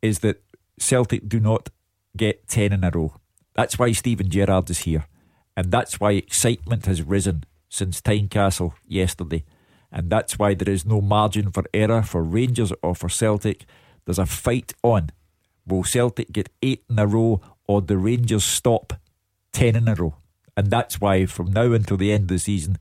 [0.00, 0.42] is that
[0.78, 1.68] Celtic do not
[2.16, 3.14] get 10 in a row.
[3.52, 5.04] That's why Steven Gerrard is here.
[5.58, 9.44] And that's why excitement has risen since Tynecastle yesterday.
[9.92, 13.66] And that's why there is no margin for error for Rangers or for Celtic.
[14.06, 15.10] There's a fight on.
[15.66, 18.94] Will Celtic get eight in a row or the Rangers stop
[19.52, 20.14] 10 in a row?
[20.56, 22.78] And that's why from now until the end of the season,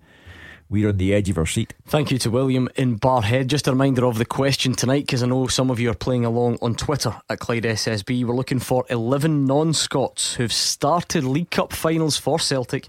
[0.69, 1.73] we're on the edge of our seat.
[1.85, 3.47] Thank you to William in Barrhead.
[3.47, 6.25] Just a reminder of the question tonight, because I know some of you are playing
[6.25, 8.25] along on Twitter at Clyde SSB.
[8.25, 12.87] We're looking for 11 non Scots who've started League Cup finals for Celtic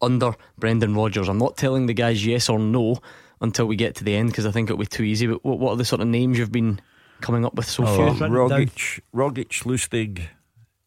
[0.00, 1.28] under Brendan Rodgers.
[1.28, 2.98] I'm not telling the guys yes or no
[3.40, 5.26] until we get to the end, because I think it'll be too easy.
[5.26, 6.80] But what, what are the sort of names you've been
[7.22, 8.28] coming up with so oh, far?
[8.28, 10.28] Rogic, Rogic, Lustig,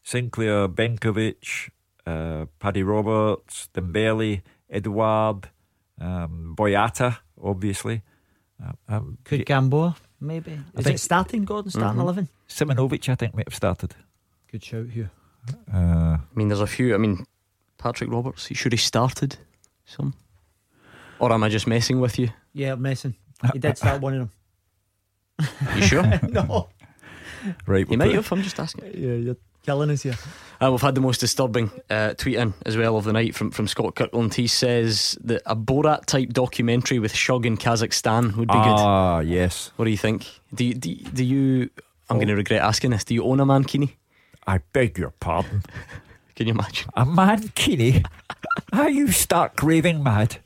[0.03, 1.71] Sinclair, Benkovic,
[2.05, 5.49] uh, Paddy Roberts, Dembele, Edouard,
[5.99, 8.03] um, Boyata, obviously.
[8.63, 10.59] Uh, um, Could Gamboa, maybe?
[10.77, 11.71] Is it starting, Gordon?
[11.71, 12.19] Starting Mm-hmm.
[12.19, 12.27] Mhm.
[12.27, 12.29] 11?
[12.47, 13.95] Simunovic, I think, might have started.
[14.51, 15.11] Good shout here.
[15.73, 16.93] Uh, I mean, there's a few.
[16.93, 17.25] I mean,
[17.77, 19.37] Patrick Roberts, he should have started
[19.85, 20.13] some.
[21.19, 22.29] Or am I just messing with you?
[22.53, 23.15] Yeah, I'm messing.
[23.53, 24.31] He did start one of them.
[25.75, 26.03] You sure?
[26.29, 26.69] no.
[27.67, 28.85] Right, You might have, I'm just asking.
[28.95, 30.15] Yeah, you're killing us here.
[30.61, 33.51] Uh, we've had the most disturbing uh, tweet in as well of the night from,
[33.51, 34.33] from Scott Kirkland.
[34.33, 38.63] He says that a Borat type documentary with Shug in Kazakhstan would be good.
[38.79, 39.71] Ah, yes.
[39.75, 40.25] What do you think?
[40.53, 41.69] Do you, do, you- do you
[42.09, 43.03] I'm going to regret asking this.
[43.03, 43.93] Do you own a Mankini?
[44.47, 45.63] I beg your pardon.
[46.35, 46.89] Can you imagine?
[46.95, 48.05] A Mankini?
[48.73, 50.37] Are you stark raving mad?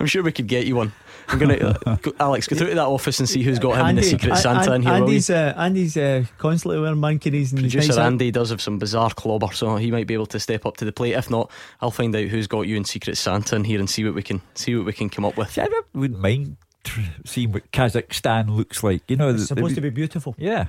[0.00, 0.92] I'm sure we could get you one.
[1.28, 3.86] I'm going to, go, Alex, go through to that office and see who's got him
[3.86, 4.92] in the Secret An- Santa An- in here.
[4.92, 4.98] will?
[5.04, 8.06] Andy's, uh, Andy's uh, constantly wearing mankinis and he's Producer nice out.
[8.06, 10.84] Andy does have some bizarre clobber, so he might be able to step up to
[10.84, 11.12] the plate.
[11.14, 11.50] If not,
[11.80, 14.22] I'll find out who's got you in Secret Santa in here and see what we
[14.22, 15.56] can see what we can come up with.
[15.58, 19.02] I wouldn't mind tr- seeing what Kazakhstan looks like.
[19.08, 20.34] You know, It's th- supposed th- to be beautiful.
[20.38, 20.66] Yeah.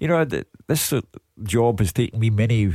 [0.00, 1.00] You know, th- this uh,
[1.42, 2.72] job has taken me many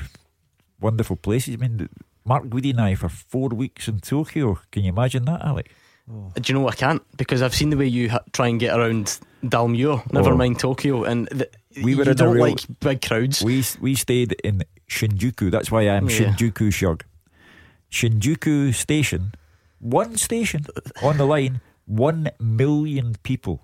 [0.79, 1.55] wonderful places.
[1.55, 1.89] I mean, th-
[2.25, 4.59] Mark Goody and I for four weeks in Tokyo.
[4.71, 5.41] Can you imagine that,
[6.09, 6.33] Alec?
[6.35, 8.77] Do you know I can't because I've seen the way you ha- try and get
[8.77, 10.11] around Dalmuir.
[10.13, 10.37] Never Oh.
[10.37, 11.51] mind Tokyo, and th-
[11.83, 13.43] We were you don't real- like big crowds.
[13.43, 15.51] We we stayed in Shinjuku.
[15.51, 16.17] That's why I'm Yeah.
[16.33, 17.03] Shinjuku Shug.
[17.91, 19.33] Shinjuku Station,
[19.79, 20.65] one station
[21.03, 23.61] on the line, one million people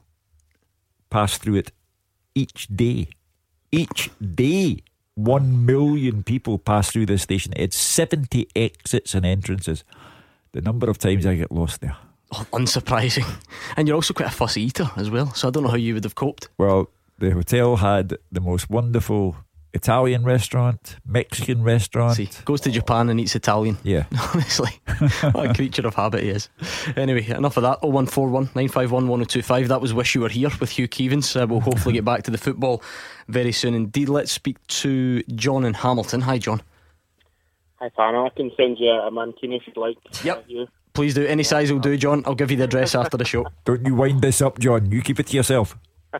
[1.10, 1.72] pass through it
[2.36, 3.08] each day.
[3.72, 4.78] Each day,
[5.16, 7.54] one million people pass through this station.
[7.56, 9.84] It's 70 exits and entrances.
[10.52, 11.98] The number of times I get lost there.
[12.52, 13.26] Unsurprising,
[13.78, 15.34] and you're also quite a fussy eater as well.
[15.34, 16.50] So I don't know how you would have coped.
[16.58, 16.90] Well,
[17.20, 19.36] the hotel had the most wonderful
[19.74, 22.16] Italian restaurant, Mexican restaurant.
[22.16, 23.78] See, goes to Japan and eats Italian.
[23.84, 24.06] Yeah.
[24.34, 24.70] Honestly,
[25.32, 26.50] what a creature of habit he is.
[26.96, 27.82] Anyway, enough of that.
[27.82, 29.68] 0141 951 1025.
[29.70, 31.40] That was Wish You Were Here with Hugh Keevins.
[31.40, 32.84] Uh, we'll hopefully get back to the football
[33.28, 34.10] very soon indeed.
[34.10, 36.22] Let's speak to John in Hamilton.
[36.22, 36.62] Hi, John.
[37.78, 38.28] Hi, Fana.
[38.28, 39.98] I can send you a mankini if you'd like.
[40.24, 40.46] Yep.
[40.48, 40.68] You.
[40.94, 41.26] Please do.
[41.26, 42.24] Any size will do, John.
[42.26, 43.48] I'll give you the address after the show.
[43.66, 44.92] Don't you wind this up, John.
[44.92, 45.78] You keep it to yourself.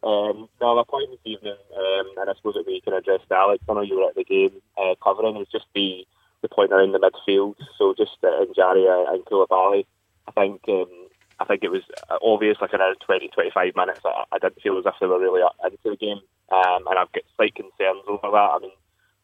[0.00, 3.34] Um, no, my point this evening, um, and I suppose that we can address to
[3.34, 3.64] Alex.
[3.68, 5.34] I know you were at the game uh, covering.
[5.34, 6.06] It was just the
[6.40, 7.56] the point around the midfield.
[7.76, 9.86] So just uh, in Ejaria and Coulibaly,
[10.28, 11.08] I think um,
[11.40, 11.82] I think it was
[12.22, 12.58] obvious.
[12.60, 15.90] Like around 20, 25 minutes, I, I didn't feel as if they were really into
[15.90, 16.20] the game,
[16.52, 18.50] um, and I've got slight concerns over that.
[18.54, 18.70] I mean,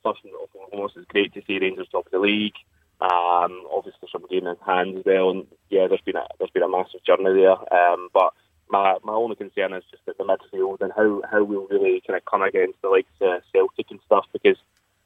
[0.02, 0.32] first and
[0.70, 2.56] foremost, it's great to see Rangers top of the league.
[3.00, 7.04] Um, obviously, in hand as well, and yeah, there's been a there's been a massive
[7.04, 7.58] journey there.
[7.74, 8.32] Um, but
[8.70, 12.16] my my only concern is just at the midfield and how how we'll really kind
[12.16, 14.56] of come against the likes of Celtic and stuff because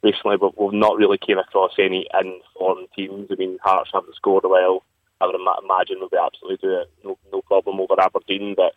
[0.01, 3.27] recently we've, we've not really came across any informed teams.
[3.31, 4.83] I mean, Hearts haven't scored well.
[5.21, 8.73] I would ima- imagine we'll be absolutely do it, no no problem over Aberdeen, but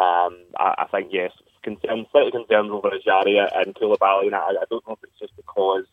[0.00, 1.30] um, I, I think yes,
[1.62, 5.36] concerned, slightly concerned over Ejaria and Coulibaly, and I, I don't know if it's just
[5.36, 5.84] because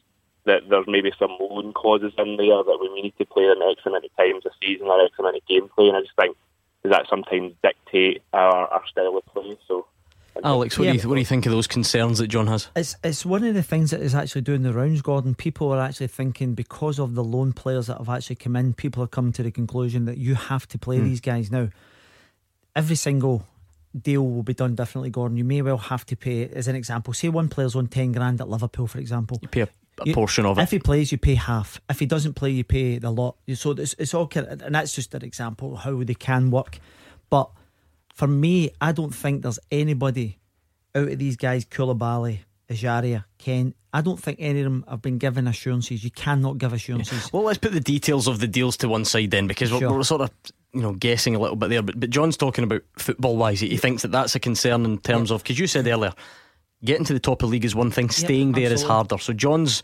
[0.45, 3.81] that there's maybe some loan clauses in there that we need to play them X
[3.85, 6.35] amount of times a season or X amount of gameplay, and I just think
[6.83, 9.55] does that sometimes dictate our, our style of play.
[9.67, 9.85] So.
[10.43, 10.93] Alex, what, Yeah.
[10.93, 12.69] do you, what do you think of those concerns that John has?
[12.75, 15.35] It's it's one of the things that is actually doing the rounds, Gordon.
[15.35, 19.03] People are actually thinking because of the loan players that have actually come in, people
[19.03, 21.03] are coming to the conclusion that you have to play Hmm.
[21.05, 21.67] these guys now.
[22.75, 23.45] Every single
[23.99, 25.35] deal will be done differently, Gordon.
[25.37, 28.39] You may well have to pay, as an example, say one player's on ten grand
[28.39, 29.37] at Liverpool, for example.
[29.41, 29.69] You pay a,
[30.01, 30.61] a You- portion of it.
[30.63, 31.79] If he plays, you pay half.
[31.89, 33.35] If he doesn't play, you pay the lot.
[33.55, 36.51] So it's, it's all kind of, and that's just an example of how they can
[36.51, 36.79] work.
[37.29, 37.49] But
[38.15, 40.37] for me, I don't think there's anybody
[40.95, 43.75] out of these guys, Coulibaly, Ejaria, Kent.
[43.93, 46.03] I don't think any of them have been given assurances.
[46.03, 47.31] You cannot give assurances.
[47.33, 49.81] Well, let's put the details of the deals to one side then, because Sure.
[49.81, 50.31] we're, we're sort of
[50.73, 51.81] you know guessing a little bit there.
[51.81, 53.59] But, but John's talking about football wise.
[53.59, 56.13] He, he thinks that that's a concern in terms of because you said earlier,
[56.83, 59.17] getting to the top of the league is one thing, staying there is harder.
[59.17, 59.83] So John's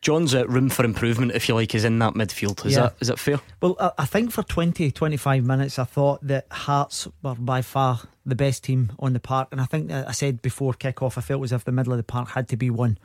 [0.00, 2.66] John's uh, room for improvement, if you like, is in that midfield.
[2.66, 2.80] Is Yeah.
[2.82, 3.40] that is that fair?
[3.60, 8.00] Well, I, I think for 20, 25 minutes, I thought that Hearts were by far
[8.26, 9.48] the best team on the park.
[9.52, 11.92] And I think that I said before kick off, I felt as if the middle
[11.92, 12.98] of the park had to be won.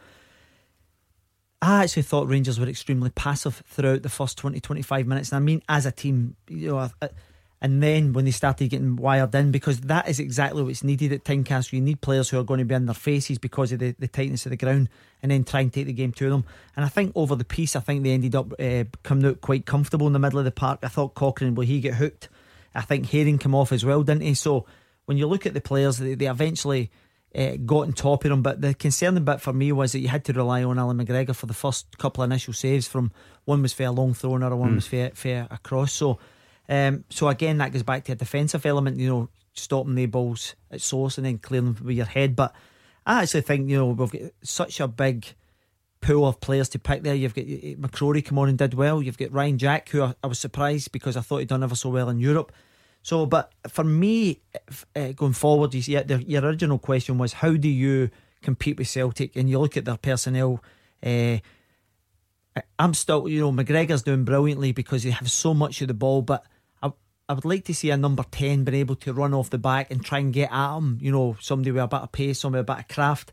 [1.62, 5.32] I actually thought Rangers were extremely passive throughout the first 20, 25 minutes.
[5.32, 7.10] And I mean, as a team, you know, I-
[7.62, 11.24] and then when they started getting wired in, because that is exactly what's needed at
[11.24, 11.74] Tynecastle.
[11.74, 14.08] You need players who are going to be in their faces because of the, the
[14.08, 14.90] tightness of the ground
[15.24, 16.46] and then try and take the game to them.
[16.76, 19.66] And I think over the piece, I think they ended up uh, coming out quite
[19.66, 20.82] comfortable in the middle of the park.
[20.84, 22.30] I thought Cochrane, will he get hooked?
[22.76, 24.36] I think Haring came off as well, didn't he?
[24.36, 24.68] So
[25.06, 26.92] when you look at the players, they, they eventually
[27.36, 28.44] uh, got on top of them.
[28.44, 31.36] But the concerning bit for me was that you had to rely on Alan McGregor
[31.36, 32.88] for the first couple of initial saves.
[32.88, 33.12] From
[33.46, 34.76] one was fair long throw, another one Hmm.
[34.76, 35.92] was fair, for a cross.
[35.92, 36.20] So,
[36.70, 38.98] um, so again, that goes back to a defensive element.
[38.98, 42.36] You know, stopping the balls at source and then clearing them with your head.
[42.36, 42.54] But
[43.06, 45.26] I actually think you know we've got such a big
[46.02, 47.16] pool of players to pick there.
[47.16, 49.02] You've got uh, McCrorie come on and did well.
[49.02, 51.76] You've got Ryan Jack, who I, I was surprised because I thought he'd done ever
[51.76, 52.52] so well in Europe.
[53.04, 54.42] So, but for me,
[54.96, 58.10] uh, going forward, you see, uh, the, your original question was how do you
[58.42, 59.36] compete with Celtic?
[59.36, 60.62] And you look at their personnel.
[61.02, 61.38] Uh,
[62.80, 66.22] I'm still, you know, McGregor's doing brilliantly because he have so much of the ball,
[66.22, 66.46] but
[67.30, 69.92] I, would like to see a number 10 being able to run off the back
[69.92, 72.62] and try and get at him, you know, somebody with a bit of pace, somebody
[72.62, 73.32] with a bit of craft.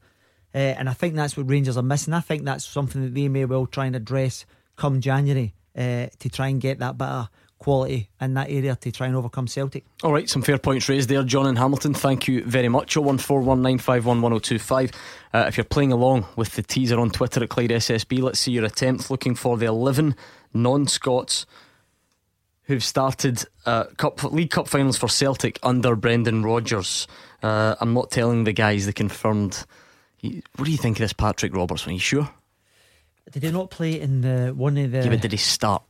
[0.54, 2.14] Uh, and I think that's what Rangers are missing.
[2.14, 4.46] I think that's something that they may well try and address
[4.76, 9.06] come January uh, to try and get that better quality in that area to try
[9.06, 9.84] and overcome Celtic.
[10.02, 11.94] All right, some fair points raised there, John and Hamilton.
[11.94, 12.94] Thank you very much.
[12.94, 14.94] 01419511025.
[15.32, 18.52] Uh, if you're playing along with the teaser on Twitter at Clyde SSB, let's see
[18.52, 20.14] your attempt looking for the 11
[20.52, 21.46] non Scots
[22.64, 27.06] who've started uh, cup, League Cup finals for Celtic under Brendan Rodgers.
[27.42, 29.64] Uh, I'm not telling the guys, they confirmed.
[30.16, 31.90] He, what do you think of this Patrick Robertson?
[31.90, 32.30] Are you sure?
[33.30, 34.98] Did he not play in the one of the?
[34.98, 35.82] Yeah, but did he start?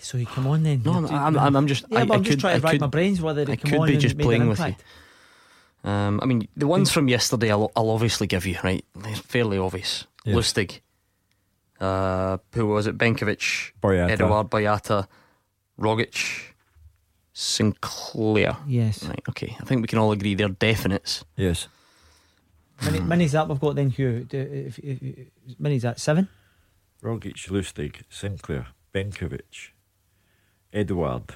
[0.00, 0.82] So he come on then?
[0.84, 1.84] No, I'm, I'm, I'm, I'm just.
[1.90, 3.52] Yeah, I, but I I'm just could, trying to rack could, my brains whether he
[3.52, 4.82] I come could on be and just playing with impact.
[5.84, 5.90] you.
[5.90, 8.84] Um, I mean, the ones from yesterday, I'll, I'll obviously give you right.
[8.94, 10.06] They're fairly obvious.
[10.24, 10.36] Yes.
[10.36, 10.80] Lustig,
[11.80, 12.96] uh, who was it?
[12.96, 14.10] Benkovic, Boyata.
[14.10, 15.06] Edouard Boyata,
[15.78, 16.52] Rogic,
[17.32, 18.56] Sinclair.
[18.66, 19.04] Yes.
[19.04, 19.22] Right.
[19.28, 19.56] Okay.
[19.60, 21.24] I think we can all agree they're definites.
[21.36, 21.68] Yes.
[22.84, 24.24] Many, many's that we've got then, Hugh?
[24.24, 25.26] Do- If, if, if,
[25.58, 26.00] many's that?
[26.00, 26.28] Seven?
[27.02, 29.70] Rogic, Lustig, Sinclair, Benkovic,
[30.72, 31.34] Edouard,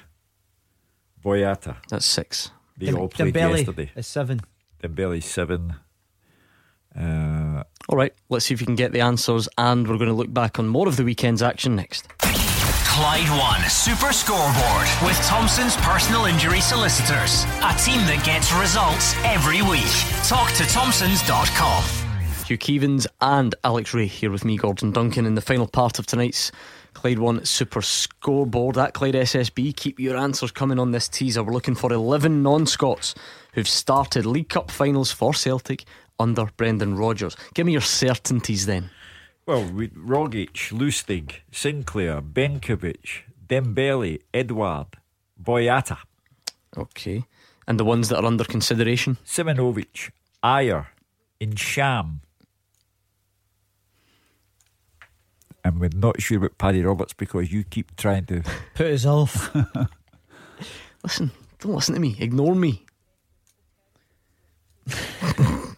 [1.25, 1.77] Boyata.
[1.91, 2.51] That's six.
[2.77, 3.91] They Dem- all played Dembele yesterday.
[3.95, 4.41] is seven.
[4.83, 5.75] Dembele seven.
[6.99, 8.13] Uh, All right.
[8.29, 10.67] Let's see if we can get the answers, and we're going to look back on
[10.69, 12.09] more of the weekend's action next.
[12.99, 17.45] Clyde One Super Scoreboard with Thompson's personal injury solicitors.
[17.63, 19.87] A team that gets results every week.
[20.27, 21.85] Talk to Thompson's.com.
[22.47, 26.07] Hugh Keevins and Alex Rae here with me, Gordon Duncan, in the final part of
[26.07, 26.51] tonight's
[26.93, 29.77] Clyde One Super Scoreboard at Clyde SSB.
[29.77, 31.45] Keep your answers coming on this teaser.
[31.45, 33.15] We're looking for 11 non Scots
[33.53, 35.85] who've started League Cup finals for Celtic
[36.19, 37.37] under Brendan Rodgers.
[37.55, 38.91] Give me your certainties then.
[39.49, 44.99] Well, we, Rogic, Lustig, Sinclair, Benkovic, Dembele, Edouard,
[45.43, 45.97] Boyata,
[46.77, 47.25] Okay.
[47.67, 49.17] And the ones that are under consideration?
[49.25, 50.11] Simunovic,
[50.45, 50.89] Ajer,
[51.41, 52.21] Ntcham,
[55.65, 58.43] and we're not sure about Paddy Roberts because you keep trying to
[58.75, 59.55] put us off.
[61.03, 61.31] listen,
[61.61, 62.17] don't listen to me.
[62.21, 62.85] Ignore me.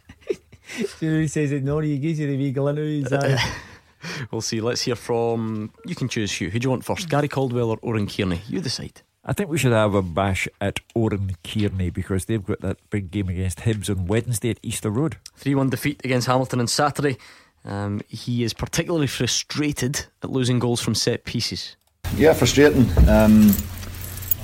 [1.00, 3.38] he says it ignore you, gives you the wee glint his eye.
[4.30, 4.62] We'll see.
[4.62, 5.72] Let's hear from.
[5.84, 6.48] You can choose Hugh.
[6.48, 7.10] Who do you want first?
[7.10, 8.40] Gary Caldwell or Oran Kearney?
[8.48, 9.02] You decide.
[9.24, 13.10] I think we should have a bash at Oran Kearney because they've got that big
[13.10, 15.18] game against Hibs on Wednesday at Easter Road.
[15.36, 17.18] 3 1 defeat against Hamilton on Saturday.
[17.64, 21.76] Um, he is particularly frustrated at losing goals from set pieces.
[22.16, 22.88] Yeah, frustrating.
[23.06, 23.52] Um,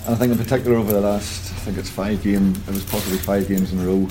[0.07, 2.85] and I think in particular over the last, I think it's five games, it was
[2.85, 4.09] possibly five games in a row.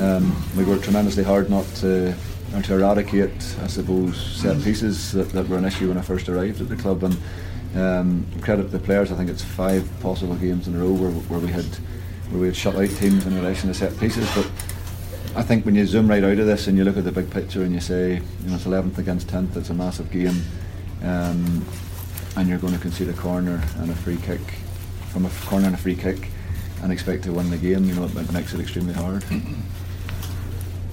[0.00, 2.14] Um, we worked tremendously hard not to,
[2.62, 6.62] to eradicate, I suppose, set pieces that, that were an issue when I first arrived
[6.62, 7.04] at the club.
[7.04, 7.18] And
[7.76, 11.10] um, credit to the players, I think it's five possible games in a row where,
[11.10, 11.66] where we had
[12.30, 14.28] where we had shut out teams in relation to set pieces.
[14.34, 14.50] But
[15.36, 17.30] I think when you zoom right out of this and you look at the big
[17.30, 20.42] picture and you say, you know, it's 11th against 10th, it's a massive game,
[21.02, 21.64] um,
[22.36, 24.40] and you're going to concede a corner and a free kick
[25.16, 26.28] from a corner and a free kick
[26.82, 29.24] and expect to win the game, you know, it makes it extremely hard.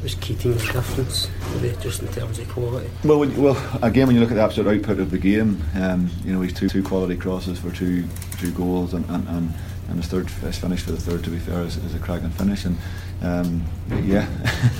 [0.01, 2.89] Was Keating's difference, maybe just in terms of quality?
[3.03, 6.09] Well, when, well, again, when you look at the absolute output of the game, um,
[6.23, 8.05] you know, he's two two quality crosses for two
[8.37, 9.53] two goals, and and, and,
[9.89, 12.29] and his third his finish for the third, to be fair, is, is a cracking
[12.31, 12.77] finish, and
[13.21, 13.63] um,
[14.03, 14.25] yeah,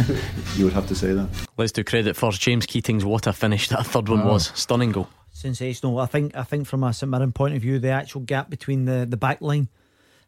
[0.55, 1.27] you would have to say that.
[1.57, 2.41] Let's do credit first.
[2.41, 4.27] James Keating's what a finish that third one Oh.
[4.33, 4.51] was.
[4.55, 5.07] Stunning goal.
[5.43, 5.99] Sensational.
[5.99, 8.85] I think I think from a St Mirren point of view, the actual gap between
[8.85, 9.67] the the back line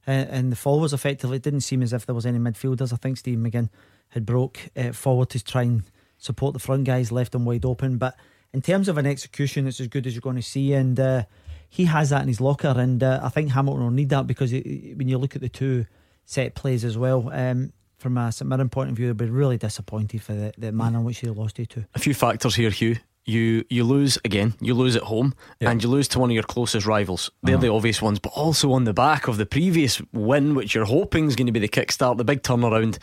[0.08, 2.94] uh, and the forwards effectively it didn't seem as if there was any midfielders.
[2.94, 3.70] I think Steve McGinn
[4.10, 5.84] had broke uh, forward to try and
[6.18, 7.98] support the front guys, left them wide open.
[7.98, 8.16] But
[8.54, 11.24] in terms of an execution, it's as good as you're going to see, and uh,
[11.70, 12.74] he has that in his locker.
[12.78, 15.50] And uh, I think Hamilton will need that because it, when you look at the
[15.50, 15.86] two
[16.26, 17.30] set plays as well.
[17.32, 20.72] Um, from a St Mirren point of view, they'll be really disappointed for the, the
[20.72, 21.86] manner in which they lost it to.
[21.96, 22.98] A few factors here, Hugh.
[23.26, 24.54] You you lose again.
[24.62, 27.32] You lose at home, and you lose to one of your closest rivals.
[27.42, 27.78] They're the uh-huh.
[27.78, 31.36] obvious ones, but also on the back of the previous win, which you're hoping is
[31.36, 33.00] going to be the kickstart, the big turnaround,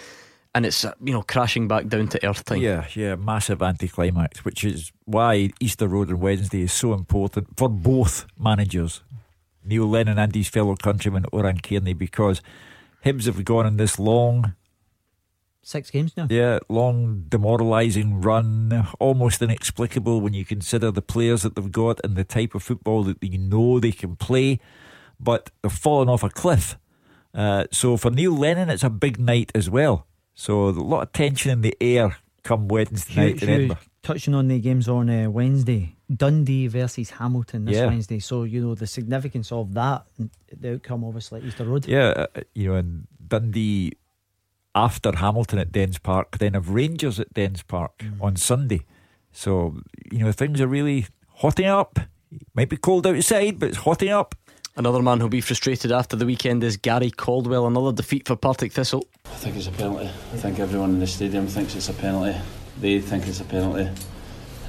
[0.54, 2.58] and it's you know crashing back down to earth time.
[2.58, 7.68] Yeah, yeah, massive anticlimax, which is why Easter Road on Wednesday is so important for
[7.68, 9.02] both managers,
[9.64, 12.42] Neil Lennon and his fellow countryman Oran Kearney, because
[13.04, 14.54] Hibs have gone on this long,
[15.64, 16.26] Six games now.
[16.28, 22.16] yeah, long demoralising run, almost inexplicable when you consider the players that they've got and
[22.16, 24.58] the type of football that you know they can play,
[25.20, 26.76] but they've fallen off a cliff.
[27.32, 30.06] Uh, so for Neil Lennon, it's a big night as well.
[30.34, 33.78] So a lot of tension in the air come Wednesday night in Edinburgh.
[34.02, 37.86] touching on the games on uh, Wednesday, Dundee versus Hamilton this Yeah.
[37.86, 38.18] Wednesday.
[38.18, 40.06] So you know the significance of that,
[40.58, 41.86] the outcome obviously at Easter Road.
[41.86, 43.92] Yeah, uh, you know, and Dundee
[44.74, 48.22] after Hamilton at Dens Park, then have Rangers at Dens Park Mm.
[48.22, 48.80] on Sunday.
[49.32, 49.76] So,
[50.10, 51.98] you know, things are really hotting up.
[52.30, 54.34] It Might be cold outside, but it's hotting up.
[54.74, 57.66] Another man who'll be frustrated after the weekend is Gary Caldwell.
[57.66, 59.06] Another defeat for Partick Thistle.
[59.26, 60.06] I think it's a penalty.
[60.06, 62.38] I think everyone in the stadium thinks it's a penalty.
[62.80, 63.90] They think it's a penalty.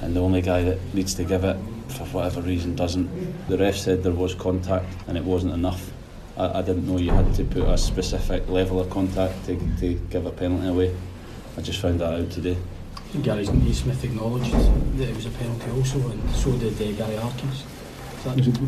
[0.02, 1.56] And the only guy that needs to give it,
[1.88, 3.08] for whatever reason, doesn't.
[3.48, 5.90] The ref said there was contact and it wasn't enough.
[6.36, 9.94] I, I didn't know you had to put a specific level of contact to, to
[10.10, 10.94] give a penalty away.
[11.56, 12.56] I just found that out today.
[13.22, 14.52] Gary Smith acknowledged
[14.98, 17.64] that it was a penalty also, and so did uh, Gary Harkins.
[18.24, 18.58] That-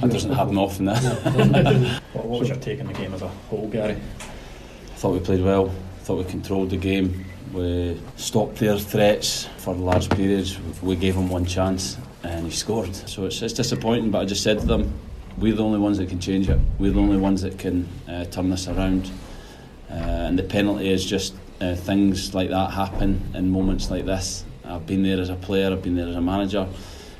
[0.00, 0.86] That doesn't happen often.
[0.86, 1.00] That.
[2.12, 3.94] what, what was your take on the game as a whole, Gary?
[3.94, 5.70] I thought we played well.
[5.70, 7.24] I thought we controlled the game.
[7.54, 10.58] We stopped their threats for large periods.
[10.82, 12.94] We gave him one chance and he scored.
[12.94, 14.92] So it's, it's disappointing, but I just said to them,
[15.38, 16.58] we're the only ones that can change it.
[16.78, 19.10] We're the only ones that can uh, turn this around.
[19.90, 24.44] Uh, and the penalty is just uh, things like that happen in moments like this.
[24.64, 26.66] I've been there as a player, I've been there as a manager,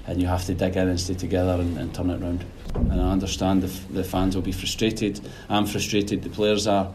[0.06, 2.44] and you have to dig in and stay together and, and turn it around.
[2.74, 5.20] And I understand the, f- the fans will be frustrated.
[5.48, 6.92] I'm frustrated, the players are,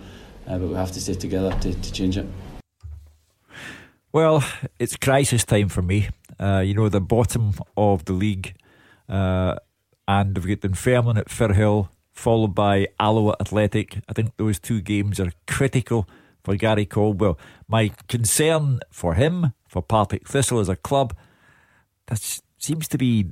[0.47, 2.27] uh, but we have to stay together to, to change it.
[4.11, 4.43] Well,
[4.77, 6.09] it's crisis time for me.
[6.39, 8.53] Uh, you know, the bottom of the league,
[9.09, 9.55] uh,
[10.07, 13.99] and we've got Dunfermline at Firhill, followed by Alloa Athletic.
[14.07, 16.07] I think those two games are critical
[16.43, 17.39] for Gary Caldwell.
[17.67, 21.15] My concern for him, for Partick Thistle as a club,
[22.07, 22.17] there
[22.57, 23.31] seems to be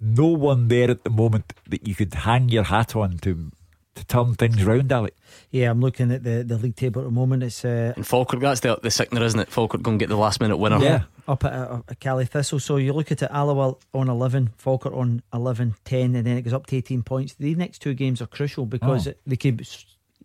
[0.00, 3.50] no one there at the moment that you could hang your hat on to
[3.96, 5.14] to turn things round, Alec.
[5.50, 7.42] Yeah, I'm looking at the, the league table at the moment.
[7.42, 9.50] It's uh, And Falkirk, that's the, the sickener, isn't it?
[9.50, 10.78] Falkirk going to get the last minute winner.
[10.78, 12.60] Yeah, up at, uh, at Cali Thistle.
[12.60, 16.42] So you look at it, Alloa on 11, Falkirk on 11, 10, and then it
[16.42, 17.34] goes up to 18 points.
[17.34, 19.10] The next two games are crucial because Oh.
[19.10, 19.66] it, they could,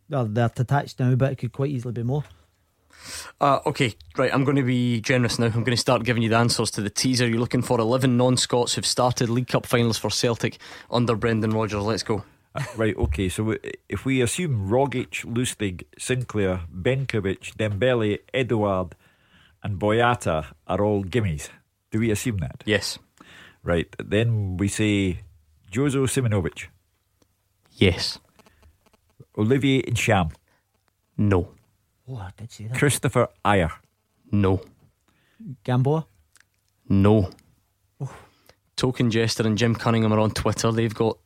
[0.10, 2.24] well, they're attached now, but it could quite easily be more.
[3.40, 4.32] Uh, okay, right.
[4.32, 5.48] I'm going to be generous now.
[5.48, 7.28] I'm going to start giving you the answers to the teaser.
[7.28, 10.60] You're looking for 11 non Scots who've started League Cup finals for Celtic
[10.92, 11.82] under Brendan Rodgers.
[11.84, 12.24] Let's go.
[12.76, 13.56] Right, okay, so
[13.88, 18.96] if we assume Rogic, Lustig, Sinclair, Benkovic, Dembele, Edouard,
[19.64, 21.50] and Boyata are all gimmies,
[21.92, 22.62] do we assume that?
[22.66, 23.00] Yes.
[23.64, 25.22] Right, then we say
[25.72, 26.68] Jozo Simunovic,
[27.78, 28.20] Yes.
[29.38, 30.34] Olivier Ntcham,
[31.18, 31.54] No.
[32.10, 32.78] Oh, I did say that.
[32.78, 33.72] Christopher Ajer,
[34.32, 34.62] No.
[35.64, 36.06] Gamboa.
[36.90, 37.30] No.
[38.76, 40.72] Token Jester and Jim Cunningham are on Twitter.
[40.72, 41.18] They've got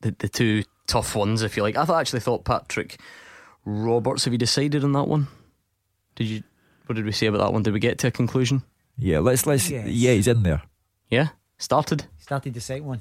[0.00, 1.76] the, the two tough ones, if you like.
[1.76, 2.98] I thought, actually thought Patrick
[3.64, 4.24] Roberts.
[4.24, 5.28] Have you decided on that one?
[6.16, 6.42] Did you?
[6.86, 7.62] What did we say about that one?
[7.62, 8.62] Did we get to a conclusion?
[8.98, 9.88] Yeah, let's let's Yes.
[9.88, 10.62] yeah, he's in there.
[11.10, 11.28] Yeah.
[11.58, 12.04] Started.
[12.18, 13.00] Started the second one.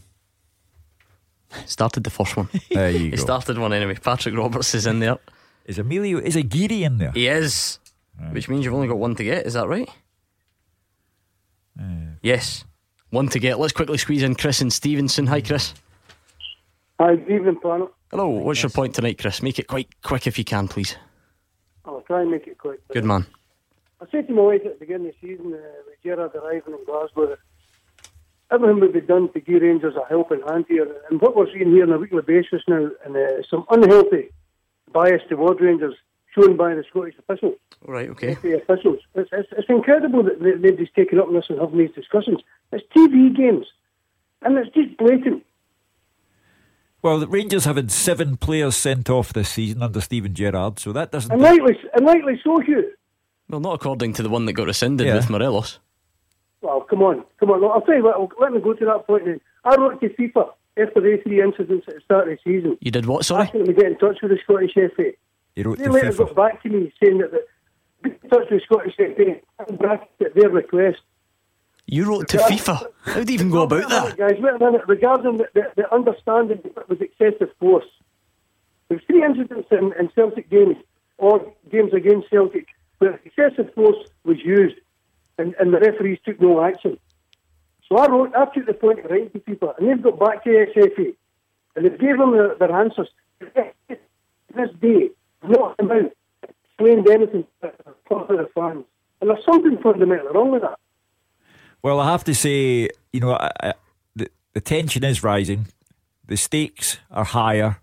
[1.66, 2.50] Started the first one.
[2.72, 3.18] There you he go.
[3.18, 3.96] started one anyway.
[3.96, 5.18] Patrick Roberts is in there.
[5.66, 7.12] Is Emilio is a Giri in there?
[7.12, 7.80] He is.
[8.32, 9.46] Which means you've only got one to get.
[9.46, 9.90] Is that right?
[11.80, 12.64] Uh, yes.
[13.10, 13.60] One to get.
[13.60, 15.28] Let's quickly squeeze in Chris and Stevenston.
[15.28, 15.74] Hi, Chris.
[17.00, 17.90] Hi, good evening, Planet.
[18.12, 18.28] Hello.
[18.30, 19.42] What's your point tonight, Chris?
[19.42, 20.96] Make it quite quick if you can, please.
[21.86, 22.88] I'll try and make it quick.
[22.90, 23.26] Good man.
[24.02, 25.58] I said to my wife at the beginning of the season, uh,
[25.88, 27.40] with Gerrard arriving in Glasgow, that
[28.52, 30.88] everything would be done to give Rangers a helping hand here.
[31.10, 34.30] And what we're seeing here on a weekly basis now, and uh, some unhealthy
[34.92, 35.96] bias towards Rangers
[36.36, 37.56] shown by the Scottish officials.
[37.86, 38.10] Right.
[38.10, 38.36] Okay.
[38.36, 39.00] FA officials.
[39.16, 42.40] It's, it's, it's incredible that they- nobody's taken up on this and having these discussions.
[42.72, 43.66] It's TV games,
[44.44, 45.44] and it's just blatant.
[47.04, 50.94] Well, the Rangers have had seven players sent off this season under Steven Gerrard, so
[50.94, 51.32] that doesn't.
[51.32, 52.92] And rightly, and rightly so, Hugh.
[53.50, 55.16] Well, not according to the one that got rescinded Yeah.
[55.16, 55.80] with Morelos.
[56.62, 57.62] Well, come on, come on.
[57.64, 58.40] I'll tell you what.
[58.40, 59.26] Let me go to that point.
[59.26, 59.42] Then.
[59.66, 62.78] I wrote to FIFA after the three incidents at the start of the season.
[62.80, 63.26] You did what?
[63.26, 63.44] Sorry.
[63.48, 65.12] Asking them to get in touch with the Scottish FA.
[65.58, 66.18] You wrote They to later FIFA.
[66.28, 69.78] got back to me saying that the, get in touch with the Scottish FA and
[69.78, 71.00] bracket at their request.
[71.86, 72.88] You wrote to FIFA.
[73.04, 74.18] How do you even go about that?
[74.18, 74.82] Guys, wait a minute.
[74.88, 77.86] Regarding the, the, the understanding that it was excessive force,
[78.88, 80.78] there was three incidents in, in Celtic games
[81.18, 82.68] or games against Celtic
[83.00, 84.76] where excessive force was used
[85.38, 86.98] and, and the referees took no action.
[87.90, 90.44] So I wrote, I took the point of writing to FIFA, and they've got back
[90.46, 91.16] to SFA,
[91.76, 93.10] and they gave them their, their answers.
[94.56, 95.10] This day,
[95.44, 96.12] not about
[96.44, 97.46] explained anything
[98.08, 98.86] for the fans.
[99.22, 100.80] And there's something fundamentally wrong with that.
[101.84, 103.74] Well, I have to say, you know, I, I,
[104.16, 105.68] the, the tension is rising.
[106.26, 107.82] The stakes are higher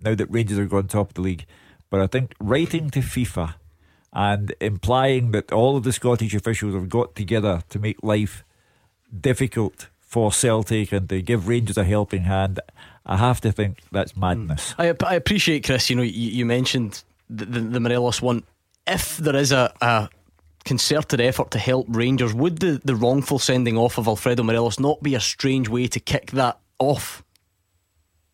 [0.00, 1.44] now that Rangers are going top of the league.
[1.90, 3.54] But I think writing to FIFA
[4.12, 8.44] and implying that all of the Scottish officials have got together to make life
[9.20, 12.60] difficult for Celtic and to give Rangers a helping hand,
[13.04, 14.20] I have to think that's hmm.
[14.20, 14.74] madness.
[14.78, 15.90] I, I appreciate, Chris.
[15.90, 18.44] You know, you, you mentioned the, the, the Morelos one.
[18.86, 20.08] If there is a, a
[20.64, 25.02] concerted effort to help Rangers, would the, the wrongful sending off of Alfredo Morelos not
[25.02, 27.22] be a strange way to kick that off?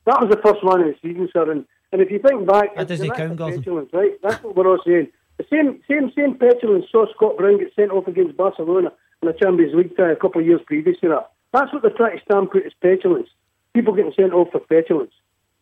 [0.07, 1.51] That was the first one of the season, sir.
[1.51, 3.59] And, and if you think back, That doesn't the count, act of Gordon.
[3.61, 4.13] petulance, right?
[4.23, 5.09] That's what we're all saying.
[5.37, 8.93] The same, same, same petulance saw Scott Brown get sent off against Barcelona
[9.23, 11.31] in the Champions League tie a couple of years previous to that.
[11.53, 13.29] That's what they're trying to stamp out as petulance.
[13.75, 15.13] People getting sent off for petulance,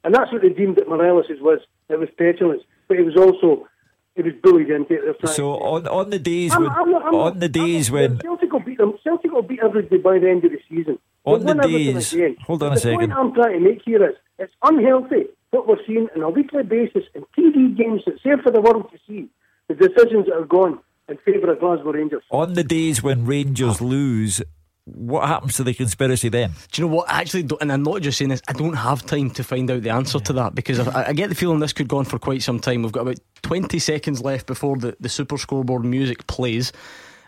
[0.04, 1.60] and that's what they deemed that Morelos was.
[1.88, 3.68] It was petulance, but it was also
[4.16, 5.00] it was bullied into it.
[5.04, 7.48] They're trying So on on the days I'm- when I'm not- I'm not- on the
[7.48, 8.94] days when Celtic will beat them.
[9.04, 10.98] Celtic will beat everybody by the end of the season.
[11.24, 12.36] On the days- again.
[12.46, 12.98] hold on a the second.
[12.98, 16.62] point I'm trying to make here is it's unhealthy what we're seeing on a weekly
[16.62, 19.28] basis in TV games that's there for the world to see.
[19.68, 20.78] The decisions that are gone
[21.08, 22.22] in favour of Glasgow Rangers.
[22.30, 24.42] on the days when Rangers lose,
[24.86, 26.52] what happens to the conspiracy then?
[26.70, 27.10] Do you know what?
[27.10, 28.40] I Actually, don't, and I'm not just saying this.
[28.46, 31.28] I don't have time to find out the answer to that because I, I get
[31.28, 32.82] the feeling this could go on for quite some time.
[32.82, 36.72] We've got about 20 seconds left before the, the Super Scoreboard music plays.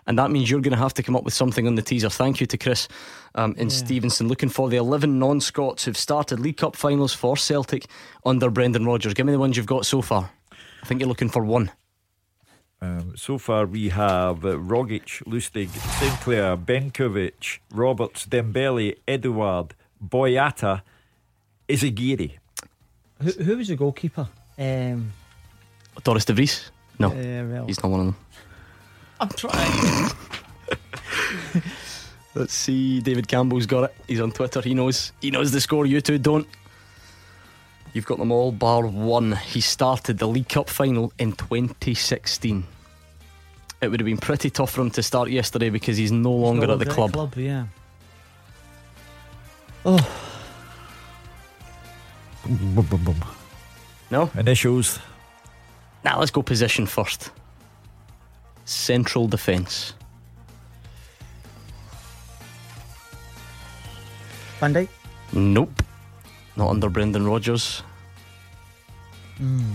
[0.06, 2.08] And that means you're going to have to come up with something on the teaser.
[2.08, 2.88] Thank you to Chris
[3.34, 4.28] um, and Stevenston.
[4.28, 7.86] Looking for the 11 non Scots who've started League Cup finals for Celtic
[8.24, 9.14] under Brendan Rodgers.
[9.14, 10.30] Give me the ones you've got so far.
[10.52, 11.72] I think you're looking for one.
[12.80, 15.68] Um, so far, we have uh, Rogic, Lustig,
[15.98, 20.82] Sinclair, Benkovic, Roberts, Dembele, Edouard, Boyata,
[21.68, 22.38] Izaguirre.
[23.20, 24.28] Who, who was the goalkeeper?
[24.58, 25.12] Um,
[26.04, 26.70] Dorus De Vries?
[27.00, 27.66] No, Uh, well.
[27.66, 28.16] he's not one of them.
[29.20, 30.10] I'm trying.
[32.34, 33.00] Let's see.
[33.00, 33.94] David Campbell's got it.
[34.06, 34.60] He's on Twitter.
[34.60, 35.12] He knows.
[35.20, 35.86] He knows the score.
[35.86, 36.46] You two don't.
[37.98, 39.32] You've got them all, bar one.
[39.32, 42.62] He started the League Cup final in 2016.
[43.82, 46.68] It would have been pretty tough for him to start yesterday because he's no longer
[46.68, 47.34] No at the longer club.
[47.36, 47.66] yeah.
[49.84, 49.98] Oh,
[52.46, 53.24] Boom, boom, boom, boom.
[54.12, 54.30] No?
[54.36, 55.00] Initials.
[56.04, 57.32] Now let's go position first.
[58.64, 59.94] central defence.
[64.60, 64.88] Van Dijk.
[65.32, 65.82] Nope.
[66.54, 67.82] Not under Brendan Rodgers.
[69.38, 69.72] Hmm.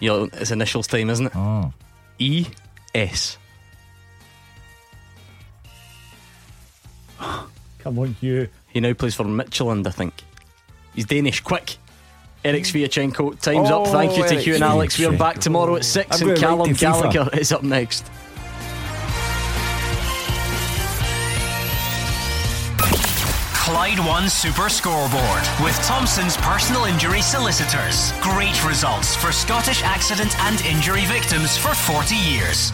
[0.00, 1.32] You know, it's initials time, isn't it?
[1.36, 1.72] Oh.
[2.18, 2.46] E
[2.94, 3.38] S.
[7.78, 8.48] Come on, you.
[8.68, 10.14] He now plays for Midtjylland, I think.
[10.94, 11.40] He's Danish.
[11.40, 11.76] Quick.
[12.44, 13.86] Erik Sviatchenko, time's up.
[13.86, 14.98] Oh, Thank you to Eric Hugh and Alex.
[14.98, 16.72] We're back tomorrow at 6 I'm and Callum.
[16.74, 18.04] Gallagher is up next.
[23.84, 28.12] Clyde One Super Scoreboard with Thompson's personal injury solicitors.
[28.22, 32.72] Great results for Scottish accident and injury victims for 40 years.